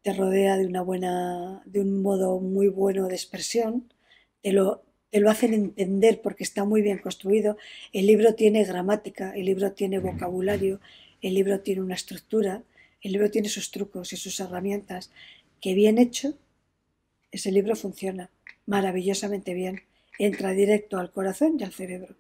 te 0.03 0.13
rodea 0.13 0.57
de 0.57 0.67
una 0.67 0.83
buena, 0.83 1.63
de 1.65 1.81
un 1.81 2.01
modo 2.01 2.39
muy 2.39 2.69
bueno 2.69 3.09
de 3.09 3.15
expresión, 3.15 3.93
te 4.41 4.53
lo, 4.53 4.83
te 5.11 5.21
lo 5.21 5.31
hacen 5.31 5.53
entender 5.55 6.21
porque 6.23 6.45
está 6.45 6.65
muy 6.65 6.83
bien 6.83 6.99
construido. 6.99 7.57
El 7.93 8.07
libro 8.07 8.35
tiene 8.35 8.65
gramática, 8.65 9.33
el 9.35 9.47
libro 9.47 9.73
tiene 9.73 9.99
vocabulario, 9.99 10.81
el 11.21 11.35
libro 11.35 11.61
tiene 11.61 11.83
una 11.83 11.95
estructura, 11.95 12.63
el 13.03 13.13
libro 13.13 13.31
tiene 13.31 13.49
sus 13.49 13.71
trucos 13.71 14.13
y 14.13 14.17
sus 14.17 14.39
herramientas, 14.41 15.11
que 15.61 15.75
bien 15.75 15.99
hecho, 15.99 16.39
ese 17.33 17.53
libro 17.53 17.77
funciona 17.77 18.31
maravillosamente 18.67 19.55
bien. 19.55 19.83
Entra 20.19 20.53
directo 20.53 20.99
al 20.99 21.11
corazón 21.11 21.57
y 21.59 21.65
al 21.65 21.73
cerebro, 21.73 22.17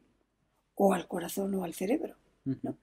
o 0.74 0.94
al 0.94 1.06
corazón 1.06 1.54
o 1.54 1.64
al 1.64 1.74
cerebro. 1.74 2.16
Ujú. 2.46 2.76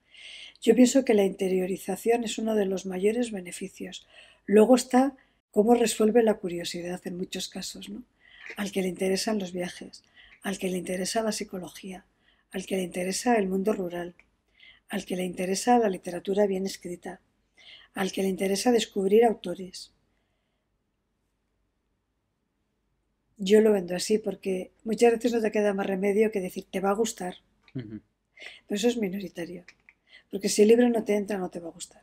Yo 0.60 0.74
pienso 0.74 1.04
que 1.04 1.14
la 1.14 1.24
interiorización 1.24 2.24
es 2.24 2.38
uno 2.38 2.54
de 2.54 2.66
los 2.66 2.86
mayores 2.86 3.30
beneficios. 3.30 4.06
Luego 4.46 4.76
está 4.76 5.16
cómo 5.50 5.74
resuelve 5.74 6.22
la 6.22 6.34
curiosidad 6.34 7.00
en 7.04 7.16
muchos 7.16 7.48
casos, 7.48 7.88
¿no? 7.88 8.04
Al 8.56 8.72
que 8.72 8.82
le 8.82 8.88
interesan 8.88 9.38
los 9.38 9.52
viajes, 9.52 10.04
al 10.42 10.58
que 10.58 10.68
le 10.68 10.78
interesa 10.78 11.22
la 11.22 11.32
psicología, 11.32 12.04
al 12.50 12.66
que 12.66 12.76
le 12.76 12.82
interesa 12.82 13.36
el 13.36 13.48
mundo 13.48 13.72
rural, 13.72 14.14
al 14.88 15.04
que 15.04 15.16
le 15.16 15.24
interesa 15.24 15.78
la 15.78 15.88
literatura 15.88 16.46
bien 16.46 16.66
escrita, 16.66 17.20
al 17.94 18.12
que 18.12 18.22
le 18.22 18.28
interesa 18.28 18.72
descubrir 18.72 19.24
autores. 19.24 19.92
Yo 23.36 23.60
lo 23.60 23.72
vendo 23.72 23.94
así 23.94 24.18
porque 24.18 24.72
muchas 24.84 25.12
veces 25.12 25.32
no 25.32 25.40
te 25.40 25.52
queda 25.52 25.72
más 25.74 25.86
remedio 25.86 26.30
que 26.32 26.40
decir 26.40 26.66
te 26.70 26.80
va 26.80 26.90
a 26.90 26.94
gustar, 26.94 27.36
pero 27.74 28.76
eso 28.76 28.88
es 28.88 28.96
minoritario. 28.96 29.64
Porque 30.30 30.48
si 30.48 30.62
el 30.62 30.68
libro 30.68 30.88
no 30.88 31.04
te 31.04 31.14
entra, 31.14 31.38
no 31.38 31.48
te 31.50 31.60
va 31.60 31.68
a 31.68 31.72
gustar. 31.72 32.02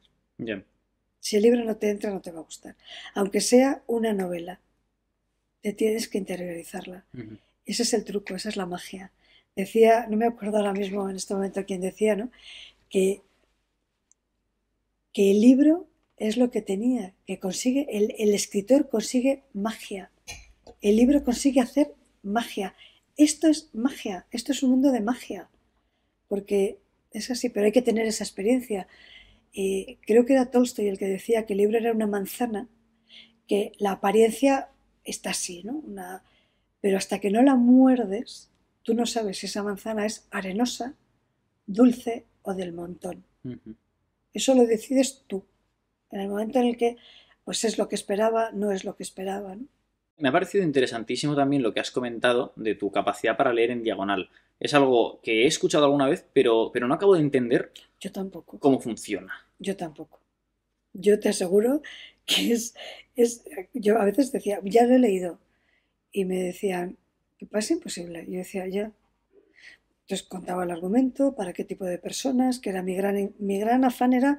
Si 1.20 1.36
el 1.36 1.44
libro 1.44 1.64
no 1.64 1.76
te 1.78 1.90
entra, 1.90 2.12
no 2.12 2.22
te 2.22 2.32
va 2.32 2.40
a 2.40 2.44
gustar. 2.44 2.76
Aunque 3.16 3.42
sea 3.42 3.84
una 3.88 4.14
novela, 4.14 4.62
te 5.66 5.74
tienes 5.74 6.08
que 6.08 6.20
interiorizarla. 6.20 7.06
Ese 7.66 7.82
es 7.82 7.94
el 7.96 8.06
truco, 8.06 8.36
esa 8.36 8.50
es 8.50 8.56
la 8.56 8.68
magia. 8.68 9.12
Decía, 9.56 10.06
no 10.08 10.16
me 10.16 10.28
acuerdo 10.28 10.58
ahora 10.58 10.74
mismo 10.74 11.10
en 11.10 11.16
este 11.16 11.34
momento 11.34 11.66
quién 11.66 11.82
decía, 11.82 12.16
¿no? 12.16 12.30
Que, 12.88 13.24
que 15.12 15.32
el 15.32 15.42
libro 15.42 15.88
es 16.18 16.38
lo 16.38 16.52
que 16.52 16.62
tenía, 16.62 17.16
que 17.26 17.40
consigue, 17.40 17.88
el, 17.90 18.14
el 18.20 18.36
escritor 18.36 18.90
consigue 18.90 19.42
magia. 19.54 20.12
El 20.82 20.98
libro 20.98 21.24
consigue 21.24 21.62
hacer 21.62 21.96
magia. 22.22 22.76
Esto 23.18 23.48
es 23.48 23.72
magia, 23.74 24.28
esto 24.30 24.52
es 24.52 24.62
un 24.62 24.70
mundo 24.70 24.92
de 24.92 25.02
magia. 25.02 25.50
Porque 26.28 26.78
es 27.10 27.32
así, 27.32 27.50
pero 27.50 27.66
hay 27.66 27.72
que 27.72 27.82
tener 27.82 28.06
esa 28.06 28.24
experiencia. 28.24 28.88
Y 29.52 29.96
creo 30.06 30.28
que 30.28 30.34
era 30.34 30.52
Tolstoy 30.52 30.90
el 30.90 31.00
que 31.00 31.08
decía 31.08 31.48
que 31.48 31.54
el 31.54 31.58
libro 31.58 31.80
era 31.80 31.92
una 31.92 32.06
manzana, 32.06 32.70
que 33.48 33.72
la 33.80 33.94
apariencia 33.94 34.70
está 35.06 35.30
así, 35.32 35.64
¿no? 35.64 35.74
Una, 35.74 36.24
pero 36.82 36.98
hasta 36.98 37.20
que 37.20 37.32
no 37.32 37.42
la 37.42 37.56
muerdes, 37.56 38.52
tú 38.84 38.94
no 38.94 39.06
sabes 39.06 39.38
si 39.40 39.46
esa 39.46 39.64
manzana 39.64 40.06
es 40.06 40.28
arenosa, 40.32 40.96
dulce 41.66 42.26
o 42.44 42.54
del 42.54 42.74
montón. 42.74 43.24
Eso 44.34 44.54
lo 44.56 44.66
decides 44.66 45.24
tú. 45.28 45.46
En 46.12 46.20
el 46.22 46.30
momento 46.30 46.60
en 46.60 46.66
el 46.68 46.78
que 46.78 46.98
pues 47.44 47.64
es 47.64 47.78
lo 47.78 47.88
que 47.88 47.96
esperaba, 47.96 48.52
no 48.52 48.72
es 48.72 48.84
lo 48.84 48.96
que 48.96 49.04
esperaba. 49.04 49.56
Me 50.18 50.30
ha 50.30 50.32
parecido 50.32 50.64
interesantísimo 50.64 51.36
también 51.36 51.62
lo 51.62 51.74
que 51.74 51.80
has 51.80 51.92
comentado 51.92 52.54
de 52.56 52.74
tu 52.76 52.92
capacidad 52.92 53.38
para 53.38 53.54
leer 53.54 53.72
en 53.72 53.84
diagonal. 53.84 54.30
Es 54.60 54.74
algo 54.74 55.20
que 55.22 55.44
he 55.44 55.48
escuchado 55.48 55.86
alguna 55.86 56.08
vez, 56.08 56.26
pero, 56.34 56.72
pero 56.74 56.88
no 56.88 56.94
acabo 56.96 57.14
de 57.16 57.20
entender 57.22 57.72
Yo 58.00 58.12
tampoco. 58.12 58.60
cómo 58.60 58.80
funciona. 58.80 59.34
Yo 59.60 59.76
tampoco. 59.76 60.22
Yo 60.94 61.20
te 61.20 61.30
aseguro 61.30 61.82
que 62.26 62.52
es, 62.54 62.74
es... 63.16 63.44
Yo 63.74 64.00
a 64.00 64.06
veces 64.06 64.32
decía, 64.32 64.60
ya 64.64 64.86
lo 64.86 64.96
he 64.96 65.00
leído, 65.00 65.40
y 66.12 66.26
me 66.26 66.42
decían, 66.42 66.98
pasa 67.52 67.74
imposible. 67.74 68.26
Yo 68.28 68.38
decía, 68.40 68.68
ya. 68.68 68.92
Entonces 70.04 70.28
contaba 70.28 70.64
el 70.64 70.72
argumento, 70.72 71.36
para 71.36 71.54
qué 71.54 71.64
tipo 71.64 71.86
de 71.86 71.98
personas, 71.98 72.60
que 72.60 72.70
era 72.70 72.82
mi 72.84 72.96
gran, 72.96 73.34
mi 73.40 73.60
gran 73.60 73.84
afán 73.86 74.14
era 74.14 74.38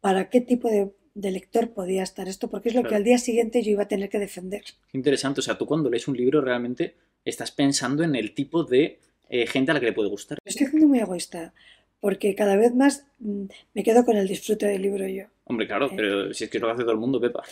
para 0.00 0.28
qué 0.28 0.40
tipo 0.40 0.68
de, 0.70 0.92
de 1.14 1.30
lector 1.30 1.70
podía 1.70 2.02
estar 2.02 2.28
esto, 2.28 2.48
porque 2.50 2.68
es 2.68 2.74
lo 2.74 2.82
Claro. 2.82 2.90
que 2.90 2.96
al 2.96 3.04
día 3.04 3.18
siguiente 3.18 3.62
yo 3.62 3.70
iba 3.72 3.84
a 3.84 3.88
tener 3.88 4.08
que 4.10 4.18
defender. 4.18 4.62
Qué 4.62 4.98
interesante. 4.98 5.40
O 5.40 5.42
sea, 5.42 5.56
tú 5.56 5.66
cuando 5.66 5.88
lees 5.90 6.06
un 6.06 6.16
libro 6.16 6.40
realmente 6.42 6.94
estás 7.24 7.50
pensando 7.50 8.04
en 8.04 8.14
el 8.14 8.34
tipo 8.34 8.62
de 8.64 9.00
eh, 9.28 9.46
gente 9.46 9.70
a 9.70 9.74
la 9.74 9.80
que 9.80 9.86
le 9.86 9.92
puede 9.94 10.10
gustar. 10.10 10.38
Estoy 10.44 10.66
haciendo 10.66 10.86
muy 10.86 11.00
egoísta, 11.00 11.54
porque 12.00 12.34
cada 12.34 12.56
vez 12.56 12.74
más 12.74 13.06
mm, 13.18 13.44
me 13.74 13.82
quedo 13.82 14.04
con 14.04 14.16
el 14.16 14.28
disfrute 14.28 14.66
del 14.66 14.82
libro 14.82 15.06
yo. 15.06 15.24
Hombre, 15.44 15.66
claro, 15.66 15.86
Eh. 15.86 15.94
pero 15.96 16.34
si 16.34 16.44
es 16.44 16.50
que 16.50 16.58
lo 16.58 16.70
hace 16.70 16.82
todo 16.82 16.92
el 16.92 16.98
mundo, 16.98 17.20
Pepa. 17.20 17.42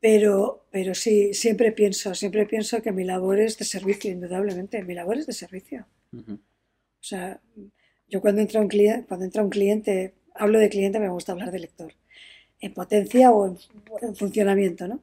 Pero, 0.00 0.64
pero 0.70 0.94
sí, 0.94 1.32
siempre 1.34 1.72
pienso, 1.72 2.14
siempre 2.14 2.46
pienso 2.46 2.82
que 2.82 2.92
mi 2.92 3.04
labor 3.04 3.38
es 3.40 3.58
de 3.58 3.64
servicio, 3.64 4.10
indudablemente. 4.10 4.82
Mi 4.84 4.94
labor 4.94 5.16
es 5.18 5.26
de 5.26 5.32
servicio. 5.32 5.86
O 6.12 6.38
sea, 7.00 7.40
yo 8.08 8.20
cuando 8.20 8.40
entra 8.42 8.60
un 8.60 8.68
cliente, 8.68 9.06
cuando 9.06 9.24
entra 9.24 9.42
un 9.42 9.50
cliente, 9.50 10.14
hablo 10.34 10.58
de 10.58 10.68
cliente, 10.68 11.00
me 11.00 11.08
gusta 11.08 11.32
hablar 11.32 11.50
de 11.50 11.60
lector, 11.60 11.92
en 12.60 12.74
potencia 12.74 13.30
o 13.32 13.46
en, 13.48 13.58
en 14.02 14.14
funcionamiento, 14.16 14.86
¿no? 14.86 15.02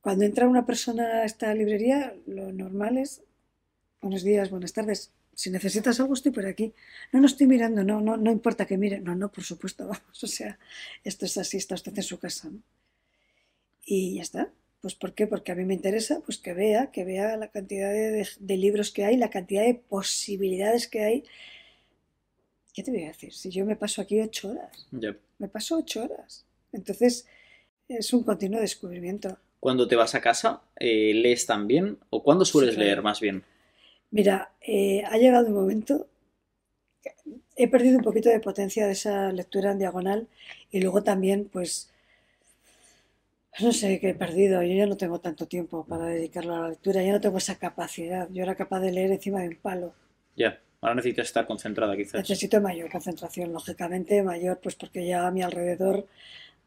Cuando 0.00 0.24
entra 0.24 0.48
una 0.48 0.66
persona 0.66 1.20
a 1.22 1.24
esta 1.24 1.54
librería, 1.54 2.14
lo 2.26 2.52
normal 2.52 2.98
es, 2.98 3.22
buenos 4.02 4.22
días, 4.24 4.50
buenas 4.50 4.72
tardes, 4.72 5.12
si 5.36 5.50
necesitas 5.50 5.98
algo 6.00 6.14
estoy 6.14 6.32
por 6.32 6.46
aquí. 6.46 6.72
No, 7.12 7.20
no 7.20 7.26
estoy 7.26 7.46
mirando, 7.46 7.82
no, 7.84 8.00
no, 8.00 8.16
no 8.16 8.30
importa 8.30 8.66
que 8.66 8.76
mire. 8.78 9.00
No, 9.00 9.14
no, 9.14 9.30
por 9.30 9.44
supuesto, 9.44 9.84
vamos, 9.88 10.22
o 10.22 10.26
sea, 10.26 10.58
esto 11.04 11.24
es 11.26 11.36
así, 11.38 11.56
está 11.56 11.74
usted 11.74 11.92
en 11.96 12.02
su 12.02 12.18
casa, 12.18 12.48
¿no? 12.50 12.60
Y 13.86 14.16
ya 14.16 14.22
está. 14.22 14.50
Pues 14.80 14.94
¿por 14.94 15.14
qué? 15.14 15.26
Porque 15.26 15.52
a 15.52 15.54
mí 15.54 15.64
me 15.64 15.74
interesa 15.74 16.20
pues 16.24 16.38
que 16.38 16.52
vea, 16.52 16.90
que 16.90 17.04
vea 17.04 17.36
la 17.36 17.48
cantidad 17.48 17.90
de, 17.90 18.10
de- 18.10 18.28
de 18.38 18.56
libros 18.56 18.90
que 18.90 19.04
hay, 19.04 19.16
la 19.16 19.30
cantidad 19.30 19.62
de 19.62 19.74
posibilidades 19.74 20.88
que 20.88 21.02
hay. 21.04 21.24
¿Qué 22.74 22.82
te 22.82 22.90
voy 22.90 23.04
a 23.04 23.08
decir? 23.08 23.32
Si 23.32 23.50
yo 23.50 23.64
me 23.64 23.76
paso 23.76 24.02
aquí 24.02 24.20
ocho 24.20 24.50
horas, 24.50 24.86
me 25.38 25.48
paso 25.48 25.76
ocho 25.78 26.02
horas. 26.04 26.44
Entonces, 26.72 27.26
es 27.88 28.12
un 28.12 28.24
continuo 28.24 28.60
descubrimiento. 28.60 29.38
Cuando 29.60 29.86
te 29.88 29.96
vas 29.96 30.14
a 30.14 30.20
casa, 30.20 30.60
eh, 30.76 31.12
¿lees 31.14 31.46
también? 31.46 31.98
¿O 32.10 32.22
cuándo 32.22 32.44
sueles 32.44 32.70
Sí, 32.70 32.76
claro. 32.76 32.86
leer 32.88 33.02
más 33.02 33.20
bien? 33.20 33.44
Mira, 34.14 34.52
eh, 34.60 35.02
ha 35.10 35.18
llegado 35.18 35.48
un 35.48 35.54
momento, 35.54 36.06
que 37.02 37.10
he 37.56 37.66
perdido 37.66 37.98
un 37.98 38.04
poquito 38.04 38.28
de 38.28 38.38
potencia 38.38 38.86
de 38.86 38.92
esa 38.92 39.32
lectura 39.32 39.72
en 39.72 39.80
diagonal 39.80 40.28
y 40.70 40.80
luego 40.80 41.02
también, 41.02 41.50
pues, 41.52 41.90
no 43.60 43.72
sé 43.72 43.98
qué 43.98 44.10
he 44.10 44.14
perdido. 44.14 44.62
Yo 44.62 44.72
ya 44.72 44.86
no 44.86 44.96
tengo 44.96 45.18
tanto 45.18 45.48
tiempo 45.48 45.84
para 45.84 46.06
dedicarlo 46.06 46.54
a 46.54 46.60
la 46.60 46.68
lectura, 46.68 47.02
ya 47.02 47.10
no 47.10 47.20
tengo 47.20 47.38
esa 47.38 47.56
capacidad. 47.56 48.28
Yo 48.30 48.44
era 48.44 48.54
capaz 48.54 48.78
de 48.78 48.92
leer 48.92 49.10
encima 49.10 49.40
de 49.40 49.48
un 49.48 49.56
palo. 49.56 49.94
Ya. 50.36 50.60
Ahora 50.80 50.94
necesitas 50.94 51.26
estar 51.26 51.44
concentrada, 51.44 51.96
quizás. 51.96 52.14
Necesito 52.14 52.60
mayor 52.60 52.88
concentración, 52.92 53.52
lógicamente, 53.52 54.22
mayor, 54.22 54.60
pues 54.62 54.76
porque 54.76 55.04
ya 55.04 55.26
a 55.26 55.32
mi 55.32 55.42
alrededor 55.42 56.06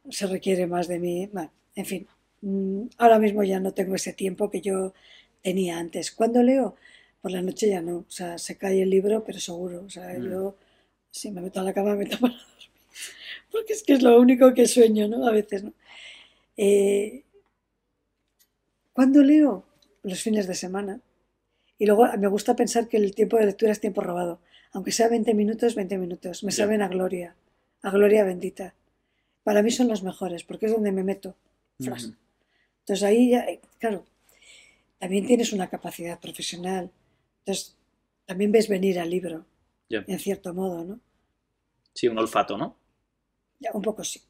se 0.10 0.27
requiere 0.27 0.67
más 0.67 0.89
de 0.89 0.99
mí. 0.99 1.29
Bueno, 1.31 1.49
en 1.75 1.86
fin, 1.86 2.07
mm, 2.41 2.88
ahora 2.97 3.19
mismo 3.19 3.41
ya 3.43 3.62
no 3.62 3.71
tengo 3.71 3.95
ese 3.95 4.12
tiempo 4.12 4.49
que 4.49 4.60
yo 4.60 4.93
tenía 5.41 5.77
antes. 5.79 6.12
¿Cuándo 6.12 6.43
leo? 6.43 6.75
Por 7.21 7.32
la 7.32 7.41
noche 7.41 7.69
ya 7.69 7.82
no. 7.82 7.97
O 7.99 8.06
sea, 8.10 8.38
se 8.38 8.58
cae 8.58 8.82
el 8.82 8.89
libro, 8.89 9.23
pero 9.23 9.39
seguro. 9.39 9.84
O 9.86 9.89
sea, 9.89 10.13
Mm. 10.17 10.30
yo 10.30 10.56
si 11.12 11.32
me 11.32 11.41
meto 11.41 11.60
a 11.60 11.63
la 11.63 11.73
cama 11.73 11.91
me 11.95 12.06
meto 12.06 12.17
para 12.21 12.34
dormir. 12.34 12.69
Porque 13.51 13.73
es 13.73 13.84
que 13.84 13.93
es 13.93 14.01
lo 14.03 14.19
único 14.19 14.53
que 14.53 14.67
sueño, 14.67 15.08
¿no? 15.08 15.27
A 15.27 15.32
veces, 15.32 15.63
¿no? 15.63 15.73
Eh, 16.58 17.23
¿cuándo 18.93 19.21
leo? 19.23 19.63
Los 20.03 20.21
fines 20.21 20.47
de 20.47 20.56
semana. 20.56 21.01
Y 21.80 21.86
luego 21.86 22.08
me 22.17 22.27
gusta 22.27 22.56
pensar 22.56 22.88
que 22.88 22.97
el 22.97 23.13
tiempo 23.13 23.38
de 23.38 23.45
lectura 23.45 23.71
es 23.71 23.80
tiempo 23.80 24.01
robado. 24.01 24.39
Aunque 24.73 24.91
sea 24.91 25.08
20 25.10 25.34
minutos, 25.34 25.75
20 25.75 25.97
minutos. 25.97 26.43
Me 26.43 26.51
Ya. 26.51 26.58
saben 26.58 26.82
a 26.82 26.88
gloria, 26.88 27.36
a 27.84 27.91
gloria 27.91 28.23
bendita. 28.23 28.73
Para 29.43 29.62
mí 29.63 29.71
son 29.71 29.88
los 29.88 30.03
mejores, 30.03 30.43
porque 30.43 30.65
es 30.65 30.71
donde 30.73 30.91
me 30.91 31.03
meto. 31.03 31.36
Flash. 31.80 32.08
Entonces 32.80 33.03
ahí 33.03 33.30
ya, 33.32 33.41
eh, 33.45 33.62
claro, 33.80 34.06
también 34.99 35.25
tienes 35.27 35.53
una 35.53 35.69
capacidad 35.69 36.19
profesional. 36.19 36.89
Entonces 37.47 37.77
también 38.25 38.51
ves 38.51 38.67
venir 38.67 38.99
al 38.99 39.10
libro, 39.10 39.45
en 39.89 40.19
cierto 40.19 40.53
modo, 40.53 40.83
¿no? 40.83 40.99
Sí, 41.93 42.10
un 42.10 42.17
olfato, 42.19 42.57
¿no? 42.57 42.75
Ya, 43.60 43.71
un 43.73 43.81
poco 43.81 44.03
sí. 44.03 44.21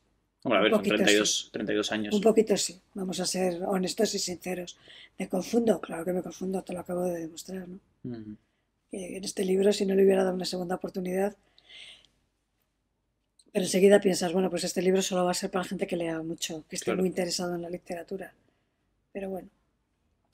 Hombre, 0.43 0.59
a 0.59 0.61
ver, 0.61 0.71
son 0.71 0.79
poquito 0.81 0.95
32, 0.97 1.49
32 1.51 1.91
años. 1.91 2.13
Un 2.13 2.21
poquito 2.21 2.55
sí. 2.55 2.79
Vamos 2.93 3.19
a 3.19 3.25
ser 3.25 3.63
honestos 3.63 4.13
y 4.13 4.19
sinceros. 4.19 4.77
¿Me 5.17 5.27
confundo? 5.27 5.81
Claro 5.81 6.05
que 6.05 6.13
me 6.13 6.21
confundo, 6.21 6.61
te 6.63 6.73
lo 6.73 6.79
acabo 6.81 7.05
de 7.05 7.21
demostrar, 7.21 7.67
¿no? 7.67 7.79
En 8.91 9.23
este 9.23 9.43
libro, 9.43 9.73
si 9.73 9.87
no 9.87 9.95
le 9.95 10.03
hubiera 10.03 10.23
dado 10.23 10.35
una 10.35 10.45
segunda 10.45 10.75
oportunidad, 10.75 11.35
pero 13.51 13.65
enseguida 13.65 13.99
piensas, 13.99 14.31
bueno, 14.31 14.51
pues 14.51 14.63
este 14.63 14.83
libro 14.83 15.01
solo 15.01 15.25
va 15.25 15.31
a 15.31 15.33
ser 15.33 15.49
para 15.49 15.65
gente 15.65 15.87
que 15.87 15.97
lea 15.97 16.21
mucho, 16.21 16.63
que 16.69 16.75
esté 16.75 16.85
Claro. 16.85 16.99
muy 16.99 17.07
interesado 17.09 17.55
en 17.55 17.63
la 17.63 17.69
literatura. 17.71 18.31
Pero 19.11 19.29
bueno, 19.31 19.49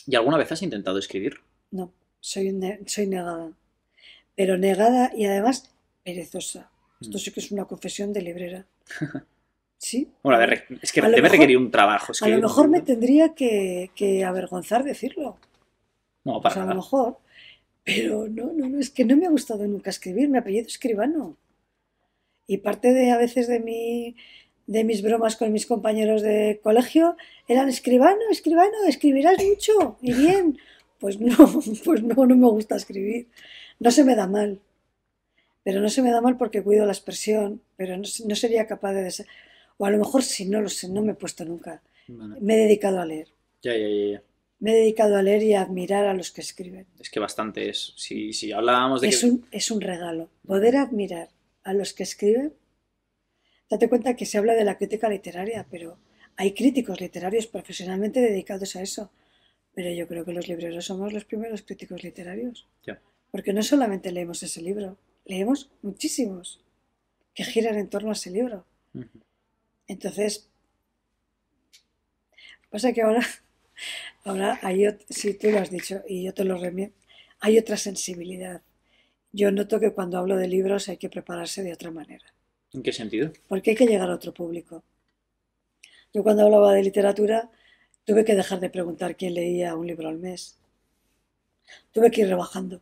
¿Y 0.05 0.15
alguna 0.17 0.37
vez 0.37 0.51
has 0.51 0.61
intentado 0.61 0.97
escribir? 0.99 1.37
no, 1.71 1.93
soy, 2.23 2.53
ne- 2.53 2.79
soy 2.85 3.07
negada. 3.07 3.51
Pero 4.35 4.57
negada 4.57 5.11
y 5.13 5.25
además 5.25 5.69
perezosa. 6.03 6.71
Esto 7.01 7.17
Mm. 7.17 7.19
sí 7.19 7.31
que 7.31 7.39
es 7.41 7.51
una 7.51 7.65
confesión 7.65 8.13
de 8.13 8.21
librera. 8.21 8.65
¿Sí? 9.77 10.09
Bueno, 10.23 10.37
a 10.37 10.39
ver, 10.39 10.65
es 10.81 10.93
que 10.93 11.01
A 11.01 11.09
debe 11.09 11.23
mejor- 11.23 11.31
requerir 11.37 11.57
un 11.57 11.69
trabajo. 11.69 12.13
A 12.21 12.27
lo 12.29 12.39
mejor 12.41 12.69
me 12.69 12.81
tendría 12.81 13.33
que, 13.35 13.91
que 13.95 14.23
avergonzar 14.23 14.83
decirlo. 14.85 15.37
No, 16.23 16.39
para 16.41 16.55
a 16.55 16.59
lo 16.59 16.63
nada. 16.67 16.75
mejor. 16.75 17.17
Pero 17.83 18.29
no, 18.29 18.53
no, 18.53 18.69
no, 18.69 18.79
es 18.79 18.89
que 18.89 19.03
no 19.03 19.17
me 19.17 19.25
ha 19.25 19.29
gustado 19.29 19.67
nunca 19.67 19.89
escribir, 19.89 20.29
mi 20.29 20.37
apellido 20.37 20.61
es 20.67 20.73
escribano. 20.73 21.35
Y 22.47 22.59
parte 22.59 22.93
de 22.93 23.11
a 23.11 23.17
veces 23.17 23.49
de 23.49 23.59
mi, 23.59 24.15
de 24.67 24.85
mis 24.85 25.01
bromas 25.01 25.35
con 25.35 25.51
mis 25.51 25.65
compañeros 25.65 26.21
de 26.21 26.61
colegio 26.63 27.17
eran 27.49 27.67
escribano, 27.67 28.21
escribano, 28.31 28.85
escribirás 28.87 29.35
mucho 29.43 29.97
y 30.01 30.13
bien. 30.13 30.57
Pues 31.03 31.19
no, 31.19 31.35
pues 31.85 31.99
no, 32.01 32.25
no 32.25 32.35
me 32.43 32.49
gusta 32.57 32.77
escribir. 32.77 33.27
No 33.83 33.89
se 33.91 34.05
me 34.07 34.15
da 34.15 34.25
mal. 34.37 34.51
Pero 35.65 35.81
no 35.81 35.89
se 35.89 36.01
me 36.01 36.11
da 36.11 36.21
mal 36.21 36.37
porque 36.37 36.63
cuido 36.63 36.85
la 36.85 36.93
expresión, 36.97 37.61
pero 37.77 37.91
no, 37.97 38.03
no 38.29 38.35
sería 38.35 38.67
capaz 38.73 38.93
de... 38.93 39.03
desa- 39.07 39.27
O 39.77 39.85
a 39.85 39.91
lo 39.91 39.97
mejor 39.97 40.21
sí, 40.23 40.45
no 40.45 40.61
lo 40.61 40.69
sé, 40.69 40.87
no 40.87 41.01
me 41.01 41.11
he 41.11 41.15
puesto 41.23 41.43
nunca. 41.51 41.81
Me 42.45 42.53
he 42.55 42.57
dedicado 42.65 42.99
a 43.01 43.05
leer. 43.05 43.27
Ya, 43.61 43.73
ya, 43.75 43.87
ya, 43.87 44.05
ya. 44.13 44.21
Me 44.59 44.71
he 44.71 44.75
dedicado 44.83 45.17
a 45.17 45.21
leer 45.27 45.43
y 45.43 45.53
a 45.55 45.61
admirar 45.61 46.05
a 46.05 46.13
los 46.13 46.31
que 46.31 46.41
escriben. 46.47 46.85
Es 46.99 47.09
que 47.09 47.19
bastante 47.19 47.69
es. 47.69 47.93
Si, 47.97 48.31
si 48.31 48.53
hablábamos 48.53 49.01
de 49.01 49.09
Es 49.09 49.19
que. 49.21 49.27
un, 49.29 49.45
es 49.51 49.71
un 49.71 49.81
regalo. 49.81 50.29
Poder 50.47 50.77
admirar 50.77 51.27
a 51.63 51.73
los 51.73 51.93
que 51.93 52.03
escriben. 52.03 52.53
Date 53.69 53.89
cuenta 53.89 54.15
que 54.15 54.25
se 54.25 54.37
habla 54.37 54.53
de 54.53 54.63
la 54.63 54.77
crítica 54.77 55.09
literaria, 55.09 55.65
pero 55.69 55.97
hay 56.37 56.53
críticos 56.53 57.01
literarios 57.01 57.47
profesionalmente 57.47 58.21
dedicados 58.21 58.75
a 58.77 58.81
eso. 58.81 59.11
Pero 59.75 59.91
yo 59.91 60.07
creo 60.07 60.23
que 60.25 60.33
los 60.33 60.47
libreros 60.47 60.85
somos 60.85 61.13
los 61.13 61.25
primeros 61.25 61.63
críticos 61.63 62.03
literarios. 62.03 62.67
Porque 63.31 63.53
no 63.53 63.63
solamente 63.63 64.11
leemos 64.11 64.43
ese 64.43 64.61
libro, 64.61 64.97
leemos 65.25 65.71
muchísimos 65.81 66.63
que 67.33 67.43
giran 67.43 67.77
en 67.79 67.89
torno 67.89 68.09
a 68.09 68.13
ese 68.13 68.29
libro. 68.29 68.65
Entonces, 69.87 70.47
pasa 72.69 72.93
que 72.93 73.01
ahora, 73.01 73.21
ahora 74.23 74.59
hay, 74.61 74.85
sí, 75.09 75.33
tú 75.33 75.49
lo 75.49 75.59
has 75.59 75.71
dicho 75.71 76.03
y 76.07 76.23
yo 76.23 76.33
te 76.33 76.43
lo 76.43 76.57
remito, 76.57 76.93
hay 77.39 77.57
otra 77.57 77.77
sensibilidad. 77.77 78.61
Yo 79.31 79.51
noto 79.51 79.79
que 79.79 79.93
cuando 79.93 80.19
hablo 80.19 80.37
de 80.37 80.47
libros 80.47 80.89
hay 80.89 80.97
que 80.97 81.09
prepararse 81.09 81.63
de 81.63 81.73
otra 81.73 81.89
manera, 81.89 82.25
¿En 82.71 82.83
qué 82.83 82.91
sentido? 82.93 83.33
porque 83.47 83.71
hay 83.71 83.75
que 83.75 83.87
llegar 83.87 84.11
a 84.11 84.15
otro 84.15 84.33
público. 84.33 84.83
Yo 86.13 86.21
cuando 86.21 86.43
hablaba 86.43 86.73
de 86.73 86.83
literatura 86.83 87.49
tuve 88.05 88.25
que 88.25 88.35
dejar 88.35 88.59
de 88.59 88.69
preguntar 88.69 89.15
quién 89.15 89.33
leía 89.33 89.75
un 89.75 89.87
libro 89.87 90.09
al 90.09 90.17
mes. 90.17 90.57
Tuve 91.91 92.11
que 92.11 92.21
ir 92.21 92.27
rebajando. 92.27 92.81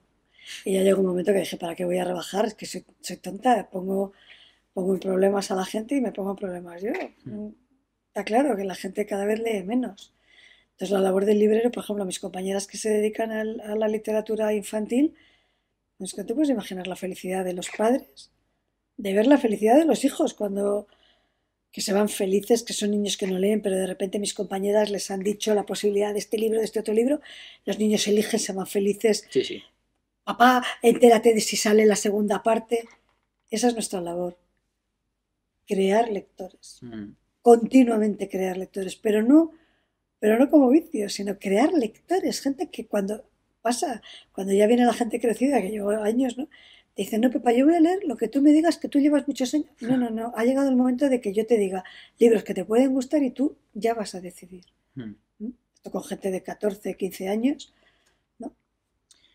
Y 0.65 0.73
ya 0.73 0.81
llegó 0.81 1.01
un 1.01 1.07
momento 1.07 1.31
que 1.31 1.39
dije, 1.39 1.57
¿para 1.57 1.75
qué 1.75 1.85
voy 1.85 1.97
a 1.97 2.05
rebajar? 2.05 2.45
Es 2.45 2.55
que 2.55 2.65
soy, 2.65 2.85
soy 3.01 3.17
tonta, 3.17 3.69
pongo, 3.69 4.13
pongo 4.73 4.93
en 4.93 4.99
problemas 4.99 5.51
a 5.51 5.55
la 5.55 5.65
gente 5.65 5.95
y 5.95 6.01
me 6.01 6.11
pongo 6.11 6.31
en 6.31 6.37
problemas 6.37 6.81
yo. 6.81 6.91
Está 8.07 8.23
claro 8.25 8.55
que 8.55 8.63
la 8.63 8.75
gente 8.75 9.05
cada 9.05 9.25
vez 9.25 9.39
lee 9.39 9.63
menos. 9.63 10.13
Entonces 10.71 10.91
la 10.91 10.99
labor 10.99 11.25
del 11.25 11.39
librero, 11.39 11.71
por 11.71 11.83
ejemplo, 11.83 12.05
mis 12.05 12.19
compañeras 12.19 12.67
que 12.67 12.77
se 12.77 12.89
dedican 12.89 13.31
a 13.31 13.75
la 13.75 13.87
literatura 13.87 14.53
infantil, 14.53 15.13
es 15.99 16.13
que 16.13 16.23
te 16.23 16.33
puedes 16.33 16.49
imaginar 16.49 16.87
la 16.87 16.95
felicidad 16.95 17.45
de 17.45 17.53
los 17.53 17.69
padres, 17.69 18.31
de 18.97 19.13
ver 19.13 19.27
la 19.27 19.37
felicidad 19.37 19.77
de 19.77 19.85
los 19.85 20.03
hijos 20.03 20.33
cuando 20.33 20.87
que 21.71 21.81
se 21.81 21.93
van 21.93 22.09
felices, 22.09 22.63
que 22.63 22.73
son 22.73 22.91
niños 22.91 23.17
que 23.17 23.27
no 23.27 23.39
leen, 23.39 23.61
pero 23.61 23.77
de 23.77 23.87
repente 23.87 24.19
mis 24.19 24.33
compañeras 24.33 24.89
les 24.89 25.09
han 25.09 25.21
dicho 25.21 25.53
la 25.55 25.65
posibilidad 25.65 26.13
de 26.13 26.19
este 26.19 26.37
libro, 26.37 26.59
de 26.59 26.65
este 26.65 26.79
otro 26.79 26.93
libro, 26.93 27.21
los 27.65 27.79
niños 27.79 28.07
eligen, 28.07 28.39
se 28.39 28.53
van 28.53 28.67
felices. 28.67 29.25
Sí, 29.29 29.43
sí. 29.43 29.63
Papá, 30.23 30.63
entérate 30.81 31.33
de 31.33 31.41
si 31.41 31.55
sale 31.55 31.85
la 31.85 31.95
segunda 31.95 32.43
parte. 32.43 32.87
Esa 33.49 33.67
es 33.67 33.73
nuestra 33.73 34.01
labor. 34.01 34.37
Crear 35.65 36.11
lectores. 36.11 36.79
Mm. 36.81 37.13
Continuamente 37.41 38.29
crear 38.29 38.57
lectores, 38.57 38.95
pero 38.95 39.23
no, 39.23 39.51
pero 40.19 40.37
no 40.37 40.49
como 40.49 40.69
vicio, 40.69 41.09
sino 41.09 41.39
crear 41.39 41.73
lectores. 41.73 42.41
Gente 42.41 42.69
que 42.69 42.85
cuando 42.85 43.25
pasa, 43.61 44.01
cuando 44.31 44.53
ya 44.53 44.67
viene 44.67 44.85
la 44.85 44.93
gente 44.93 45.19
crecida, 45.19 45.61
que 45.61 45.69
llevo 45.69 45.89
años, 45.91 46.37
¿no? 46.37 46.49
Te 47.01 47.05
dicen, 47.05 47.21
no, 47.21 47.31
Pepa, 47.31 47.51
yo 47.51 47.65
voy 47.65 47.73
a 47.73 47.79
leer 47.79 48.03
lo 48.05 48.15
que 48.15 48.27
tú 48.27 48.43
me 48.43 48.51
digas, 48.51 48.77
que 48.77 48.87
tú 48.87 48.99
llevas 48.99 49.27
muchos 49.27 49.51
años. 49.55 49.65
No, 49.79 49.97
no, 49.97 50.11
no. 50.11 50.33
Ha 50.35 50.45
llegado 50.45 50.69
el 50.69 50.75
momento 50.75 51.09
de 51.09 51.19
que 51.19 51.33
yo 51.33 51.47
te 51.47 51.57
diga 51.57 51.83
libros 52.19 52.43
que 52.43 52.53
te 52.53 52.63
pueden 52.63 52.93
gustar 52.93 53.23
y 53.23 53.31
tú 53.31 53.55
ya 53.73 53.95
vas 53.95 54.13
a 54.13 54.21
decidir. 54.21 54.65
Mm. 54.93 55.13
¿Mm? 55.39 55.49
Esto 55.73 55.89
con 55.89 56.03
gente 56.03 56.29
de 56.29 56.43
14, 56.43 56.95
15 56.95 57.27
años. 57.27 57.73
¿no? 58.37 58.53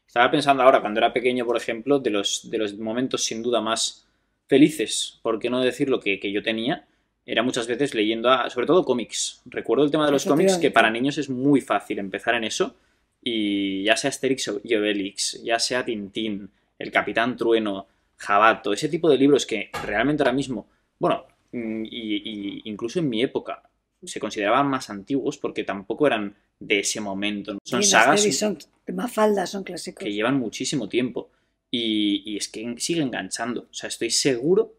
Estaba 0.06 0.30
pensando 0.30 0.62
ahora, 0.62 0.80
cuando 0.80 1.00
era 1.00 1.12
pequeño, 1.12 1.44
por 1.44 1.56
ejemplo, 1.56 1.98
de 1.98 2.10
los, 2.10 2.48
de 2.48 2.58
los 2.58 2.78
momentos 2.78 3.24
sin 3.24 3.42
duda 3.42 3.60
más 3.60 4.06
felices, 4.46 5.18
por 5.22 5.40
qué 5.40 5.50
no 5.50 5.60
decir 5.60 5.88
lo 5.90 5.98
que, 5.98 6.20
que 6.20 6.30
yo 6.30 6.44
tenía, 6.44 6.86
era 7.24 7.42
muchas 7.42 7.66
veces 7.66 7.96
leyendo, 7.96 8.30
a- 8.30 8.48
sobre 8.48 8.66
todo 8.68 8.84
cómics. 8.84 9.42
Recuerdo 9.46 9.84
el 9.84 9.90
tema 9.90 10.06
de 10.06 10.12
los 10.12 10.24
cómics, 10.24 10.58
que 10.58 10.70
para 10.70 10.88
niños 10.88 11.18
es 11.18 11.28
muy 11.28 11.60
fácil 11.60 11.98
empezar 11.98 12.36
en 12.36 12.44
eso, 12.44 12.76
y 13.20 13.82
ya 13.82 13.96
sea 13.96 14.10
Asterix 14.10 14.52
y 14.62 14.74
Obelix, 14.76 15.42
ya 15.42 15.58
sea 15.58 15.84
Tintín, 15.84 16.48
El 16.78 16.90
Capitán 16.90 17.36
Trueno, 17.36 17.86
Jabato, 18.16 18.72
ese 18.72 18.88
tipo 18.88 19.08
de 19.10 19.18
libros 19.18 19.46
que 19.46 19.70
realmente 19.84 20.22
ahora 20.22 20.32
mismo, 20.32 20.66
bueno, 20.98 21.24
mm, 21.52 21.84
y, 21.84 21.88
y 21.90 22.62
incluso 22.64 22.98
en 22.98 23.08
mi 23.08 23.22
época, 23.22 23.62
se 24.04 24.20
consideraban 24.20 24.68
más 24.68 24.88
antiguos 24.90 25.38
porque 25.38 25.64
tampoco 25.64 26.06
eran 26.06 26.36
de 26.60 26.80
ese 26.80 27.00
momento. 27.00 27.58
Son 27.64 27.82
Sí, 27.82 27.90
sagas 27.90 28.22
son 28.36 28.58
Mafalda, 28.94 29.46
son 29.46 29.64
clásicos. 29.64 30.02
que 30.04 30.12
llevan 30.12 30.38
muchísimo 30.38 30.88
tiempo 30.88 31.30
y, 31.70 32.22
y 32.24 32.36
es 32.36 32.48
que 32.48 32.74
sigue 32.78 33.02
enganchando. 33.02 33.62
O 33.70 33.74
sea, 33.74 33.88
estoy 33.88 34.10
seguro 34.10 34.74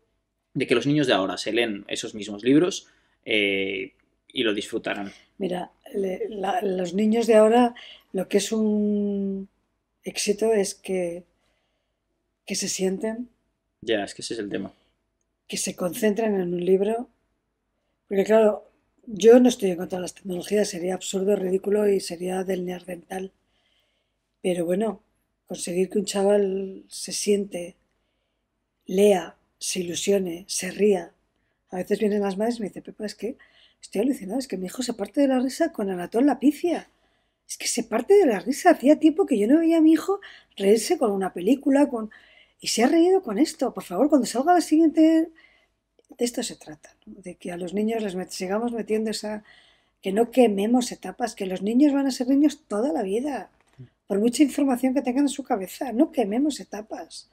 de 0.54 0.66
que 0.66 0.76
los 0.76 0.88
niños 0.88 1.08
de 1.08 1.14
ahora 1.14 1.38
se 1.38 1.52
leen 1.52 1.84
esos 1.88 2.16
mismos 2.16 2.44
libros 2.44 2.88
eh, 3.26 3.94
y 4.32 4.44
lo 4.44 4.54
disfrutarán. 4.54 5.12
Mira, 5.38 5.72
le- 5.94 6.28
la- 6.30 6.62
los 6.62 6.94
niños 6.94 7.28
de 7.28 7.36
ahora, 7.36 7.76
lo 8.14 8.28
que 8.28 8.38
es 8.38 8.52
un 8.52 9.50
éxito 10.04 10.54
es 10.54 10.74
que, 10.74 11.24
que 12.48 12.56
se 12.56 12.70
sienten, 12.70 13.30
Ya, 13.82 14.04
es 14.04 14.14
que 14.16 14.22
ese 14.24 14.34
es 14.36 14.40
el 14.40 14.50
tema. 14.50 14.74
que 15.48 15.58
se 15.58 15.76
concentren 15.76 16.36
en 16.36 16.54
un 16.54 16.64
libro. 16.66 17.10
Porque 18.08 18.24
claro, 18.26 18.70
yo 19.06 19.40
no 19.40 19.50
estoy 19.50 19.72
en 19.72 19.78
contra 19.78 19.98
de 20.00 20.04
las 20.04 20.14
tecnologías, 20.16 20.70
sería 20.70 20.96
absurdo, 20.96 21.36
ridículo 21.36 21.88
y 21.88 22.00
sería 22.00 22.44
del 22.44 22.66
neandertal. 22.66 23.32
Pero 24.42 24.66
bueno, 24.66 25.02
conseguir 25.48 25.90
que 25.90 26.00
un 26.00 26.06
chaval 26.06 26.84
se 26.88 27.12
siente, 27.12 27.76
lea, 28.86 29.36
se 29.60 29.80
ilusione, 29.82 30.46
se 30.48 30.72
ría. 30.72 31.12
A 31.70 31.78
veces 31.78 32.00
vienen 32.00 32.22
las 32.22 32.38
madres 32.38 32.58
y 32.58 32.62
me 32.62 32.68
dicen, 32.70 32.84
Pepa, 32.84 33.06
es 33.06 33.16
que 33.16 33.38
estoy 33.82 34.02
alucinado, 34.02 34.40
es 34.40 34.48
que 34.48 34.58
mi 34.58 34.68
hijo 34.68 34.84
se 34.84 34.94
parte 34.94 35.22
de 35.22 35.28
la 35.28 35.40
risa 35.40 35.72
con 35.72 35.90
Anatol 35.90 36.26
la 36.26 36.40
Picia. 36.40 36.90
Es 37.48 37.58
que 37.58 37.68
se 37.68 37.84
parte 37.84 38.14
de 38.16 38.26
la 38.26 38.40
risa. 38.40 38.72
Hacía 38.72 39.00
tiempo 39.00 39.26
que 39.26 39.38
yo 39.40 39.48
no 39.48 39.60
veía 39.60 39.78
a 39.78 39.82
mi 39.82 39.94
hijo 39.94 40.20
reírse 40.58 40.98
con 40.98 41.12
una 41.12 41.34
película, 41.34 41.88
con... 41.90 42.10
y 42.60 42.68
se 42.68 42.84
ha 42.84 42.88
reído 42.88 43.22
con 43.22 43.38
esto. 43.38 43.74
Por 43.74 43.84
favor, 43.84 44.10
cuando 44.10 44.28
salga 44.28 44.54
la 44.54 44.62
siguiente... 44.62 45.30
De 46.18 46.26
esto 46.26 46.42
se 46.42 46.56
trata, 46.56 46.96
¿no? 47.06 47.22
de 47.22 47.36
que 47.36 47.52
a 47.52 47.58
los 47.58 47.74
niños 47.74 48.02
les 48.02 48.16
met- 48.16 48.30
sigamos 48.30 48.72
metiendo 48.72 49.12
esa... 49.12 49.44
que 50.02 50.12
no 50.12 50.32
quememos 50.32 50.92
etapas, 50.92 51.36
que 51.36 51.46
los 51.46 51.62
niños 51.62 51.94
van 51.94 52.08
a 52.08 52.12
ser 52.12 52.28
niños 52.28 52.64
toda 52.68 52.92
la 52.94 53.04
vida, 53.04 53.50
por 54.08 54.20
mucha 54.20 54.42
información 54.42 54.94
que 54.94 55.02
tengan 55.02 55.26
en 55.26 55.30
su 55.30 55.44
cabeza, 55.44 55.92
no 55.92 56.12
quememos 56.12 56.60
etapas. 56.60 57.30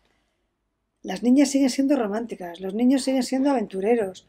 Las 1.02 1.22
niñas 1.22 1.50
siguen 1.50 1.70
siendo 1.70 1.96
románticas, 1.96 2.60
los 2.60 2.74
niños 2.74 3.02
siguen 3.04 3.22
siendo 3.22 3.50
aventureros, 3.50 4.26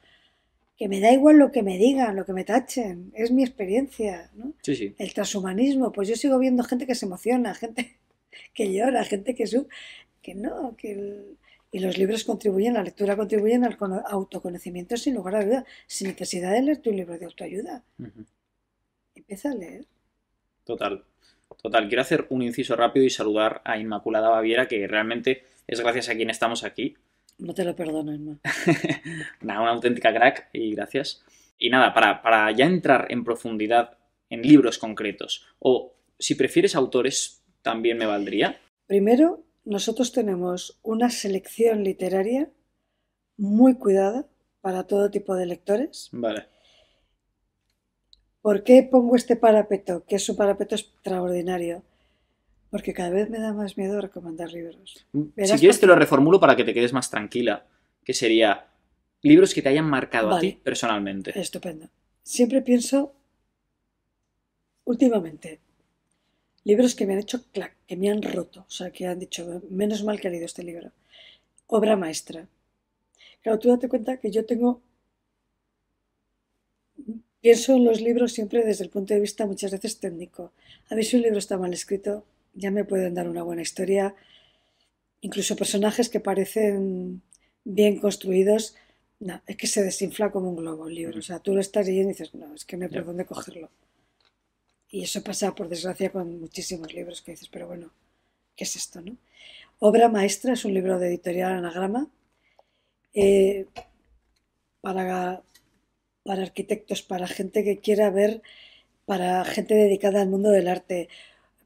que 0.78 0.88
me 0.89 1.00
da 1.00 1.12
igual 1.12 1.38
lo 1.38 1.52
que 1.52 1.64
me 1.64 1.78
digan, 1.78 2.16
lo 2.16 2.26
que 2.26 2.34
me 2.34 2.43
tachen, 2.43 3.12
es 3.16 3.32
mi 3.32 3.43
experiencia, 3.43 4.30
¿no? 4.36 4.54
Sí, 4.62 4.76
sí. 4.76 4.93
El 4.98 5.14
transhumanismo, 5.14 5.91
pues 5.91 6.08
yo 6.10 6.16
sigo 6.16 6.38
viendo 6.38 6.64
gente 6.64 6.86
que 6.86 6.96
se 6.96 7.06
emociona, 7.06 7.54
gente 7.56 7.98
que 8.54 8.72
llora, 8.74 9.04
gente 9.06 9.34
que 9.36 9.48
su 9.48 9.68
que 10.26 10.34
no, 10.36 10.76
que 10.76 10.91
el- 10.93 11.38
y 11.71 11.80
los 11.80 11.97
libros 11.97 12.23
contribuyen, 12.23 12.73
la 12.73 12.84
lectura 12.84 13.15
contribuyen 13.17 13.63
al 13.65 13.76
cono- 13.78 14.03
autoconocimiento 14.07 14.95
sin 14.97 15.13
lugar 15.13 15.36
a 15.36 15.45
duda, 15.45 15.65
sin 15.88 16.07
necesidad 16.07 16.51
de 16.53 16.61
leer 16.61 16.78
tu 16.82 16.91
libro 16.91 17.17
de 17.19 17.26
autoayuda. 17.26 17.84
Empieza 19.13 19.51
a 19.51 19.55
leer. 19.55 19.86
Total. 20.63 21.03
Total. 21.61 21.88
Quiero 21.88 22.01
hacer 22.01 22.26
un 22.30 22.41
inciso 22.41 22.76
rápido 22.76 23.05
y 23.05 23.09
saludar 23.09 23.61
a 23.65 23.78
Inmaculada 23.78 24.30
Baviera, 24.30 24.67
que 24.67 24.88
realmente 24.88 25.43
es 25.67 25.80
gracias 25.82 26.09
a 26.09 26.15
quien 26.15 26.30
estamos 26.30 26.63
aquí. 26.63 26.95
No 27.38 27.53
te 27.53 27.63
lo 27.65 27.76
perdono, 27.76 28.11
Emma. 28.13 28.39
Nada, 29.41 29.61
una 29.61 29.71
auténtica 29.71 30.13
crack 30.13 30.49
y 30.53 30.73
gracias. 30.76 31.23
Y 31.57 31.69
nada, 31.69 31.93
para, 31.93 32.21
para 32.21 32.51
ya 32.51 32.65
entrar 32.65 33.07
en 33.09 33.23
profundidad 33.23 33.97
en 34.30 34.41
libros 34.41 34.78
concretos, 34.78 35.45
o 35.59 35.93
si 36.19 36.36
prefieres 36.36 36.76
autores, 36.76 37.41
también 37.61 37.97
me 37.97 38.05
valdría. 38.05 38.59
Primero, 38.88 39.43
nosotros 39.66 40.11
tenemos 40.11 40.80
una 40.84 41.09
selección 41.09 41.84
literaria 41.84 42.49
muy 43.38 43.76
cuidada 43.76 44.28
para 44.61 44.88
todo 44.88 45.11
tipo 45.11 45.36
de 45.36 45.45
lectores. 45.45 46.09
Vale. 46.11 46.47
¿Por 48.41 48.63
qué 48.63 48.84
pongo 48.84 49.16
este 49.16 49.36
parapeto? 49.36 50.05
Que 50.05 50.16
es 50.16 50.30
un 50.30 50.36
parapeto 50.36 50.76
extraordinario. 50.76 51.84
Porque 52.70 52.93
cada 52.93 53.09
vez 53.09 53.30
me 53.30 53.39
da 53.39 53.53
más 53.53 53.78
miedo 53.78 53.99
recomendar 54.01 54.51
libros. 54.51 55.05
Verás 55.13 55.51
si 55.51 55.59
quieres 55.59 55.80
te 55.80 55.88
lo 55.88 55.95
reformulo 55.95 56.39
para 56.39 56.55
que 56.55 56.63
te 56.63 56.74
quedes 56.74 56.93
más 56.93 57.09
tranquila, 57.09 57.66
que 58.03 58.13
sería 58.13 58.68
libros 59.22 59.53
que 59.53 59.61
te 59.61 59.70
hayan 59.70 59.89
marcado 59.89 60.32
a 60.32 60.39
ti 60.39 60.59
personalmente. 60.63 61.38
Estupendo. 61.39 61.89
Siempre 62.22 62.61
pienso, 62.61 63.13
últimamente, 64.84 65.61
libros 66.66 66.95
que 66.95 67.05
me 67.05 67.13
han 67.13 67.20
hecho 67.20 67.43
clac, 67.53 67.74
que 67.88 67.95
me 67.95 68.09
han 68.09 68.22
roto. 68.22 68.66
O 68.68 68.72
sea, 68.72 68.91
que 68.91 69.05
han 69.07 69.20
dicho, 69.20 69.61
menos 69.70 70.03
mal 70.03 70.20
que 70.20 70.28
he 70.28 70.32
leído 70.32 70.47
este 70.47 70.63
libro. 70.63 70.91
Obra 71.68 71.95
maestra. 71.95 72.47
Claro, 73.41 73.59
tú 73.59 73.70
date 73.70 73.88
cuenta 73.88 74.18
que 74.18 74.32
yo 74.32 74.45
tengo... 74.45 74.82
Pienso 77.41 77.76
en 77.76 77.86
los 77.86 78.01
libros 78.01 78.34
siempre 78.34 78.66
desde 78.66 78.84
el 78.84 78.89
punto 78.89 79.13
de 79.13 79.20
vista 79.20 79.45
muchas 79.45 79.72
veces 79.72 79.99
técnico. 79.99 80.51
A 80.89 80.95
ver 80.95 81.05
si 81.05 81.16
un 81.16 81.22
libro 81.22 81.38
está 81.38 81.57
mal 81.57 81.72
escrito, 81.74 82.26
ya 82.55 82.72
me 82.72 82.84
pueden 82.84 83.13
dar 83.13 83.30
una 83.30 83.43
buena 83.43 83.61
historia. 83.61 84.16
Incluso 85.22 85.55
personajes 85.55 86.09
que 86.09 86.20
parecen 86.20 87.22
bien 87.63 87.99
construidos. 87.99 88.76
No, 89.20 89.39
es 89.45 89.57
que 89.57 89.68
se 89.68 89.84
desinfla 89.84 90.32
como 90.32 90.49
un 90.49 90.55
globo 90.55 90.88
el 90.88 90.95
libro. 90.95 91.20
O 91.20 91.22
sea, 91.22 91.38
tú 91.39 91.53
lo 91.53 91.61
estás 91.61 91.86
leyendo 91.86 92.09
y 92.09 92.13
dices, 92.13 92.34
no, 92.34 92.55
es 92.55 92.66
que 92.66 92.78
no 92.78 92.86
hay 92.86 92.91
por 92.91 93.05
dónde 93.05 93.26
cogerlo. 93.26 93.70
Y 94.96 95.04
eso 95.04 95.22
pasa, 95.22 95.54
por 95.54 95.68
desgracia, 95.68 96.10
con 96.10 96.39
muchísimos 96.39 96.93
libros 96.93 97.22
que 97.22 97.32
dices, 97.32 97.50
pero 97.50 97.68
bueno, 97.68 97.91
¿qué 98.56 98.64
es 98.64 98.78
esto, 98.78 99.02
no? 99.02 99.18
Obra 99.80 100.08
maestra 100.08 100.54
es 100.54 100.64
un 100.64 100.74
libro 100.74 100.98
de 101.00 101.08
editorial 101.10 101.52
anagrama 101.52 102.08
eh, 103.14 103.66
para, 104.80 105.43
para 106.24 106.43
arquitectos, 106.43 107.02
para 107.02 107.28
gente 107.28 107.66
que 107.66 107.80
quiera 107.80 108.10
ver, 108.10 108.41
para 109.06 109.43
gente 109.43 109.74
dedicada 109.76 110.22
al 110.22 110.30
mundo 110.30 110.50
del 110.50 110.70
arte, 110.70 111.10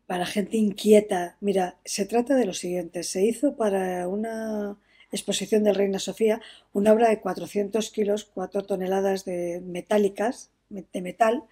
para 0.07 0.25
gente 0.25 0.57
inquieta. 0.57 1.37
Mira, 1.39 1.77
se 1.85 2.07
trata 2.07 2.33
de 2.33 2.47
lo 2.47 2.55
siguiente, 2.55 3.03
se 3.03 3.23
hizo 3.23 3.55
para 3.55 4.07
una 4.07 4.79
exposición 5.11 5.63
del 5.63 5.75
Reina 5.75 5.99
Sofía 5.99 6.41
una 6.73 6.93
obra 6.93 7.09
de 7.09 7.19
400 7.21 7.91
kilos, 7.91 8.25
4 8.33 8.63
toneladas 8.63 9.23
de 9.23 9.61
metálicas, 9.63 10.49
de 10.69 11.01
metal, 11.03 11.43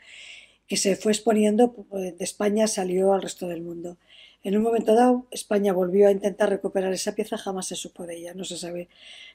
que 0.68 0.78
se 0.78 0.96
fue 0.96 1.12
exponiendo 1.12 1.74
pues, 1.74 2.18
de 2.18 2.24
España, 2.24 2.68
salió 2.68 3.14
al 3.14 3.22
resto 3.22 3.48
del 3.48 3.62
mundo. 3.62 3.98
En 4.44 4.56
un 4.56 4.64
momento 4.64 4.94
dado, 4.94 5.26
España 5.32 5.74
volvió 5.74 6.08
a 6.08 6.12
intentar 6.12 6.50
recuperar 6.50 6.94
esa 6.94 7.16
pieza, 7.16 7.38
jamás 7.38 7.68
se 7.68 7.76
supo 7.76 8.06
de 8.06 8.18
ella. 8.18 8.34
No 8.34 8.44
se 8.46 8.58
sabe 8.58 8.88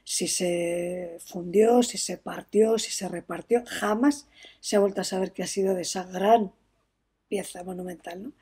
si 0.04 0.28
se 0.28 1.18
fundió, 1.24 1.82
si 1.82 1.98
se 1.98 2.18
partió, 2.18 2.78
si 2.78 2.90
se 2.92 3.08
repartió. 3.08 3.62
Jamás 3.66 4.28
se 4.60 4.76
ha 4.76 4.80
vuelto 4.80 5.00
a 5.00 5.04
saber 5.04 5.32
qué 5.32 5.42
ha 5.42 5.46
sido 5.46 5.74
de 5.74 5.82
esa 5.82 6.04
gran 6.04 6.52
pieza 7.28 7.64
monumental. 7.64 8.22
¿no? 8.22 8.32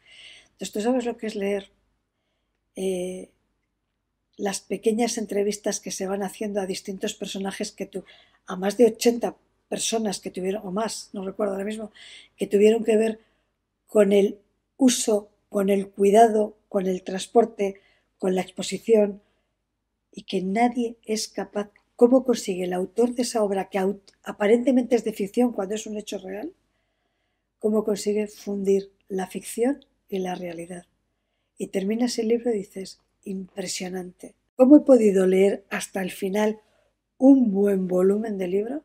Entonces, 0.52 0.72
tú 0.72 0.80
sabes 0.80 1.04
lo 1.04 1.16
que 1.16 1.28
es 1.28 1.34
leer 1.34 1.70
eh, 2.76 3.30
las 4.36 4.60
pequeñas 4.60 5.18
entrevistas 5.18 5.80
que 5.80 5.90
se 5.90 6.06
van 6.06 6.22
haciendo 6.22 6.60
a 6.60 6.66
distintos 6.66 7.14
personajes 7.14 7.72
que 7.72 7.86
tú, 7.86 8.04
a 8.46 8.56
más 8.56 8.76
de 8.76 8.86
80 8.86 9.36
personas 9.70 10.20
que 10.20 10.30
tuvieron, 10.30 10.66
o 10.66 10.72
más, 10.72 11.08
no 11.14 11.24
recuerdo 11.24 11.54
ahora 11.54 11.64
mismo, 11.64 11.92
que 12.36 12.48
tuvieron 12.48 12.84
que 12.84 12.96
ver 12.96 13.20
con 13.86 14.12
el 14.12 14.38
uso, 14.76 15.30
con 15.48 15.70
el 15.70 15.88
cuidado, 15.88 16.56
con 16.68 16.86
el 16.86 17.02
transporte, 17.02 17.80
con 18.18 18.34
la 18.34 18.42
exposición, 18.42 19.22
y 20.12 20.24
que 20.24 20.42
nadie 20.42 20.96
es 21.04 21.28
capaz, 21.28 21.70
¿cómo 21.94 22.24
consigue 22.24 22.64
el 22.64 22.72
autor 22.72 23.14
de 23.14 23.22
esa 23.22 23.44
obra 23.44 23.70
que 23.70 23.78
aparentemente 24.24 24.96
es 24.96 25.04
de 25.04 25.12
ficción 25.12 25.52
cuando 25.52 25.76
es 25.76 25.86
un 25.86 25.96
hecho 25.96 26.18
real? 26.18 26.52
¿Cómo 27.60 27.84
consigue 27.84 28.26
fundir 28.26 28.90
la 29.08 29.28
ficción 29.28 29.84
y 30.08 30.18
la 30.18 30.34
realidad? 30.34 30.86
Y 31.58 31.68
terminas 31.68 32.18
el 32.18 32.28
libro 32.28 32.50
y 32.50 32.58
dices, 32.58 32.98
impresionante. 33.22 34.34
¿Cómo 34.56 34.78
he 34.78 34.80
podido 34.80 35.26
leer 35.26 35.64
hasta 35.70 36.02
el 36.02 36.10
final 36.10 36.60
un 37.18 37.52
buen 37.52 37.86
volumen 37.86 38.36
de 38.36 38.48
libro? 38.48 38.82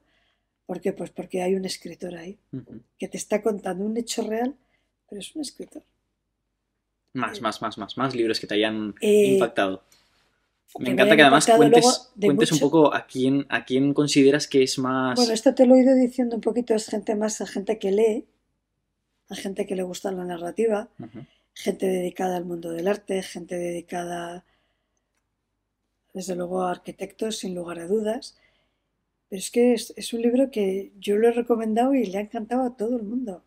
¿Por 0.66 0.82
qué? 0.82 0.94
Pues 0.94 1.12
porque 1.12 1.42
hay 1.42 1.56
un 1.56 1.66
escritor 1.66 2.16
ahí 2.16 2.38
que 2.98 3.08
te 3.08 3.18
está 3.18 3.42
contando 3.42 3.86
un 3.86 3.98
hecho 3.98 4.24
real, 4.24 4.56
pero 5.10 5.22
es 5.22 5.36
un 5.36 5.42
escritor. 5.42 5.84
Más, 7.14 7.40
más, 7.42 7.62
más, 7.62 7.78
más, 7.78 7.98
más 7.98 8.16
libros 8.16 8.40
que 8.40 8.48
te 8.48 8.56
hayan 8.56 8.94
eh, 9.00 9.34
impactado. 9.34 9.84
Me 10.80 10.90
encanta 10.90 11.16
que 11.16 11.22
además 11.22 11.48
cuentes, 11.48 12.12
cuentes 12.20 12.52
un 12.52 12.60
poco 12.60 12.94
a 12.94 13.06
quién, 13.06 13.46
a 13.50 13.64
quién 13.64 13.94
consideras 13.94 14.48
que 14.48 14.64
es 14.64 14.78
más... 14.78 15.16
Bueno, 15.16 15.32
esto 15.32 15.56
te 15.56 15.66
lo 15.66 15.76
he 15.76 15.82
ido 15.82 15.96
diciendo 15.96 16.36
un 16.36 16.42
poquito, 16.42 16.74
es 16.74 16.88
gente 16.88 17.16
más, 17.16 17.40
a 17.40 17.48
gente 17.48 17.80
que 17.80 17.92
lee, 17.92 18.26
a 19.30 19.36
gente 19.36 19.66
que 19.66 19.76
le 19.76 19.84
gusta 19.84 20.12
la 20.12 20.26
narrativa, 20.26 20.90
gente 21.54 21.86
dedicada 21.86 22.36
al 22.36 22.46
mundo 22.46 22.72
del 22.72 22.90
arte, 22.90 23.24
gente 23.24 23.58
dedicada, 23.58 24.44
desde 26.14 26.36
luego, 26.36 26.64
a 26.64 26.72
arquitectos, 26.72 27.38
sin 27.38 27.56
lugar 27.56 27.80
a 27.80 27.88
dudas. 27.88 28.36
Pero 29.30 29.40
es 29.40 29.52
que 29.52 29.74
es, 29.74 30.14
un 30.14 30.22
libro 30.22 30.52
que 30.52 30.92
yo 31.00 31.18
lo 31.18 31.28
he 31.28 31.32
recomendado 31.32 31.94
y 31.94 32.06
le 32.06 32.18
ha 32.18 32.22
encantado 32.22 32.64
a 32.64 32.78
todo 32.78 32.98
el 32.98 33.04
mundo. 33.04 33.44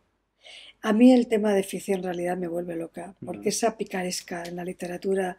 A 0.83 0.93
mí 0.93 1.13
el 1.13 1.29
tema 1.29 1.55
de 1.55 1.63
ficción 1.63 1.99
en 1.99 2.05
realidad 2.05 2.37
me 2.37 2.49
vuelve 2.49 2.77
loca, 2.77 3.17
porque 3.25 3.49
esa 3.49 3.77
picaresca 3.77 4.45
en 4.45 4.57
la 4.57 4.65
literatura, 4.65 5.39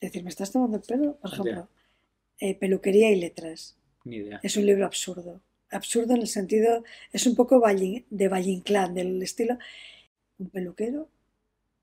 decir, 0.00 0.22
¿me 0.22 0.30
estás 0.30 0.52
tomando 0.52 0.78
el 0.78 0.82
pelo? 0.82 1.16
Por 1.16 1.32
ejemplo, 1.32 1.68
eh, 2.40 2.54
Peluquería 2.54 3.10
y 3.10 3.20
Letras. 3.20 3.76
Es 4.42 4.56
un 4.56 4.66
libro 4.66 4.86
absurdo. 4.86 5.40
Absurdo 5.70 6.14
en 6.14 6.22
el 6.22 6.28
sentido, 6.28 6.82
es 7.12 7.26
un 7.26 7.36
poco 7.36 7.56
de 7.56 8.28
Valle 8.28 8.62
del 8.94 9.22
estilo, 9.22 9.58
un 10.38 10.48
peluquero 10.48 11.08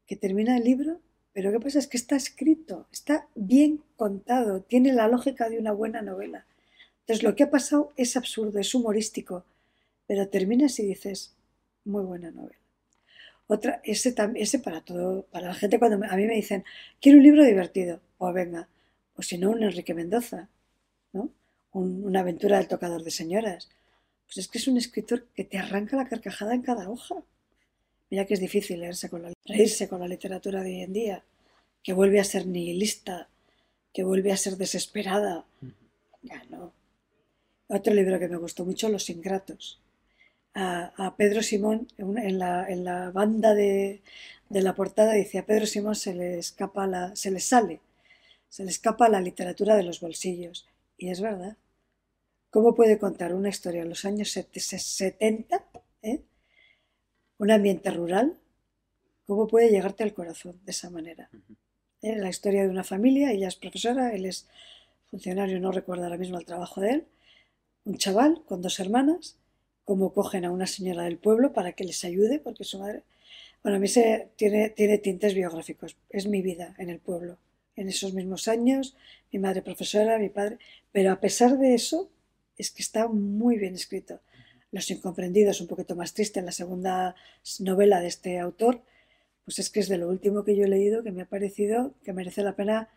que 0.07 0.15
termina 0.15 0.57
el 0.57 0.63
libro, 0.63 0.99
pero 1.33 1.51
¿qué 1.51 1.59
pasa? 1.59 1.79
Es 1.79 1.87
que 1.87 1.97
está 1.97 2.15
escrito, 2.15 2.87
está 2.91 3.27
bien 3.35 3.83
contado, 3.97 4.61
tiene 4.61 4.93
la 4.93 5.07
lógica 5.07 5.49
de 5.49 5.59
una 5.59 5.71
buena 5.71 6.01
novela. 6.01 6.45
Entonces 7.05 7.23
lo 7.23 7.35
que 7.35 7.43
ha 7.43 7.51
pasado 7.51 7.93
es 7.97 8.17
absurdo, 8.17 8.57
es 8.57 8.73
humorístico, 8.73 9.45
pero 10.07 10.27
terminas 10.27 10.79
y 10.79 10.87
dices, 10.87 11.35
muy 11.83 12.03
buena 12.03 12.31
novela. 12.31 12.57
Otra, 13.45 13.79
ese, 13.83 14.15
ese 14.35 14.57
para 14.57 14.81
todo, 14.81 15.27
para 15.27 15.49
la 15.49 15.53
gente 15.53 15.77
cuando 15.77 16.03
a 16.03 16.15
mí 16.15 16.25
me 16.25 16.33
dicen, 16.33 16.65
quiero 16.99 17.19
un 17.19 17.23
libro 17.23 17.45
divertido, 17.45 18.01
pues 18.17 18.33
venga, 18.33 18.67
o 19.15 19.21
si 19.21 19.37
no, 19.37 19.51
un 19.51 19.61
Enrique 19.61 19.93
Mendoza, 19.93 20.49
¿no? 21.13 21.29
una 21.73 22.21
aventura 22.21 22.57
del 22.57 22.67
tocador 22.67 23.03
de 23.03 23.11
señoras. 23.11 23.69
Pues 24.25 24.37
es 24.39 24.47
que 24.47 24.57
es 24.57 24.67
un 24.67 24.77
escritor 24.77 25.27
que 25.35 25.43
te 25.43 25.59
arranca 25.59 25.95
la 25.95 26.07
carcajada 26.07 26.55
en 26.55 26.63
cada 26.63 26.89
hoja. 26.89 27.15
Mira 28.09 28.25
que 28.25 28.33
es 28.33 28.39
difícil 28.39 28.79
leerse 28.79 29.09
con 29.09 29.21
la, 29.21 29.33
reírse 29.45 29.87
con 29.87 29.99
la 29.99 30.07
literatura 30.07 30.63
de 30.63 30.71
hoy 30.71 30.81
en 30.81 30.93
día, 30.93 31.23
que 31.83 31.93
vuelve 31.93 32.19
a 32.19 32.23
ser 32.23 32.47
nihilista, 32.47 33.29
que 33.93 34.03
vuelve 34.03 34.31
a 34.31 34.37
ser 34.37 34.57
desesperada. 34.57 35.45
Ya 36.23 36.43
no. 36.49 36.73
Otro 37.67 37.93
libro 37.93 38.19
que 38.19 38.27
me 38.27 38.37
gustó 38.37 38.65
mucho, 38.65 38.89
Los 38.89 39.09
Ingratos. 39.09 39.81
A, 40.53 41.15
Pedro 41.17 41.43
Simón, 41.43 41.87
en 41.97 42.39
la, 42.39 42.65
en 42.69 42.85
la 42.85 43.11
banda 43.11 43.53
de, 43.53 44.01
de, 44.49 44.61
la 44.61 44.73
portada, 44.73 45.13
dice, 45.13 45.39
a 45.39 45.45
Pedro 45.45 45.65
Simón 45.65 45.95
se 45.95 46.13
le, 46.13 46.37
escapa 46.37 46.87
la, 46.87 47.13
se 47.15 47.29
le 47.29 47.41
sale, 47.41 47.81
se 48.47 48.63
le 48.63 48.69
escapa 48.69 49.09
la 49.09 49.19
literatura 49.19 49.75
de 49.75 49.83
los 49.83 49.99
bolsillos. 49.99 50.65
Y 50.97 51.09
es 51.09 51.19
verdad. 51.19 51.57
¿Cómo 52.51 52.73
puede 52.73 52.97
contar 52.99 53.33
una 53.33 53.49
historia 53.49 53.81
en 53.81 53.89
los 53.89 54.05
años 54.05 54.29
70? 54.31 55.65
¿eh? 56.03 56.21
un 57.37 57.51
ambiente 57.51 57.91
rural, 57.91 58.37
¿cómo 59.25 59.47
puede 59.47 59.69
llegarte 59.69 60.03
al 60.03 60.13
corazón 60.13 60.59
de 60.63 60.71
esa 60.71 60.89
manera? 60.89 61.29
¿Eh? 62.01 62.15
La 62.15 62.29
historia 62.29 62.63
de 62.63 62.69
una 62.69 62.83
familia, 62.83 63.31
ella 63.31 63.47
es 63.47 63.55
profesora, 63.55 64.13
él 64.13 64.25
es 64.25 64.47
funcionario, 65.09 65.59
no 65.59 65.71
recuerdo 65.71 66.03
ahora 66.03 66.17
mismo 66.17 66.37
el 66.37 66.45
trabajo 66.45 66.81
de 66.81 66.91
él, 66.91 67.07
un 67.85 67.97
chaval 67.97 68.43
con 68.45 68.61
dos 68.61 68.79
hermanas, 68.79 69.37
cómo 69.85 70.13
cogen 70.13 70.45
a 70.45 70.51
una 70.51 70.67
señora 70.67 71.03
del 71.03 71.17
pueblo 71.17 71.53
para 71.53 71.73
que 71.73 71.83
les 71.83 72.03
ayude, 72.03 72.39
porque 72.39 72.63
su 72.63 72.79
madre... 72.79 73.03
Bueno, 73.63 73.77
a 73.77 73.79
mí 73.79 73.87
se, 73.87 74.29
tiene, 74.35 74.69
tiene 74.69 74.99
tintes 74.99 75.33
biográficos, 75.33 75.97
es 76.09 76.27
mi 76.27 76.41
vida 76.41 76.75
en 76.77 76.89
el 76.89 76.99
pueblo, 76.99 77.37
en 77.75 77.89
esos 77.89 78.13
mismos 78.13 78.47
años, 78.47 78.95
mi 79.31 79.39
madre 79.39 79.61
profesora, 79.63 80.19
mi 80.19 80.29
padre, 80.29 80.59
pero 80.91 81.11
a 81.11 81.19
pesar 81.19 81.57
de 81.57 81.73
eso, 81.73 82.09
es 82.57 82.71
que 82.71 82.83
está 82.83 83.07
muy 83.07 83.57
bien 83.57 83.73
escrito. 83.73 84.21
Los 84.71 84.89
incomprendidos, 84.91 85.61
un 85.61 85.67
poquito 85.67 85.95
más 85.95 86.13
triste, 86.13 86.39
en 86.39 86.45
la 86.45 86.51
segunda 86.51 87.15
novela 87.59 88.01
de 88.01 88.07
este 88.07 88.39
autor, 88.39 88.81
pues 89.45 89.59
es 89.59 89.69
que 89.69 89.79
es 89.79 89.87
de 89.87 89.97
lo 89.97 90.09
último 90.09 90.43
que 90.43 90.55
yo 90.55 90.65
he 90.65 90.67
leído 90.67 91.03
que 91.03 91.11
me 91.11 91.21
ha 91.21 91.29
parecido 91.29 91.93
que 92.03 92.13
merece 92.13 92.41
la 92.43 92.55
pena 92.55 92.89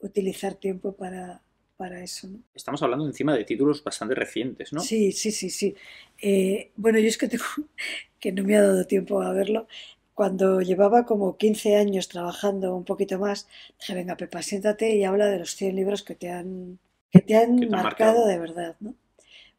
utilizar 0.00 0.54
tiempo 0.54 0.92
para, 0.92 1.42
para 1.80 2.04
eso. 2.04 2.28
Estamos 2.54 2.82
hablando 2.82 3.06
encima 3.06 3.34
de 3.34 3.42
títulos 3.44 3.82
bastante 3.82 4.14
recientes, 4.14 4.70
¿no? 4.70 4.80
Sí, 4.80 5.12
sí, 5.12 5.32
sí, 5.32 5.48
sí. 5.48 5.74
Eh, 6.20 6.72
bueno, 6.76 6.98
yo 6.98 7.08
es 7.08 7.16
que 7.16 7.26
tengo 7.26 7.42
que 8.20 8.32
no 8.32 8.44
me 8.44 8.54
ha 8.54 8.60
dado 8.60 8.84
tiempo 8.86 9.22
a 9.22 9.32
verlo. 9.32 9.66
Cuando 10.12 10.60
llevaba 10.60 11.06
como 11.06 11.38
15 11.38 11.76
años 11.76 12.08
trabajando 12.08 12.76
un 12.76 12.84
poquito 12.84 13.18
más, 13.18 13.48
dije, 13.78 13.94
venga, 13.94 14.18
Pepa, 14.18 14.42
siéntate 14.42 14.94
y 14.94 15.04
habla 15.04 15.28
de 15.28 15.38
los 15.38 15.56
100 15.56 15.74
libros 15.74 16.02
que 16.02 16.14
te 16.14 16.28
han, 16.28 16.78
que 17.10 17.22
te 17.22 17.34
han 17.34 17.70
marcado 17.70 18.26
de 18.26 18.38
verdad, 18.38 18.76
¿no? 18.80 18.94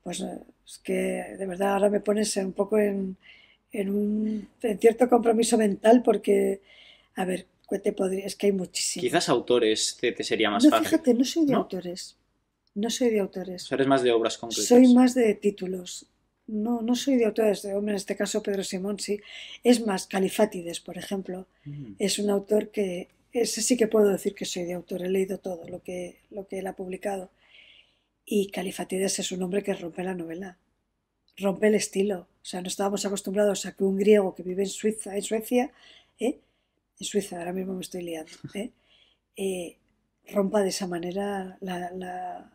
Pues 0.04 0.22
eh, 0.22 0.42
es 0.64 0.78
que 0.78 0.94
de 1.40 1.46
verdad 1.48 1.74
ahora 1.74 1.90
me 1.90 2.02
pones 2.02 2.38
un 2.38 2.54
poco 2.54 2.78
en, 2.78 3.18
un 3.74 4.48
cierto 4.80 5.10
compromiso 5.10 5.58
mental 5.58 6.04
porque, 6.04 6.62
a 7.16 7.26
ver, 7.26 7.48
¿qué 7.72 7.80
te 7.80 7.94
podría? 7.94 8.26
Es 8.26 8.36
que 8.36 8.48
hay 8.48 8.52
muchísimos. 8.52 9.04
Quizás 9.04 9.30
autores 9.30 9.98
te, 10.00 10.24
sería 10.24 10.50
más 10.50 10.64
no, 10.64 10.70
fácil. 10.70 10.88
Fíjate, 10.88 11.14
no 11.14 11.24
soy 11.24 11.46
de 11.46 11.54
autores. 11.54 12.18
No 12.76 12.90
soy 12.90 13.10
de 13.10 13.20
autores. 13.20 13.72
eres 13.72 13.88
más 13.88 14.04
de 14.04 14.12
obras 14.12 14.38
concretas. 14.38 14.68
Soy 14.68 14.94
más 14.94 15.16
de 15.16 15.34
títulos. 15.36 16.06
No, 16.48 16.82
no 16.82 16.96
soy 16.96 17.16
de 17.16 17.26
autores. 17.26 17.62
De, 17.62 17.74
hombre, 17.74 17.94
en 17.94 17.98
este 17.98 18.16
caso 18.16 18.44
Pedro 18.44 18.64
Simón 18.64 19.00
sí. 19.00 19.20
Es 19.64 19.86
más, 19.86 20.08
Califátides, 20.08 20.80
por 20.80 20.98
ejemplo, 20.98 21.48
mm. 21.66 21.94
es 22.00 22.20
un 22.20 22.30
autor 22.30 22.70
que... 22.70 23.10
Ese 23.34 23.62
sí 23.62 23.78
que 23.78 23.88
puedo 23.88 24.10
decir 24.10 24.36
que 24.36 24.44
soy 24.44 24.64
de 24.64 24.74
autor. 24.74 25.04
He 25.04 25.10
leído 25.10 25.38
todo 25.38 25.66
lo 25.70 25.82
que, 25.82 26.20
lo 26.32 26.48
que 26.48 26.60
él 26.60 26.68
ha 26.68 26.76
publicado. 26.76 27.32
Y 28.26 28.52
Califatides 28.52 29.20
es 29.20 29.32
un 29.32 29.42
hombre 29.44 29.64
que 29.64 29.74
rompe 29.74 30.04
la 30.04 30.14
novela, 30.14 30.58
rompe 31.38 31.68
el 31.68 31.76
estilo. 31.76 32.28
O 32.42 32.46
sea, 32.46 32.62
no 32.62 32.68
estábamos 32.68 33.06
acostumbrados 33.06 33.66
a 33.66 33.72
que 33.74 33.86
un 33.86 33.98
griego 33.98 34.36
que 34.36 34.44
vive 34.44 34.64
en 34.64 34.70
Suiza, 34.70 35.16
en 35.16 35.24
Suecia, 35.24 35.72
¿eh? 36.20 36.40
En 37.02 37.06
Suiza, 37.06 37.40
ahora 37.40 37.52
mismo 37.52 37.74
me 37.74 37.82
estoy 37.82 38.04
liando, 38.04 38.32
¿eh? 38.54 38.72
Eh, 39.36 39.78
rompa 40.28 40.62
de 40.62 40.70
esa 40.70 40.88
manera 40.88 41.58
la, 41.62 42.52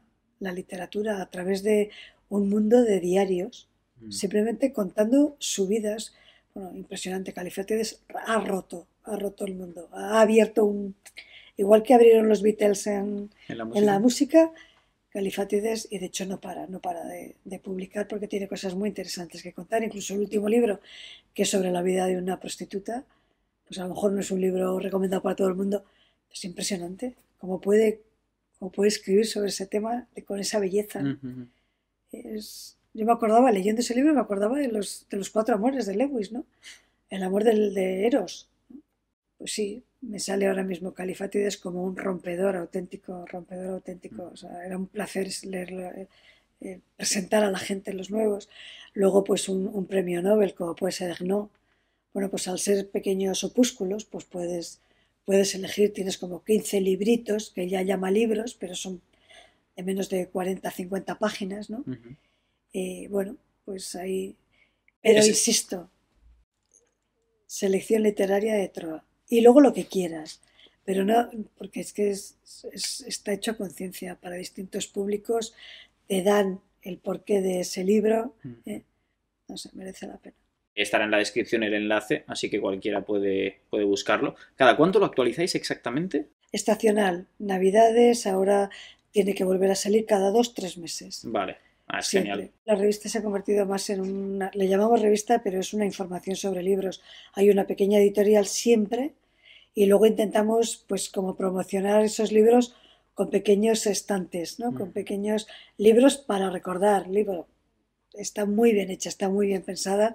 literatura 0.53 1.21
a 1.21 1.29
través 1.31 1.63
de 1.63 1.91
un 2.29 2.49
mundo 2.49 2.83
de 2.83 3.01
diarios, 3.01 3.69
mm. 4.01 4.13
simplemente 4.13 4.73
contando 4.73 5.37
su 5.39 5.67
vidas. 5.67 6.15
Bueno, 6.55 6.77
impresionante, 6.77 7.33
Califatides 7.33 8.03
ha 8.27 8.39
roto, 8.41 8.87
ha 9.05 9.17
roto 9.17 9.45
el 9.45 9.55
mundo, 9.55 9.89
ha 9.93 10.21
abierto 10.21 10.65
un... 10.65 10.95
Igual 11.59 11.83
que 11.83 11.95
abrieron 11.95 12.29
los 12.29 12.43
Beatles 12.43 12.87
en, 12.87 13.31
en 13.49 13.87
la 13.87 13.99
música 13.99 14.53
Califatides 15.17 15.89
y 15.91 15.97
de 15.99 16.05
hecho 16.05 16.27
no 16.27 16.43
para, 16.43 16.67
no 16.67 16.79
para 16.79 17.03
de, 17.07 17.59
publicar 17.65 18.07
porque 18.07 18.29
tiene 18.29 18.49
cosas 18.49 18.75
muy 18.75 18.91
interesantes 18.91 19.43
que 19.43 19.55
contar. 19.55 19.83
Incluso 19.83 20.13
el 20.13 20.21
último 20.21 20.47
libro, 20.47 20.79
que 21.33 21.45
es 21.45 21.49
sobre 21.49 21.73
la 21.73 21.81
vida 21.81 22.05
de 22.05 22.19
una 22.19 22.39
prostituta, 22.39 23.03
pues 23.67 23.79
a 23.79 23.85
lo 23.85 23.91
mejor 23.91 24.13
no 24.13 24.21
es 24.21 24.31
un 24.31 24.41
libro 24.41 24.79
recomendado 24.79 25.23
para 25.23 25.37
todo 25.37 25.49
el 25.49 25.55
mundo, 25.55 25.85
es 26.33 26.45
impresionante 26.45 27.17
cómo 27.39 27.61
puede, 27.61 28.03
cómo 28.59 28.71
puede 28.71 28.89
escribir 28.89 29.27
sobre 29.27 29.49
ese 29.49 29.67
tema 29.67 30.07
con 30.27 30.39
esa 30.39 30.59
belleza. 30.59 31.03
yo 32.13 33.05
me 33.05 33.13
acordaba, 33.13 33.53
leyendo 33.53 33.81
ese 33.81 33.95
libro, 33.95 34.15
me 34.15 34.21
acordaba 34.21 34.59
de 34.59 34.69
los, 34.69 35.07
de 35.11 35.17
los 35.17 35.31
cuatro 35.31 35.55
amores 35.55 35.87
de 35.87 35.97
Lewis, 35.97 36.33
¿no? 36.33 36.47
El 37.11 37.23
amor 37.23 37.45
del, 37.45 37.75
de 37.75 38.07
Eros. 38.07 38.49
Pues 39.39 39.53
sí, 39.53 39.85
me 40.01 40.19
sale 40.19 40.47
ahora 40.47 40.63
mismo 40.63 40.95
Califatides 40.95 41.57
como 41.57 41.85
un 41.85 41.97
rompedor 41.97 42.57
auténtico, 42.57 43.27
rompedor 43.27 43.75
auténtico. 43.75 44.31
O 44.33 44.37
sea, 44.37 44.65
era 44.65 44.77
un 44.77 44.87
placer 44.87 45.29
leerlo, 45.45 45.83
eh, 45.83 46.09
eh, 46.61 46.81
presentar 46.97 47.45
a 47.45 47.51
la 47.51 47.59
gente 47.59 47.93
los 47.93 48.11
nuevos. 48.11 48.49
Luego, 48.95 49.25
pues 49.25 49.49
un, 49.49 49.87
premio 49.87 50.23
Nobel, 50.23 50.55
como 50.55 50.75
puede 50.75 50.93
ser 50.93 51.23
No. 51.23 51.51
Bueno, 52.17 52.31
pues 52.31 52.49
al 52.49 52.59
ser 52.59 52.89
pequeños 52.89 53.45
opúsculos, 53.45 54.07
pues 54.07 54.25
puedes, 54.25 54.81
puedes 55.27 55.55
elegir, 55.55 55.93
tienes 55.93 56.17
como 56.17 56.43
15 56.43 56.81
libritos, 56.81 57.51
que 57.51 57.65
ella 57.65 57.83
llama 57.83 58.11
libros, 58.11 58.57
pero 58.59 58.75
son 58.75 59.03
de 59.77 59.83
menos 59.83 60.09
de 60.09 60.27
40, 60.27 60.71
50 60.71 61.19
páginas, 61.19 61.69
¿no? 61.69 61.85
Y 62.73 63.07
bueno, 63.09 63.37
pues 63.67 63.95
ahí... 63.97 64.35
Pero 65.03 65.27
insisto, 65.27 65.91
selección 67.45 68.05
literaria 68.05 68.55
de 68.55 68.71
Troa. 68.71 69.05
Y 69.29 69.43
luego 69.43 69.61
lo 69.61 69.75
que 69.75 69.85
quieras, 69.85 70.41
pero 70.87 71.05
no, 71.05 71.29
porque 71.59 71.81
es 71.81 71.93
que 71.93 72.09
está 72.09 73.35
hecho 73.35 73.51
a 73.51 73.59
conciencia 73.59 74.19
para 74.19 74.37
distintos 74.37 74.87
públicos, 74.87 75.53
te 76.07 76.23
dan 76.23 76.63
el 76.81 76.97
porqué 76.97 77.43
de 77.43 77.61
ese 77.61 77.85
libro, 77.85 78.35
¿eh? 78.65 78.85
no 79.49 79.59
sé, 79.59 79.69
merece 79.75 80.07
la 80.07 80.17
pena. 80.17 80.46
Estará 80.77 81.07
en 81.07 81.11
la 81.11 81.19
descripción 81.19 81.63
el 81.63 81.73
enlace, 81.73 82.25
así 82.27 82.51
que 82.51 82.61
cualquiera 82.61 83.01
puede, 83.01 83.61
puede 83.71 83.85
buscarlo. 83.85 84.37
¿Cada 84.57 84.77
cuánto 84.77 84.99
lo 84.99 85.07
actualizáis 85.07 85.55
exactamente? 85.55 86.29
Estacional. 86.53 87.27
Navidades, 87.39 88.27
ahora 88.27 88.69
tiene 89.11 89.35
que 89.35 89.45
volver 89.45 89.71
a 89.71 89.75
salir 89.75 90.05
cada 90.05 90.31
dos, 90.31 90.53
tres 90.53 90.77
meses. 90.77 91.23
Vale. 91.25 91.57
Ah, 91.89 92.01
es 92.01 92.11
genial. 92.11 92.51
La 92.67 92.75
revista 92.75 93.09
se 93.09 93.19
ha 93.19 93.23
convertido 93.23 93.65
más 93.65 93.89
en 93.89 94.01
una, 94.01 94.51
le 94.53 94.69
llamamos 94.69 95.01
revista, 95.01 95.43
pero 95.43 95.61
es 95.61 95.73
una 95.73 95.87
información 95.87 96.37
sobre 96.37 96.63
libros. 96.63 97.03
Hay 97.33 97.49
una 97.49 97.67
pequeña 97.67 97.99
editorial 97.99 98.47
siempre 98.47 99.15
y 99.75 99.87
luego 99.87 100.05
intentamos, 100.05 100.85
pues, 100.87 101.09
como 101.09 101.37
promocionar 101.37 102.05
esos 102.05 102.33
libros 102.33 102.75
con 103.15 103.31
pequeños 103.31 103.87
estantes, 103.87 104.59
¿no? 104.59 104.75
Con 104.75 104.91
mm. 104.91 104.93
pequeños 104.93 105.47
libros 105.79 106.19
para 106.19 106.51
recordar. 106.51 107.09
Libro. 107.09 107.47
Está 108.13 108.45
muy 108.45 108.73
bien 108.73 108.91
hecha, 108.91 109.09
está 109.09 109.31
muy 109.31 109.47
bien 109.47 109.63
pensada 109.63 110.15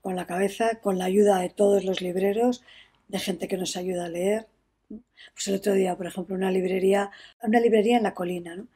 con 0.00 0.16
la 0.16 0.26
cabeza, 0.26 0.80
con 0.80 0.98
la 0.98 1.04
ayuda 1.06 1.40
de 1.40 1.50
todos 1.50 1.84
los 1.84 2.00
libreros, 2.00 2.62
de 3.08 3.18
gente 3.18 3.48
que 3.48 3.56
nos 3.56 3.76
ayuda 3.76 4.06
a 4.06 4.08
leer. 4.08 4.46
Pues 4.88 5.48
el 5.48 5.56
otro 5.56 5.74
día, 5.74 5.96
por 5.96 6.06
ejemplo, 6.06 6.34
una 6.34 6.50
librería, 6.50 7.10
una 7.42 7.60
librería 7.60 7.96
en 7.96 8.02
la 8.02 8.14
colina, 8.14 8.56
¿no? 8.56 8.66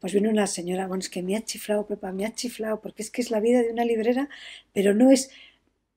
Pues 0.00 0.12
viene 0.12 0.28
una 0.28 0.46
señora, 0.46 0.86
bueno, 0.88 1.00
es 1.00 1.08
que 1.08 1.22
me 1.22 1.36
ha 1.36 1.44
chiflado, 1.44 1.86
Pepa, 1.86 2.12
me 2.12 2.26
ha 2.26 2.34
chiflado, 2.34 2.80
porque 2.80 3.02
es 3.02 3.10
que 3.10 3.22
es 3.22 3.30
la 3.30 3.40
vida 3.40 3.62
de 3.62 3.70
una 3.70 3.84
librera, 3.84 4.28
pero 4.72 4.94
no 4.94 5.10
es, 5.10 5.30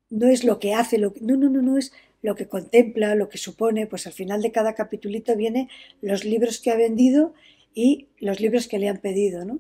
no 0.10 0.28
es 0.28 0.44
lo 0.44 0.60
que 0.60 0.74
hace, 0.74 1.00
lo 1.00 1.14
no, 1.22 1.36
no, 1.36 1.50
no, 1.50 1.62
no 1.62 1.78
es 1.78 1.92
lo 2.22 2.36
que 2.36 2.48
contempla, 2.48 3.16
lo 3.16 3.30
que 3.30 3.38
supone, 3.38 3.88
pues 3.88 4.06
al 4.08 4.14
final 4.14 4.42
de 4.42 4.52
cada 4.52 4.76
capitulito 4.76 5.36
viene 5.36 5.70
los 6.02 6.24
libros 6.24 6.60
que 6.60 6.72
ha 6.72 6.76
vendido 6.76 7.34
y 7.74 8.08
los 8.20 8.40
libros 8.40 8.68
que 8.68 8.80
le 8.80 8.90
han 8.90 8.98
pedido, 8.98 9.44
¿no? 9.44 9.60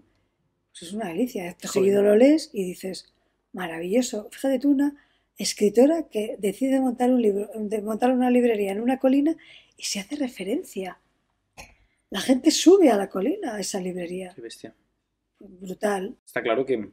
Pues 0.71 0.83
es 0.83 0.93
una 0.93 1.09
delicia, 1.09 1.47
esto 1.47 1.67
seguido 1.67 2.03
lo 2.03 2.15
lees 2.15 2.49
y 2.53 2.63
dices, 2.63 3.13
maravilloso, 3.53 4.29
fíjate 4.31 4.59
tú 4.59 4.71
una 4.71 4.95
escritora 5.37 6.07
que 6.09 6.35
decide 6.39 6.79
montar 6.79 7.09
un 7.09 7.21
libro, 7.21 7.49
de 7.55 7.81
montar 7.81 8.11
una 8.11 8.29
librería 8.29 8.71
en 8.71 8.81
una 8.81 8.99
colina 8.99 9.35
y 9.77 9.83
se 9.83 9.99
hace 9.99 10.15
referencia. 10.15 10.99
La 12.09 12.21
gente 12.21 12.51
sube 12.51 12.89
a 12.89 12.97
la 12.97 13.09
colina 13.09 13.55
a 13.55 13.59
esa 13.59 13.79
librería. 13.79 14.31
Qué 14.35 14.41
bestia. 14.41 14.73
Brutal. 15.39 16.15
Está 16.25 16.41
claro 16.41 16.65
que 16.65 16.89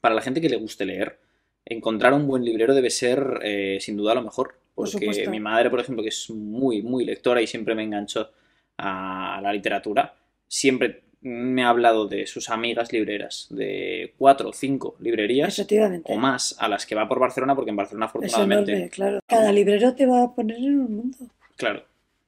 para 0.00 0.14
la 0.14 0.20
gente 0.20 0.40
que 0.40 0.48
le 0.48 0.56
guste 0.56 0.84
leer, 0.84 1.18
encontrar 1.64 2.12
un 2.12 2.26
buen 2.26 2.44
librero 2.44 2.74
debe 2.74 2.90
ser 2.90 3.40
eh, 3.42 3.78
sin 3.80 3.96
duda 3.96 4.14
lo 4.14 4.22
mejor. 4.22 4.58
Porque 4.74 5.28
mi 5.28 5.40
madre, 5.40 5.70
por 5.70 5.80
ejemplo, 5.80 6.02
que 6.04 6.10
es 6.10 6.30
muy, 6.30 6.82
muy 6.82 7.04
lectora 7.04 7.42
y 7.42 7.48
siempre 7.48 7.74
me 7.74 7.82
enganchó 7.82 8.30
a 8.76 9.40
la 9.42 9.52
literatura, 9.52 10.14
siempre 10.46 11.02
me 11.20 11.64
ha 11.64 11.70
hablado 11.70 12.06
de 12.06 12.26
sus 12.26 12.48
amigas 12.48 12.92
libreras, 12.92 13.48
de 13.50 14.14
cuatro 14.16 14.50
o 14.50 14.52
cinco 14.52 14.96
librerías 15.00 15.64
o 16.04 16.16
más 16.16 16.56
a 16.58 16.68
las 16.68 16.86
que 16.86 16.94
va 16.94 17.08
por 17.08 17.18
Barcelona, 17.18 17.54
porque 17.54 17.70
en 17.70 17.76
Barcelona 17.76 18.06
afortunadamente... 18.06 18.88
claro. 18.90 19.20
Cada 19.26 19.52
librero 19.52 19.94
te 19.94 20.06
va 20.06 20.22
a 20.22 20.34
poner 20.34 20.58
en 20.58 20.80
un 20.80 20.96
mundo. 20.96 21.16
Claro. 21.56 21.84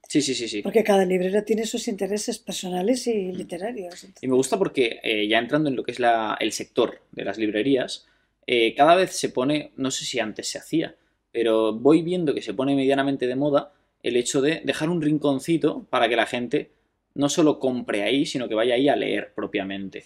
Sí, 0.09 0.23
sí, 0.23 0.35
sí, 0.35 0.49
sí. 0.49 0.63
Porque 0.63 0.83
cada 0.83 1.05
librero 1.05 1.45
tiene 1.45 1.67
sus 1.67 1.87
intereses 1.87 2.41
personales 2.41 3.07
y 3.07 3.27
mm. 3.27 3.37
literarios. 3.37 4.07
Y 4.21 4.27
me 4.27 4.35
gusta 4.35 4.59
porque 4.59 4.99
eh, 5.05 5.29
ya 5.29 5.39
entrando 5.39 5.71
en 5.71 5.77
lo 5.77 5.85
que 5.85 5.93
es 5.93 6.01
la, 6.01 6.37
el 6.41 6.51
sector 6.51 7.01
de 7.13 7.25
las 7.25 7.39
librerías, 7.39 8.09
eh, 8.49 8.75
cada 8.75 8.97
vez 8.97 9.13
se 9.13 9.29
pone, 9.29 9.71
no 9.77 9.93
sé 9.93 10.05
si 10.05 10.19
antes 10.19 10.49
se 10.49 10.59
hacía, 10.59 10.97
pero 11.31 11.73
voy 11.73 12.03
viendo 12.03 12.35
que 12.35 12.43
se 12.43 12.55
pone 12.55 12.75
medianamente 12.75 13.29
de 13.29 13.37
moda 13.37 13.73
el 14.03 14.17
hecho 14.17 14.41
de 14.43 14.63
dejar 14.65 14.89
un 14.89 15.01
rinconcito 15.01 15.87
para 15.91 16.09
que 16.09 16.17
la 16.17 16.27
gente 16.27 16.73
no 17.15 17.29
solo 17.29 17.59
compre 17.59 18.03
ahí, 18.03 18.25
sino 18.25 18.49
que 18.49 18.55
vaya 18.55 18.75
ahí 18.75 18.89
a 18.89 18.97
leer 18.97 19.33
propiamente. 19.35 20.05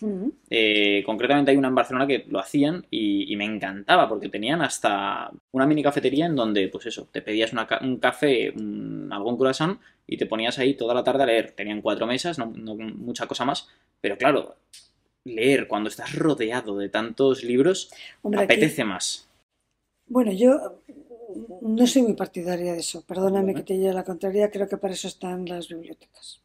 Eh, 0.48 1.02
concretamente 1.04 1.50
hay 1.50 1.56
una 1.56 1.68
en 1.68 1.74
Barcelona 1.74 2.06
que 2.06 2.24
lo 2.28 2.38
hacían 2.38 2.86
y, 2.90 3.34
me 3.36 3.44
encantaba 3.44 4.08
porque 4.08 4.28
tenían 4.28 4.62
hasta 4.62 5.30
una 5.52 5.66
mini 5.66 5.82
cafetería 5.82 6.26
en 6.26 6.36
donde, 6.36 6.68
pues 6.68 6.86
eso, 6.86 7.08
te 7.10 7.20
pedías 7.20 7.52
un 7.82 7.98
café, 7.98 8.54
algún 9.10 9.36
croissant 9.36 9.80
y 10.06 10.16
te 10.16 10.26
ponías 10.26 10.58
ahí 10.58 10.74
toda 10.74 10.94
la 10.94 11.04
tarde 11.04 11.24
a 11.24 11.26
leer. 11.26 11.50
Tenían 11.52 11.82
cuatro 11.82 12.06
mesas, 12.06 12.38
no, 12.38 12.46
mucha 12.46 13.26
cosa 13.26 13.44
más, 13.44 13.68
pero 14.00 14.16
claro, 14.16 14.56
leer 15.24 15.68
cuando 15.68 15.88
estás 15.88 16.14
rodeado 16.14 16.78
de 16.78 16.88
tantos 16.88 17.42
libros 17.42 17.90
apetece 18.22 18.84
más. 18.84 19.28
Bueno, 20.06 20.32
yo 20.32 20.80
no 21.62 21.86
soy 21.86 22.02
muy 22.02 22.14
partidaria 22.14 22.72
de 22.72 22.80
eso. 22.80 23.02
Perdóname 23.06 23.54
que 23.54 23.62
te 23.62 23.76
lleve 23.76 23.94
la 23.94 24.04
contraria, 24.04 24.50
creo 24.50 24.68
que 24.68 24.76
para 24.76 24.94
eso 24.94 25.08
están 25.08 25.46
las 25.46 25.68
bibliotecas 25.68 26.40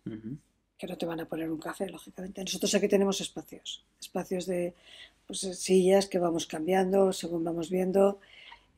que 0.79 0.87
no 0.87 0.97
te 0.97 1.05
van 1.05 1.19
a 1.19 1.27
poner 1.27 1.51
un 1.51 1.59
café, 1.59 1.89
lógicamente. 1.89 2.41
Nosotros 2.41 2.73
aquí 2.73 2.87
tenemos 2.87 3.19
espacios, 3.19 3.83
espacios 3.99 4.45
de 4.45 4.73
pues, 5.27 5.41
sillas 5.41 6.07
que 6.07 6.19
vamos 6.19 6.47
cambiando 6.47 7.11
según 7.11 7.43
vamos 7.43 7.69
viendo, 7.69 8.19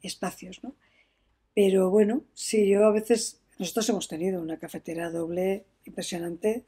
espacios, 0.02 0.64
¿no? 0.64 0.74
Pero 1.54 1.92
bueno, 1.92 2.24
sí, 2.34 2.68
yo 2.68 2.86
a 2.86 2.92
veces, 2.92 3.40
nosotros 3.60 3.88
hemos 3.90 4.08
tenido 4.08 4.42
una 4.42 4.58
cafetera 4.58 5.12
doble 5.12 5.66
impresionante 5.86 6.66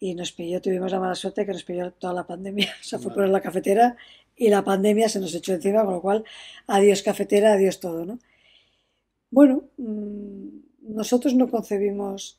y 0.00 0.14
nos 0.14 0.32
pilló, 0.32 0.62
tuvimos 0.62 0.90
la 0.90 1.00
mala 1.00 1.14
suerte 1.14 1.44
que 1.44 1.52
nos 1.52 1.64
pilló 1.64 1.92
toda 1.92 2.14
la 2.14 2.26
pandemia, 2.26 2.72
o 2.80 2.84
sea, 2.84 2.98
fue 2.98 3.12
por 3.12 3.28
la 3.28 3.42
cafetera 3.42 3.94
y 4.36 4.48
la 4.48 4.64
pandemia 4.64 5.10
se 5.10 5.20
nos 5.20 5.34
echó 5.34 5.52
encima, 5.52 5.84
con 5.84 5.94
lo 5.94 6.00
cual, 6.00 6.24
adiós 6.66 7.02
cafetera, 7.02 7.52
adiós 7.52 7.78
todo, 7.78 8.06
¿no? 8.06 8.18
Bueno, 9.30 9.64
mm, 9.76 10.94
nosotros 10.94 11.34
no 11.34 11.50
concebimos 11.50 12.38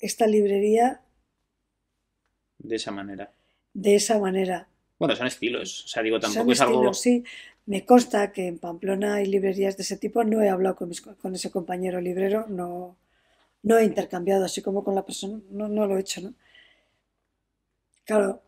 esta 0.00 0.26
librería 0.26 1.00
de 2.64 2.76
esa 2.76 2.90
manera. 2.90 3.32
De 3.72 3.94
esa 3.94 4.18
manera. 4.18 4.68
Bueno, 4.98 5.14
son 5.16 5.26
estilos, 5.26 5.84
o 5.84 5.88
sea, 5.88 6.02
digo, 6.02 6.18
tampoco 6.18 6.52
es 6.52 6.60
algo... 6.60 6.94
Sí, 6.94 7.24
me 7.66 7.84
consta 7.84 8.32
que 8.32 8.46
en 8.46 8.58
Pamplona 8.58 9.16
hay 9.16 9.26
librerías 9.26 9.76
de 9.76 9.82
ese 9.82 9.96
tipo, 9.96 10.24
no 10.24 10.40
he 10.42 10.48
hablado 10.48 10.76
con, 10.76 10.90
con 11.20 11.34
ese 11.34 11.50
compañero 11.50 12.00
librero, 12.00 12.46
no, 12.48 12.96
no 13.62 13.78
he 13.78 13.84
intercambiado 13.84 14.44
así 14.44 14.62
como 14.62 14.84
con 14.84 14.94
la 14.94 15.04
persona, 15.04 15.40
no, 15.50 15.68
no 15.68 15.86
lo 15.86 15.96
he 15.96 16.00
hecho, 16.00 16.20
¿no? 16.20 16.34
Claro, 18.04 18.42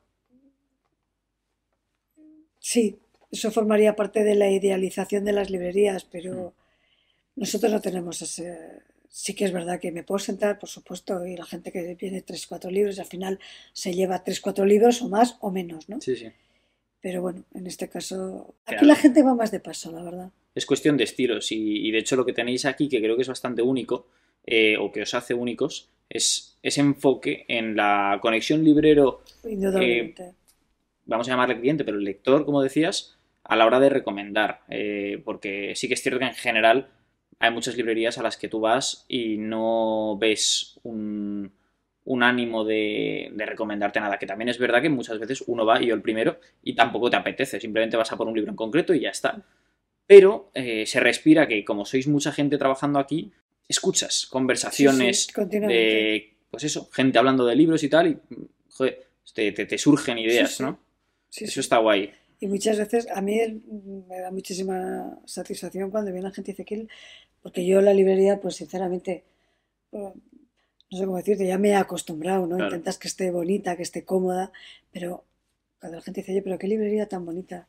sí, 2.59 2.99
eso 3.31 3.51
formaría 3.51 3.97
parte 3.97 4.23
de 4.23 4.35
la 4.35 4.51
idealización 4.51 5.25
de 5.25 5.33
las 5.33 5.51
librerías, 5.51 6.05
pero 6.05 6.55
mm. 7.35 7.41
nosotros 7.41 7.73
no 7.73 7.81
tenemos 7.81 8.23
ese, 8.23 8.83
sí 9.17 9.35
que 9.35 9.47
es 9.47 9.53
verdad 9.53 9.81
que 9.81 9.93
me 9.93 10.03
puedo 10.03 10.19
sentar, 10.19 10.59
por 10.59 10.69
supuesto, 10.69 11.25
y 11.25 11.39
la 11.39 11.47
gente 11.47 11.73
que 11.73 11.95
viene 11.95 12.21
tres, 12.21 12.47
cuatro 12.47 12.71
libros, 12.71 12.99
al 12.99 13.07
final 13.07 13.41
se 13.73 13.95
lleva 13.95 14.23
tres, 14.23 14.43
cuatro 14.43 14.67
libros 14.67 15.01
o 15.01 15.09
más 15.09 15.39
o 15.41 15.51
menos, 15.51 15.89
¿no? 15.89 16.03
Sí, 16.03 16.17
sí. 16.17 16.29
Pero 17.01 17.23
bueno, 17.23 17.43
en 17.55 17.67
este 17.67 17.89
caso, 17.89 18.55
aquí 18.67 18.85
la 18.85 18.95
gente 18.95 19.23
va 19.23 19.35
más 19.35 19.51
de 19.51 19.61
paso, 19.61 19.91
la 19.91 20.03
verdad. 20.03 20.31
Es 20.55 20.67
cuestión 20.67 20.99
de 20.99 21.05
estilos 21.05 21.51
y, 21.51 21.91
de 21.91 21.99
hecho 21.99 22.15
lo 22.15 22.27
que 22.27 22.35
tenéis 22.35 22.67
aquí, 22.67 22.91
que 22.91 23.01
creo 23.01 23.17
que 23.17 23.23
es 23.23 23.29
bastante 23.29 23.63
único, 23.63 24.07
eh, 24.45 24.77
o 24.79 24.93
que 24.93 25.01
os 25.01 25.15
hace 25.15 25.33
únicos, 25.33 25.89
es 26.11 26.59
ese 26.63 26.83
enfoque 26.83 27.47
en 27.49 27.75
la 27.75 28.19
conexión 28.21 28.63
librero. 28.63 29.23
Indudablemente. 29.45 30.35
vamos 31.07 31.27
a 31.27 31.31
llamarle 31.31 31.59
cliente, 31.59 31.85
pero 31.85 31.97
el 31.97 32.05
lector, 32.05 32.45
como 32.45 32.61
decías, 32.61 33.17
a 33.45 33.57
la 33.57 33.65
hora 33.65 33.81
de 33.81 33.89
recomendar. 33.89 34.61
Eh, 34.69 35.23
porque 35.25 35.73
sí 35.75 35.89
que 35.89 35.95
es 35.95 36.03
cierto 36.03 36.19
que 36.19 36.27
en 36.27 36.35
general 36.35 36.91
hay 37.39 37.51
muchas 37.51 37.77
librerías 37.77 38.19
a 38.19 38.23
las 38.23 38.37
que 38.37 38.49
tú 38.49 38.61
vas 38.61 39.05
y 39.09 39.37
no 39.37 40.17
ves 40.19 40.79
un, 40.83 41.53
ánimo 42.23 42.65
de, 42.65 43.33
recomendarte 43.37 44.01
nada. 44.01 44.19
Que 44.19 44.27
también 44.27 44.49
es 44.49 44.59
verdad 44.59 44.81
que 44.81 44.89
muchas 44.89 45.19
veces 45.19 45.45
uno 45.47 45.67
va 45.67 45.83
y 45.83 45.87
yo 45.87 45.95
el 45.95 46.03
primero 46.03 46.39
y 46.63 46.75
tampoco 46.75 47.11
te 47.11 47.17
apetece. 47.17 47.61
Simplemente 47.61 47.97
vas 47.97 48.13
a 48.13 48.17
por 48.17 48.27
un 48.27 48.35
libro 48.35 48.51
en 48.51 48.57
concreto 48.57 48.95
y 48.95 49.01
ya 49.01 49.11
está. 49.11 49.43
Pero 50.07 50.51
eh, 50.55 50.87
se 50.87 51.01
respira 51.01 51.49
que 51.49 51.65
como 51.65 51.85
sois 51.85 52.07
mucha 52.07 52.33
gente 52.33 52.59
trabajando 52.59 52.99
aquí, 52.99 53.33
escuchas 53.69 54.27
conversaciones 54.27 55.29
de, 55.37 56.37
pues 56.51 56.65
eso, 56.65 56.89
gente 56.93 57.19
hablando 57.19 57.45
de 57.45 57.57
libros 57.57 57.83
y 57.83 57.89
tal 57.89 58.07
y, 58.07 58.19
joder, 58.71 59.07
te, 59.35 59.79
surgen 59.79 60.19
ideas, 60.19 60.61
¿no? 60.61 60.79
eso 61.31 61.61
está 61.61 61.79
guay. 61.79 62.13
Y 62.39 62.47
muchas 62.49 62.79
veces 62.79 63.09
a 63.15 63.21
mí 63.21 63.63
me 64.09 64.21
da 64.21 64.31
muchísima 64.31 65.19
satisfacción 65.25 65.91
cuando 65.91 66.13
viene 66.13 66.29
la 66.29 66.35
gente 66.35 66.51
y 66.51 66.55
dice 66.55 66.65
que, 66.65 66.89
porque 67.43 67.65
yo 67.65 67.81
la 67.81 67.95
librería, 67.95 68.41
pues 68.41 68.57
sinceramente, 68.57 69.25
pues, 69.91 70.15
no 70.91 70.99
sé 70.99 71.05
cómo 71.05 71.17
decirte, 71.17 71.47
ya 71.47 71.59
me 71.59 71.71
he 71.71 71.75
acostumbrado, 71.75 72.47
¿no? 72.47 72.63
Intentas 72.63 72.99
que 72.99 73.09
esté 73.09 73.31
bonita, 73.31 73.77
que 73.77 73.83
esté 73.83 74.05
cómoda, 74.05 74.53
pero 74.93 75.25
cuando 75.81 75.97
la 75.99 76.03
gente 76.03 76.21
dice, 76.21 76.33
oye, 76.33 76.43
pero 76.43 76.59
qué 76.59 76.69
librería 76.69 77.09
tan 77.09 77.25
bonita. 77.25 77.69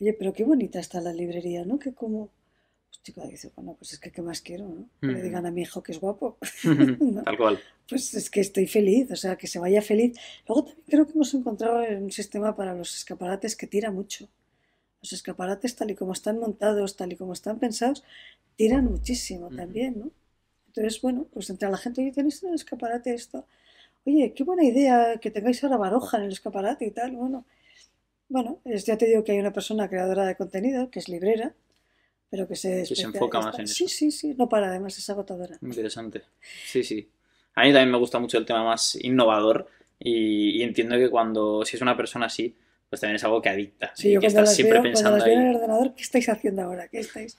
Oye, 0.00 0.12
pero 0.14 0.32
qué 0.32 0.44
bonita 0.44 0.78
está 0.78 1.00
la 1.00 1.12
librería, 1.12 1.64
¿no? 1.64 1.78
Que 1.78 1.92
como, 1.92 2.30
Pues 2.90 3.02
chico 3.02 3.22
dice, 3.26 3.52
bueno, 3.56 3.74
pues 3.78 3.92
es 3.94 3.98
que 4.00 4.10
¿qué 4.12 4.20
más 4.22 4.40
quiero? 4.42 4.68
¿no? 4.68 4.88
Que 5.00 5.12
le 5.12 5.20
Mm. 5.20 5.22
digan 5.22 5.46
a 5.46 5.50
mi 5.50 5.62
hijo 5.62 5.82
que 5.82 5.92
es 5.92 6.00
guapo. 6.00 6.36
¿no? 7.00 7.22
Tal 7.24 7.36
cual. 7.36 7.58
Pues 7.88 8.14
es 8.14 8.30
que 8.30 8.40
estoy 8.40 8.66
feliz, 8.66 9.10
o 9.10 9.16
sea, 9.16 9.36
que 9.36 9.46
se 9.46 9.58
vaya 9.58 9.82
feliz. 9.82 10.18
Luego 10.46 10.64
también 10.64 10.86
creo 10.88 11.06
que 11.06 11.12
hemos 11.14 11.32
encontrado 11.34 11.78
un 12.06 12.10
sistema 12.12 12.56
para 12.56 12.74
los 12.74 12.94
escaparates 12.94 13.56
que 13.56 13.66
tira 13.66 13.90
mucho. 13.90 14.28
Los 15.02 15.12
escaparates, 15.14 15.76
tal 15.76 15.90
y 15.92 15.96
como 15.96 16.12
están 16.14 16.38
montados, 16.40 16.96
tal 16.96 17.12
y 17.12 17.16
como 17.16 17.32
están 17.34 17.58
pensados, 17.60 18.04
tiran 18.56 18.84
muchísimo 18.86 19.46
Ujú. 19.48 19.56
también, 19.56 19.98
¿no? 20.00 20.10
Entonces, 20.68 21.02
bueno, 21.02 21.26
pues 21.32 21.50
entre 21.50 21.70
la 21.70 21.78
gente, 21.78 22.02
oye, 22.02 22.12
tenéis 22.12 22.42
en 22.42 22.50
el 22.50 22.56
escaparate 22.56 23.14
esto. 23.14 23.46
Oye, 24.06 24.34
qué 24.34 24.44
buena 24.44 24.64
idea 24.64 25.18
que 25.20 25.30
tengáis 25.32 25.62
ahora 25.64 25.78
Baroja 25.78 26.18
en 26.18 26.24
el 26.24 26.32
escaparate 26.32 26.86
y 26.86 26.92
tal. 26.92 27.12
Bueno, 27.16 27.46
bueno, 28.28 28.60
ya 28.64 28.96
te 28.98 29.06
digo 29.06 29.24
que 29.24 29.32
hay 29.32 29.38
una 29.40 29.52
persona 29.52 29.88
creadora 29.88 30.24
de 30.26 30.36
contenido, 30.36 30.90
que 30.90 31.00
es 31.00 31.08
librera, 31.08 31.54
pero 32.30 32.46
que 32.46 32.56
se, 32.56 32.86
se 32.86 33.02
enfoca 33.02 33.40
más 33.40 33.58
en 33.58 33.66
Sí, 33.66 33.84
eso. 33.84 33.94
sí, 33.94 34.10
sí, 34.10 34.34
no 34.38 34.48
para, 34.48 34.68
además 34.68 34.96
es 34.96 35.10
agotadora. 35.10 35.58
Interesante. 35.60 36.22
Sí, 36.64 36.82
sí. 36.84 37.08
A 37.56 37.62
mí 37.64 37.72
también 37.72 37.90
me 37.90 37.98
gusta 37.98 38.18
mucho 38.18 38.38
el 38.38 38.46
tema 38.46 38.64
más 38.64 38.96
innovador 39.02 39.66
y, 39.98 40.50
y 40.58 40.62
entiendo 40.62 40.96
que 40.96 41.10
cuando, 41.10 41.64
si 41.64 41.76
es 41.76 41.82
una 41.82 41.96
persona 41.96 42.26
así, 42.26 42.56
pues 42.88 43.00
también 43.00 43.16
es 43.16 43.24
algo 43.24 43.42
que 43.42 43.48
adicta 43.48 43.92
Sí, 43.94 44.12
yo 44.12 44.20
que 44.20 44.28
estás 44.28 44.54
siempre 44.54 44.74
veo, 44.74 44.82
cuando 44.82 44.96
pensando 44.96 45.18
las 45.18 45.26
veo 45.26 45.34
en 45.40 45.46
el 45.48 45.56
ordenador, 45.56 45.94
¿qué 45.94 46.02
estáis 46.02 46.28
haciendo 46.28 46.62
ahora? 46.62 46.88
¿Qué 46.88 47.00
estáis? 47.00 47.36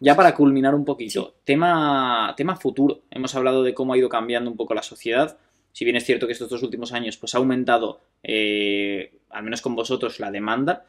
Ya 0.00 0.14
para 0.14 0.34
culminar 0.34 0.74
un 0.74 0.84
poquito, 0.84 1.30
Sí. 1.36 1.40
tema, 1.44 2.32
tema 2.36 2.54
futuro. 2.56 3.02
Hemos 3.10 3.34
hablado 3.34 3.62
de 3.64 3.74
cómo 3.74 3.94
ha 3.94 3.98
ido 3.98 4.08
cambiando 4.08 4.50
un 4.50 4.56
poco 4.56 4.74
la 4.74 4.82
sociedad. 4.82 5.36
Si 5.72 5.84
bien 5.84 5.96
es 5.96 6.04
cierto 6.04 6.26
que 6.26 6.32
estos 6.34 6.48
dos 6.48 6.62
últimos 6.62 6.92
años 6.92 7.16
pues, 7.16 7.34
ha 7.34 7.38
aumentado, 7.38 8.00
eh, 8.22 9.12
al 9.30 9.42
menos 9.42 9.60
con 9.60 9.74
vosotros, 9.74 10.20
la 10.20 10.30
demanda, 10.30 10.84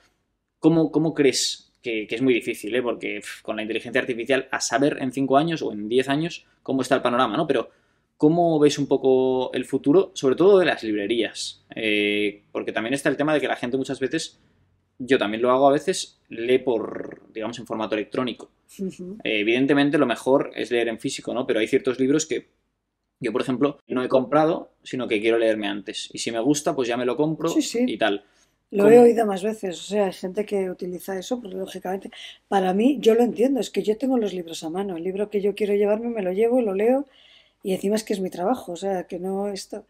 ¿cómo, 0.60 0.92
cómo 0.92 1.14
crees 1.16 1.69
que, 1.82 2.08
que 2.08 2.16
es 2.16 2.22
muy 2.22 2.34
difícil? 2.34 2.76
eh? 2.76 2.82
Porque 2.82 3.22
con 3.42 3.56
la 3.56 3.62
inteligencia 3.62 4.02
artificial, 4.02 4.48
a 4.52 4.60
saber 4.60 4.98
en 5.02 5.12
5 5.12 5.38
años 5.38 5.62
o 5.62 5.72
en 5.72 5.88
10 5.90 6.10
años 6.10 6.46
cómo 6.64 6.82
está 6.82 6.96
el 6.96 7.02
panorama, 7.02 7.38
¿no? 7.38 7.48
Pero 7.48 7.70
¿cómo 8.18 8.60
ves 8.60 8.78
un 8.78 8.88
poco 8.88 9.52
el 9.54 9.66
futuro, 9.66 10.12
sobre 10.14 10.36
todo 10.36 10.60
de 10.60 10.66
las 10.66 10.84
librerías? 10.84 11.64
Eh, 11.76 12.44
porque 12.52 12.72
también 12.74 12.94
está 12.94 13.10
el 13.10 13.18
tema 13.18 13.34
de 13.34 13.40
que 13.42 13.48
la 13.48 13.56
gente 13.56 13.78
muchas 13.78 14.00
veces, 14.00 14.40
yo 14.98 15.18
también 15.18 15.42
lo 15.42 15.52
hago 15.52 15.70
a 15.70 15.72
veces, 15.74 16.20
lee 16.28 16.58
por, 16.60 17.32
digamos, 17.34 17.58
en 17.60 17.66
formato 17.66 17.96
electrónico. 17.96 18.52
Eh, 19.24 19.40
evidentemente 19.40 19.98
lo 19.98 20.06
mejor 20.06 20.52
es 20.56 20.70
leer 20.72 20.90
en 20.90 21.00
físico, 21.00 21.34
¿no? 21.34 21.48
Pero 21.48 21.60
hay 21.60 21.68
ciertos 21.68 22.00
libros 22.00 22.26
que 22.26 22.50
yo, 23.22 23.32
por 23.34 23.42
ejemplo, 23.42 23.80
no 23.88 24.04
he 24.04 24.08
comprado, 24.08 24.72
sino 24.84 25.08
que 25.08 25.20
quiero 25.20 25.38
leerme 25.38 25.68
antes. 25.68 26.10
Y 26.14 26.20
si 26.20 26.32
me 26.32 26.40
gusta, 26.40 26.76
pues 26.76 26.88
ya 26.88 26.96
me 26.98 27.06
lo 27.06 27.16
compro 27.18 27.50
Sí, 27.50 27.62
sí. 27.62 27.84
y 27.88 27.98
tal. 27.98 28.24
Lo 28.72 28.84
¿Cómo? 28.84 28.90
he 28.90 29.00
oído 29.00 29.26
más 29.26 29.42
veces, 29.44 29.80
o 29.80 29.84
sea, 29.84 30.06
hay 30.06 30.14
gente 30.14 30.46
que 30.46 30.70
utiliza 30.70 31.18
eso, 31.18 31.42
pero 31.42 31.58
lógicamente, 31.58 32.12
para 32.48 32.74
mí, 32.74 32.98
yo 33.02 33.16
lo 33.16 33.24
entiendo, 33.24 33.60
es 33.60 33.72
que 33.72 33.82
yo 33.82 33.98
tengo 33.98 34.18
los 34.20 34.32
libros 34.34 34.64
a 34.64 34.70
mano, 34.70 34.98
el 34.98 35.04
libro 35.04 35.30
que 35.32 35.42
yo 35.42 35.56
quiero 35.56 35.74
llevarme 35.74 36.10
me 36.10 36.22
lo 36.22 36.32
llevo, 36.34 36.62
lo 36.62 36.76
leo, 36.76 37.08
y 37.64 37.74
encima 37.74 37.96
es 37.96 38.04
que 38.04 38.14
es 38.14 38.20
mi 38.20 38.30
trabajo, 38.30 38.74
o 38.74 38.76
sea, 38.76 39.06
que 39.08 39.20
no 39.20 39.50
esto. 39.50 39.86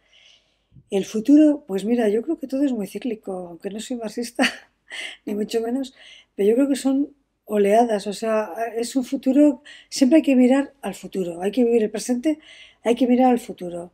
El 0.92 1.06
futuro, 1.06 1.64
pues 1.68 1.86
mira, 1.86 2.10
yo 2.10 2.22
creo 2.24 2.40
que 2.40 2.48
todo 2.48 2.64
es 2.64 2.74
muy 2.74 2.88
cíclico, 2.88 3.32
aunque 3.50 3.70
no 3.70 3.80
soy 3.82 3.98
marxista, 3.98 4.44
ni 5.26 5.36
mucho 5.36 5.62
menos, 5.62 5.94
pero 6.36 6.50
yo 6.50 6.56
creo 6.56 6.70
que 6.70 6.76
son 6.78 7.16
oleadas, 7.46 8.08
o 8.08 8.14
sea, 8.14 8.52
es 8.78 8.96
un 8.96 9.06
futuro, 9.06 9.64
siempre 9.90 10.18
hay 10.18 10.24
que 10.24 10.36
mirar 10.36 10.74
al 10.82 10.96
futuro, 10.96 11.42
hay 11.42 11.52
que 11.52 11.64
vivir 11.66 11.84
el 11.84 11.92
presente, 11.92 12.40
hay 12.84 12.96
que 12.96 13.08
mirar 13.08 13.32
al 13.32 13.40
futuro. 13.40 13.92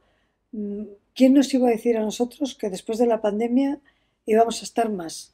Mm, 0.51 0.83
¿Quién 1.15 1.33
nos 1.33 1.53
iba 1.53 1.67
a 1.69 1.71
decir 1.71 1.97
a 1.97 2.01
nosotros 2.01 2.55
que 2.55 2.69
después 2.69 2.97
de 2.99 3.07
la 3.07 3.21
pandemia 3.21 3.79
íbamos 4.26 4.61
a 4.61 4.65
estar 4.65 4.89
más, 4.89 5.34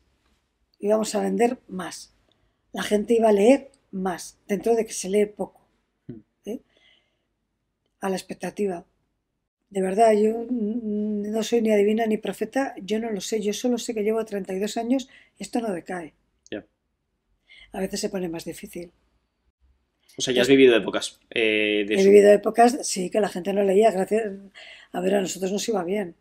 íbamos 0.79 1.15
a 1.15 1.21
vender 1.21 1.59
más, 1.67 2.13
la 2.73 2.83
gente 2.83 3.13
iba 3.13 3.29
a 3.29 3.33
leer 3.33 3.71
más, 3.91 4.37
dentro 4.47 4.75
de 4.75 4.85
que 4.85 4.93
se 4.93 5.09
lee 5.09 5.25
poco, 5.25 5.61
¿eh? 6.45 6.59
a 7.99 8.09
la 8.09 8.15
expectativa. 8.15 8.85
De 9.69 9.81
verdad, 9.81 10.11
yo 10.13 10.45
no 10.49 11.43
soy 11.43 11.61
ni 11.61 11.71
adivina 11.71 12.05
ni 12.05 12.17
profeta, 12.17 12.75
yo 12.81 12.99
no 12.99 13.09
lo 13.09 13.21
sé, 13.21 13.41
yo 13.41 13.53
solo 13.53 13.77
sé 13.77 13.93
que 13.93 14.03
llevo 14.03 14.23
32 14.25 14.75
años 14.77 15.07
y 15.37 15.43
esto 15.43 15.61
no 15.61 15.71
decae. 15.71 16.13
A 17.73 17.79
veces 17.79 18.01
se 18.01 18.09
pone 18.09 18.27
más 18.27 18.43
difícil. 18.43 18.91
O 20.17 20.21
sea, 20.21 20.33
ya 20.33 20.41
has 20.41 20.49
vivido 20.49 20.75
épocas 20.75 21.21
eh, 21.29 21.85
de 21.87 21.95
He 21.95 21.99
su- 22.03 22.09
vivido 22.09 22.29
épocas, 22.31 22.79
sí, 22.85 23.09
que 23.09 23.21
la 23.21 23.29
gente 23.29 23.53
no 23.53 23.63
leía, 23.63 23.91
gracias, 23.91 24.23
a 24.91 24.99
ver, 24.99 25.15
a 25.15 25.21
nosotros 25.21 25.53
nos 25.53 25.67
iba 25.69 25.81
bien, 25.85 26.15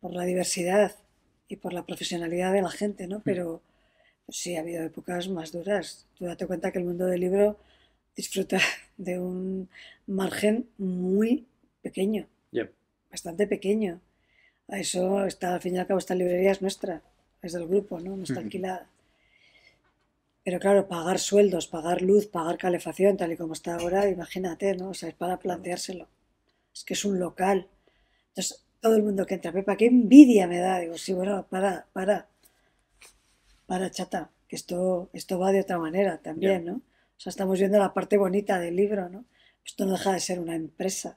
por 0.00 0.14
la 0.14 0.24
diversidad 0.24 0.96
y 1.52 1.56
por 1.56 1.72
la 1.72 1.84
profesionalidad 1.84 2.52
de 2.52 2.62
la 2.62 2.70
gente, 2.70 3.06
¿no? 3.06 3.20
Pero 3.20 3.60
pues 4.26 4.38
sí, 4.38 4.56
ha 4.56 4.60
habido 4.60 4.82
épocas 4.84 5.28
más 5.28 5.52
duras. 5.52 6.06
Tú 6.16 6.24
date 6.24 6.46
cuenta 6.46 6.70
que 6.72 6.78
el 6.78 6.84
mundo 6.84 7.06
del 7.06 7.20
libro 7.20 7.58
disfruta 8.16 8.58
de 8.96 9.18
un 9.18 9.68
margen 10.06 10.68
muy 10.78 11.46
pequeño, 11.82 12.26
Ya. 12.52 12.68
bastante 13.10 13.46
pequeño. 13.46 14.00
A 14.68 14.78
eso 14.78 15.26
está, 15.26 15.54
al 15.54 15.60
fin 15.60 15.74
y 15.74 15.78
al 15.78 15.86
cabo, 15.86 15.98
esta 15.98 16.14
librería 16.14 16.52
es 16.52 16.62
nuestra, 16.62 17.02
es 17.42 17.52
del 17.52 17.66
grupo, 17.66 18.00
¿no? 18.00 18.16
No 18.16 18.22
está 18.24 18.40
alquilada. 18.40 18.88
Pero 20.44 20.58
claro, 20.58 20.88
pagar 20.88 21.18
sueldos, 21.18 21.66
pagar 21.68 22.00
luz, 22.02 22.26
pagar 22.26 22.56
calefacción, 22.58 23.16
tal 23.16 23.32
y 23.32 23.36
como 23.36 23.52
está 23.52 23.74
ahora, 23.74 24.08
imagínate, 24.08 24.74
¿no? 24.74 24.90
O 24.90 24.94
sea, 24.94 25.08
es 25.10 25.14
para 25.14 25.38
planteárselo. 25.38 26.08
Es 26.74 26.84
que 26.84 26.94
es 26.94 27.04
un 27.04 27.18
local. 27.18 27.68
Entonces, 28.28 28.64
todo 28.82 28.96
el 28.96 29.04
mundo 29.04 29.24
que 29.24 29.34
entra, 29.34 29.52
Pepa, 29.52 29.76
qué 29.76 29.86
envidia 29.86 30.48
me 30.48 30.58
da. 30.58 30.80
Digo, 30.80 30.98
sí, 30.98 31.12
bueno, 31.14 31.46
para, 31.48 31.86
para, 31.92 32.28
para, 33.66 33.90
chata, 33.90 34.30
que 34.48 34.56
esto, 34.56 35.08
esto 35.12 35.38
va 35.38 35.52
de 35.52 35.60
otra 35.60 35.78
manera 35.78 36.18
también, 36.18 36.64
¿no? 36.64 36.74
O 36.74 37.20
sea, 37.22 37.30
estamos 37.30 37.60
viendo 37.60 37.78
la 37.78 37.94
parte 37.94 38.18
bonita 38.18 38.58
del 38.58 38.74
libro, 38.74 39.08
¿no? 39.08 39.24
Esto 39.64 39.86
no 39.86 39.92
deja 39.92 40.12
de 40.12 40.20
ser 40.20 40.40
una 40.40 40.56
empresa. 40.56 41.16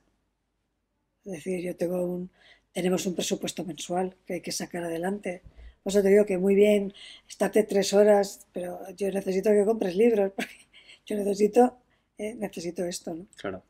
Es 1.26 1.32
decir, 1.32 1.60
yo 1.62 1.76
tengo 1.76 2.06
un, 2.06 2.30
tenemos 2.72 3.08
un 3.08 3.16
presupuesto 3.16 3.66
mensual 3.66 4.16
que 4.28 4.36
hay 4.36 4.42
que 4.42 4.52
sacar 4.52 4.84
adelante. 4.84 5.42
Por 5.82 5.92
eso 5.92 6.04
te 6.04 6.10
digo 6.10 6.28
que 6.28 6.38
muy 6.38 6.54
bien 6.54 6.94
estarte 7.28 7.64
tres 7.64 7.94
horas, 7.94 8.46
pero 8.54 8.80
yo 8.96 9.10
necesito 9.12 9.50
que 9.50 9.66
compres 9.66 9.96
libros, 9.96 10.32
porque 10.36 10.68
yo 11.08 11.16
necesito, 11.18 11.80
eh, 12.20 12.36
necesito 12.36 12.86
esto, 12.86 13.16
¿no? 13.16 13.26
Claro. 13.38 13.64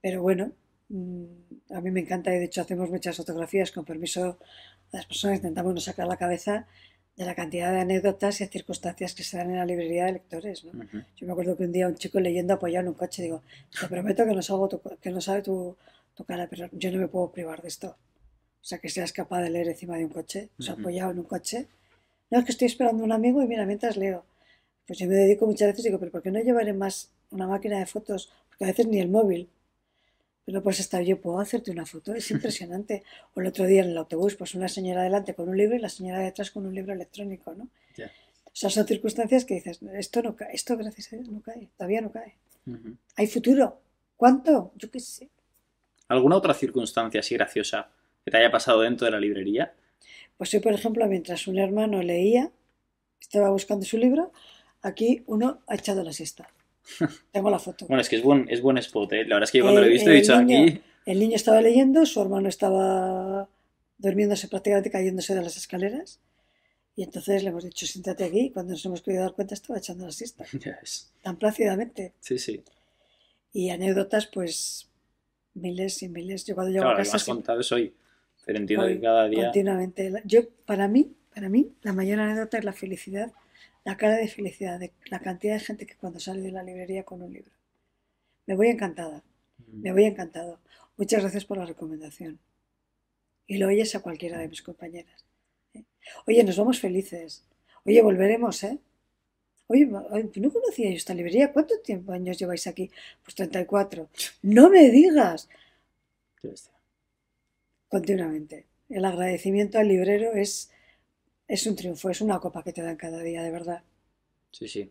Pero 0.00 0.22
bueno, 0.22 0.52
a 1.70 1.80
mí 1.80 1.90
me 1.90 2.00
encanta 2.00 2.34
y 2.34 2.38
de 2.38 2.44
hecho 2.44 2.60
hacemos 2.60 2.90
muchas 2.90 3.16
fotografías 3.16 3.72
con 3.72 3.84
permiso 3.84 4.38
de 4.90 4.98
las 4.98 5.06
personas, 5.06 5.36
intentamos 5.36 5.74
no 5.74 5.80
sacar 5.80 6.06
la 6.06 6.16
cabeza 6.16 6.66
de 7.16 7.24
la 7.24 7.34
cantidad 7.34 7.72
de 7.72 7.80
anécdotas 7.80 8.40
y 8.40 8.46
circunstancias 8.46 9.14
que 9.14 9.22
se 9.22 9.36
dan 9.36 9.50
en 9.50 9.56
la 9.56 9.64
librería 9.64 10.06
de 10.06 10.12
lectores, 10.12 10.64
¿no? 10.64 10.72
Yo 11.16 11.26
me 11.26 11.32
acuerdo 11.32 11.56
que 11.56 11.64
un 11.64 11.72
día 11.72 11.88
un 11.88 11.94
chico 11.94 12.20
leyendo 12.20 12.54
apoyado 12.54 12.82
en 12.84 12.88
un 12.88 12.94
coche, 12.94 13.22
digo, 13.22 13.42
te 13.78 13.86
prometo 13.86 14.24
que 14.24 14.32
no, 14.32 14.42
salgo 14.42 14.68
tu, 14.68 14.80
que 15.00 15.10
no 15.10 15.20
sabe 15.20 15.42
tu, 15.42 15.76
tu 16.14 16.24
cara, 16.24 16.46
pero 16.48 16.68
yo 16.72 16.90
no 16.90 16.98
me 16.98 17.08
puedo 17.08 17.30
privar 17.30 17.60
de 17.62 17.68
esto. 17.68 17.96
O 18.60 18.64
sea, 18.64 18.78
que 18.78 18.88
seas 18.88 19.12
capaz 19.12 19.42
de 19.42 19.50
leer 19.50 19.68
encima 19.68 19.96
de 19.96 20.04
un 20.04 20.10
coche, 20.10 20.50
o 20.58 20.62
sea, 20.62 20.74
apoyado 20.74 21.10
en 21.10 21.18
un 21.18 21.24
coche. 21.24 21.66
No, 22.30 22.38
es 22.38 22.44
que 22.44 22.52
estoy 22.52 22.66
esperando 22.66 23.02
a 23.02 23.06
un 23.06 23.12
amigo 23.12 23.42
y 23.42 23.46
mira, 23.46 23.66
mientras 23.66 23.96
leo. 23.96 24.24
Pues 24.86 24.98
yo 24.98 25.06
me 25.06 25.14
dedico 25.14 25.46
muchas 25.46 25.68
veces 25.68 25.84
y 25.84 25.88
digo, 25.88 25.98
pero 25.98 26.12
¿por 26.12 26.22
qué 26.22 26.30
no 26.30 26.40
llevaré 26.40 26.72
más 26.72 27.10
una 27.30 27.46
máquina 27.46 27.78
de 27.78 27.86
fotos? 27.86 28.32
Porque 28.48 28.64
a 28.64 28.68
veces 28.68 28.86
ni 28.86 29.00
el 29.00 29.08
móvil. 29.08 29.48
Pero 30.44 30.62
pues 30.62 30.80
estar 30.80 31.02
yo, 31.02 31.20
puedo 31.20 31.38
hacerte 31.38 31.70
una 31.70 31.86
foto, 31.86 32.14
es 32.14 32.30
impresionante. 32.30 33.04
O 33.34 33.40
el 33.40 33.46
otro 33.46 33.66
día 33.66 33.82
en 33.82 33.90
el 33.90 33.98
autobús, 33.98 34.34
pues 34.34 34.54
una 34.54 34.68
señora 34.68 35.00
adelante 35.00 35.34
con 35.34 35.48
un 35.48 35.56
libro 35.56 35.76
y 35.76 35.80
la 35.80 35.88
señora 35.88 36.20
detrás 36.20 36.50
con 36.50 36.66
un 36.66 36.74
libro 36.74 36.92
electrónico, 36.92 37.54
¿no? 37.54 37.68
O 38.44 38.54
sea, 38.54 38.68
son 38.68 38.86
circunstancias 38.86 39.46
que 39.46 39.54
dices, 39.54 39.80
esto 39.94 40.22
no 40.22 40.36
cae, 40.36 40.54
esto 40.54 40.76
gracias 40.76 41.12
a 41.12 41.16
Dios 41.16 41.28
no 41.30 41.40
cae, 41.40 41.70
todavía 41.76 42.02
no 42.02 42.12
cae. 42.12 42.36
Hay 43.16 43.26
futuro. 43.26 43.80
¿Cuánto? 44.16 44.72
Yo 44.76 44.90
qué 44.90 45.00
sé. 45.00 45.30
¿Alguna 46.08 46.36
otra 46.36 46.52
circunstancia 46.52 47.20
así 47.20 47.34
graciosa 47.34 47.90
que 48.24 48.30
te 48.30 48.36
haya 48.36 48.50
pasado 48.50 48.82
dentro 48.82 49.06
de 49.06 49.10
la 49.10 49.18
librería? 49.18 49.74
Pues 50.36 50.52
hoy, 50.54 50.60
por 50.60 50.72
ejemplo, 50.72 51.06
mientras 51.06 51.46
un 51.46 51.58
hermano 51.58 52.02
leía, 52.02 52.52
estaba 53.20 53.50
buscando 53.50 53.86
su 53.86 53.96
libro, 53.96 54.32
aquí 54.82 55.22
uno 55.26 55.62
ha 55.66 55.74
echado 55.74 56.04
la 56.04 56.12
siesta. 56.12 56.48
Tengo 57.30 57.50
la 57.50 57.58
foto. 57.58 57.86
Bueno, 57.86 58.00
es 58.00 58.08
que 58.08 58.16
es 58.16 58.22
buen, 58.22 58.46
es 58.50 58.60
buen 58.60 58.78
spot, 58.78 59.12
¿eh? 59.12 59.24
La 59.24 59.36
verdad 59.36 59.44
es 59.44 59.50
que 59.52 59.58
yo 59.58 59.64
cuando 59.64 59.80
lo 59.80 59.86
he 59.86 59.90
El- 59.90 59.92
visto 59.94 60.10
he 60.10 60.14
el 60.16 60.20
dicho 60.20 60.40
niño- 60.42 60.62
aquí... 60.68 60.80
El 61.04 61.18
niño 61.18 61.34
estaba 61.36 61.60
leyendo, 61.60 62.06
su 62.06 62.20
hermano 62.22 62.48
estaba 62.48 63.48
durmiéndose 63.98 64.46
prácticamente 64.48 64.90
cayéndose 64.90 65.34
de 65.34 65.42
las 65.42 65.56
escaleras. 65.56 66.20
Y 66.94 67.02
entonces 67.02 67.42
le 67.42 67.48
hemos 67.50 67.64
dicho, 67.64 67.86
siéntate 67.86 68.22
aquí. 68.24 68.50
Cuando 68.50 68.72
nos 68.72 68.84
hemos 68.84 69.02
querido 69.02 69.22
dar 69.22 69.32
cuenta, 69.32 69.54
estaba 69.54 69.78
echando 69.78 70.04
la 70.06 70.12
siesta, 70.12 70.44
Ya 70.60 70.78
ves. 70.80 71.12
tan 71.22 71.36
plácidamente. 71.38 72.12
Sí, 72.20 72.38
sí. 72.38 72.62
Y 73.52 73.70
anécdotas, 73.70 74.26
pues 74.26 74.88
miles 75.54 76.02
y 76.02 76.08
miles. 76.08 76.44
Yo 76.46 76.54
cuando 76.54 76.70
llego 76.70 76.82
Claro, 76.82 76.96
a 76.96 76.98
lo 76.98 77.04
casa 77.04 77.12
me 77.12 77.16
has 77.16 77.22
siempre- 77.24 77.38
contado 77.40 77.60
es 77.60 77.72
hoy. 77.72 77.94
Pero 78.44 78.58
entiendo 78.58 78.86
Hoy, 78.86 78.94
que 78.96 79.00
cada 79.00 79.28
día... 79.28 79.42
continuamente. 79.44 80.12
Yo, 80.24 80.40
para 80.66 80.88
mí, 80.88 81.12
para 81.34 81.48
mí, 81.48 81.72
la 81.82 81.92
mayor 81.92 82.18
anécdota 82.20 82.58
es 82.58 82.64
la 82.64 82.72
felicidad, 82.72 83.32
la 83.84 83.96
cara 83.96 84.16
de 84.16 84.28
felicidad 84.28 84.78
de 84.78 84.92
la 85.06 85.20
cantidad 85.20 85.54
de 85.54 85.60
gente 85.60 85.86
que 85.86 85.96
cuando 85.96 86.20
sale 86.20 86.40
de 86.42 86.52
la 86.52 86.62
librería 86.62 87.04
con 87.04 87.22
un 87.22 87.32
libro. 87.32 87.50
Me 88.46 88.54
voy 88.54 88.68
encantada, 88.68 89.22
me 89.66 89.92
voy 89.92 90.04
encantado. 90.04 90.60
Muchas 90.96 91.22
gracias 91.22 91.44
por 91.44 91.58
la 91.58 91.66
recomendación. 91.66 92.38
Y 93.46 93.58
lo 93.58 93.68
oyes 93.68 93.94
a 93.94 94.00
cualquiera 94.00 94.38
de 94.38 94.48
mis 94.48 94.62
compañeras. 94.62 95.24
¿eh? 95.74 95.84
Oye, 96.26 96.44
nos 96.44 96.56
vamos 96.56 96.80
felices. 96.80 97.44
Oye, 97.84 98.00
volveremos, 98.02 98.62
¿eh? 98.64 98.78
Oye, 99.66 99.86
no 99.86 100.52
conocía 100.52 100.90
yo 100.90 100.96
esta 100.96 101.14
librería. 101.14 101.52
¿Cuánto 101.52 101.80
tiempo 101.80 102.12
años 102.12 102.38
lleváis 102.38 102.66
aquí? 102.66 102.90
Pues 103.24 103.34
34. 103.34 104.08
No 104.42 104.68
me 104.68 104.90
digas. 104.90 105.48
Continuamente. 107.88 108.66
El 108.88 109.04
agradecimiento 109.04 109.78
al 109.78 109.88
librero 109.88 110.32
es, 110.34 110.70
es 111.52 111.66
un 111.66 111.76
triunfo, 111.76 112.08
es 112.08 112.22
una 112.22 112.40
copa 112.40 112.62
que 112.62 112.72
te 112.72 112.80
dan 112.80 112.96
cada 112.96 113.20
día, 113.22 113.42
de 113.42 113.50
verdad. 113.50 113.82
Sí, 114.52 114.68
sí. 114.68 114.90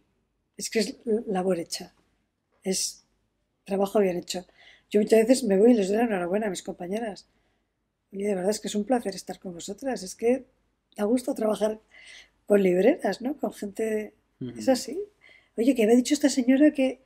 Es 0.55 0.69
que 0.69 0.77
es 0.77 0.95
labor 1.25 1.57
hecha. 1.57 1.95
Es 2.61 3.03
trabajo 3.63 3.99
bien 3.99 4.17
hecho. 4.17 4.45
Yo 4.91 5.01
muchas 5.01 5.21
veces 5.21 5.43
me 5.43 5.57
voy 5.57 5.71
y 5.71 5.73
les 5.73 5.87
doy 5.87 5.97
la 5.97 6.03
enhorabuena 6.03 6.45
a 6.45 6.49
mis 6.51 6.61
compañeras. 6.61 7.27
Y 8.11 8.21
de 8.21 8.35
verdad 8.35 8.51
es 8.51 8.59
que 8.59 8.67
es 8.67 8.75
un 8.75 8.83
placer 8.83 9.15
estar 9.15 9.39
con 9.39 9.55
vosotras. 9.55 10.03
Es 10.03 10.13
que 10.13 10.45
da 10.95 11.05
gusto 11.05 11.33
trabajar 11.33 11.79
con 12.45 12.61
libreras, 12.61 13.23
¿no? 13.23 13.37
Con 13.37 13.53
gente... 13.53 14.13
Es 14.55 14.69
así. 14.69 15.01
Oye, 15.57 15.73
que 15.73 15.87
me 15.87 15.93
ha 15.93 15.95
dicho 15.95 16.13
esta 16.13 16.29
señora 16.29 16.71
que... 16.71 17.01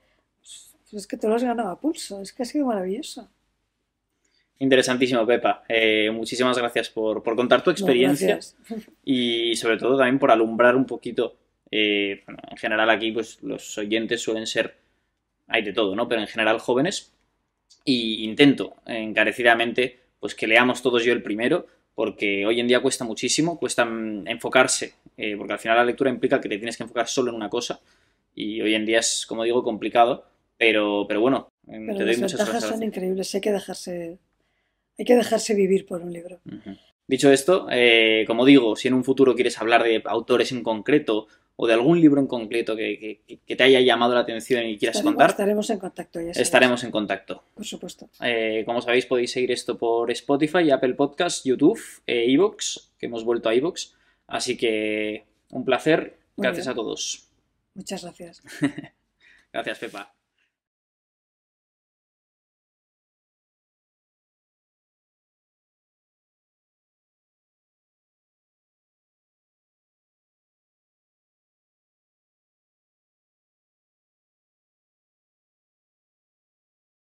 Pues 0.90 1.04
es 1.04 1.08
que 1.08 1.16
te 1.16 1.30
lo 1.30 1.36
has 1.36 1.44
ganado 1.44 1.70
a 1.70 1.80
pulso. 1.80 2.22
Es 2.22 2.34
que 2.34 2.44
ha 2.44 2.46
sido 2.46 2.66
maravilloso. 2.66 3.30
Interesantísimo, 4.60 5.26
Pepa. 5.26 5.64
Eh, 5.68 6.10
muchísimas 6.12 6.58
gracias 6.58 6.90
por, 6.90 7.24
contar 7.24 7.64
tu 7.64 7.72
experiencia 7.72 8.40
y 9.04 9.56
sobre 9.56 9.78
todo 9.78 9.98
también 9.98 10.20
por 10.20 10.32
alumbrar 10.32 10.76
un 10.76 10.86
poquito. 10.86 11.36
Eh, 11.72 12.24
en 12.28 12.58
general 12.58 12.90
aquí 12.90 13.12
pues 13.12 13.42
los 13.42 13.78
oyentes 13.78 14.22
suelen 14.22 14.48
ser, 14.48 14.78
hay 15.48 15.62
de 15.64 15.74
todo, 15.74 15.96
¿no? 15.96 16.08
Pero 16.08 16.22
en 16.22 16.28
general 16.28 16.60
jóvenes. 16.60 17.12
Y 17.84 18.24
intento 18.24 18.78
encarecidamente 18.86 20.00
pues 20.20 20.34
que 20.34 20.48
leamos 20.48 20.82
todos 20.82 21.04
yo 21.04 21.14
el 21.14 21.22
primero, 21.22 21.68
porque 21.94 22.46
hoy 22.46 22.60
en 22.60 22.68
día 22.68 22.82
cuesta 22.82 23.06
muchísimo, 23.06 23.60
cuesta 23.60 23.86
mm, 23.86 24.28
enfocarse, 24.28 24.96
eh, 25.18 25.36
porque 25.38 25.54
al 25.54 25.60
final 25.60 25.78
la 25.78 25.86
lectura 25.86 26.10
implica 26.10 26.42
que 26.42 26.50
te 26.50 26.58
tienes 26.58 26.78
que 26.78 26.84
enfocar 26.84 27.08
solo 27.08 27.30
en 27.30 27.36
una 27.36 27.50
cosa, 27.50 27.80
y 28.34 28.60
hoy 28.62 28.74
en 28.76 28.86
día 28.86 29.00
es, 29.00 29.26
como 29.28 29.44
digo, 29.44 29.64
complicado, 29.64 30.26
pero, 30.58 31.06
pero 31.08 31.22
bueno, 31.22 31.50
te 31.66 32.04
doy 32.04 32.18
muchas 32.18 32.36
gracias. 32.38 32.64
son 32.64 32.82
increíbles, 32.82 33.36
hay 33.36 33.42
que 33.42 33.52
dejarse, 33.52 34.18
hay 34.98 35.06
que 35.06 35.16
dejarse 35.16 35.54
vivir 35.54 35.86
por 35.86 36.02
un 36.02 36.14
libro. 36.14 36.40
Dicho 37.08 37.32
esto, 37.32 37.68
eh, 37.72 38.24
como 38.26 38.46
digo, 38.46 38.76
si 38.76 38.88
en 38.88 38.96
un 38.96 39.04
futuro 39.04 39.36
quieres 39.36 39.60
hablar 39.60 39.84
de 39.84 40.02
autores 40.06 40.52
en 40.52 40.64
concreto 40.64 41.28
o 41.56 41.68
de 41.68 41.74
algún 41.74 42.02
libro 42.02 42.20
en 42.20 42.28
concreto 42.28 42.76
que, 42.76 43.22
te 43.46 43.64
haya 43.64 43.80
llamado 43.80 44.14
la 44.14 44.22
atención 44.22 44.66
y 44.66 44.78
quieras 44.78 45.02
contar, 45.02 45.30
estaremos 45.30 45.70
en 45.70 45.80
contacto. 45.80 46.20
Ya 46.20 46.32
estaremos 46.32 46.84
en 46.84 46.92
contacto. 46.92 47.44
Por 47.54 47.66
supuesto. 47.66 48.10
Eh, 48.22 48.64
como 48.66 48.82
sabéis, 48.82 49.06
podéis 49.06 49.32
seguir 49.32 49.52
esto 49.52 49.78
por 49.78 50.12
Spotify, 50.12 50.72
Apple 50.72 50.96
Podcasts, 50.96 51.44
YouTube, 51.44 51.80
e 52.08 52.26
iVoox, 52.32 52.90
que 52.98 53.06
hemos 53.06 53.24
vuelto 53.24 53.50
a 53.50 53.56
iVoox. 53.56 53.94
Así 54.28 54.58
que 54.58 55.26
un 55.52 55.64
placer. 55.64 56.18
gracias 56.36 56.68
a 56.68 56.74
todos. 56.74 57.30
Muchas 57.76 58.04
gracias. 58.04 58.42
gracias, 59.54 59.80
Pepa. 59.80 60.15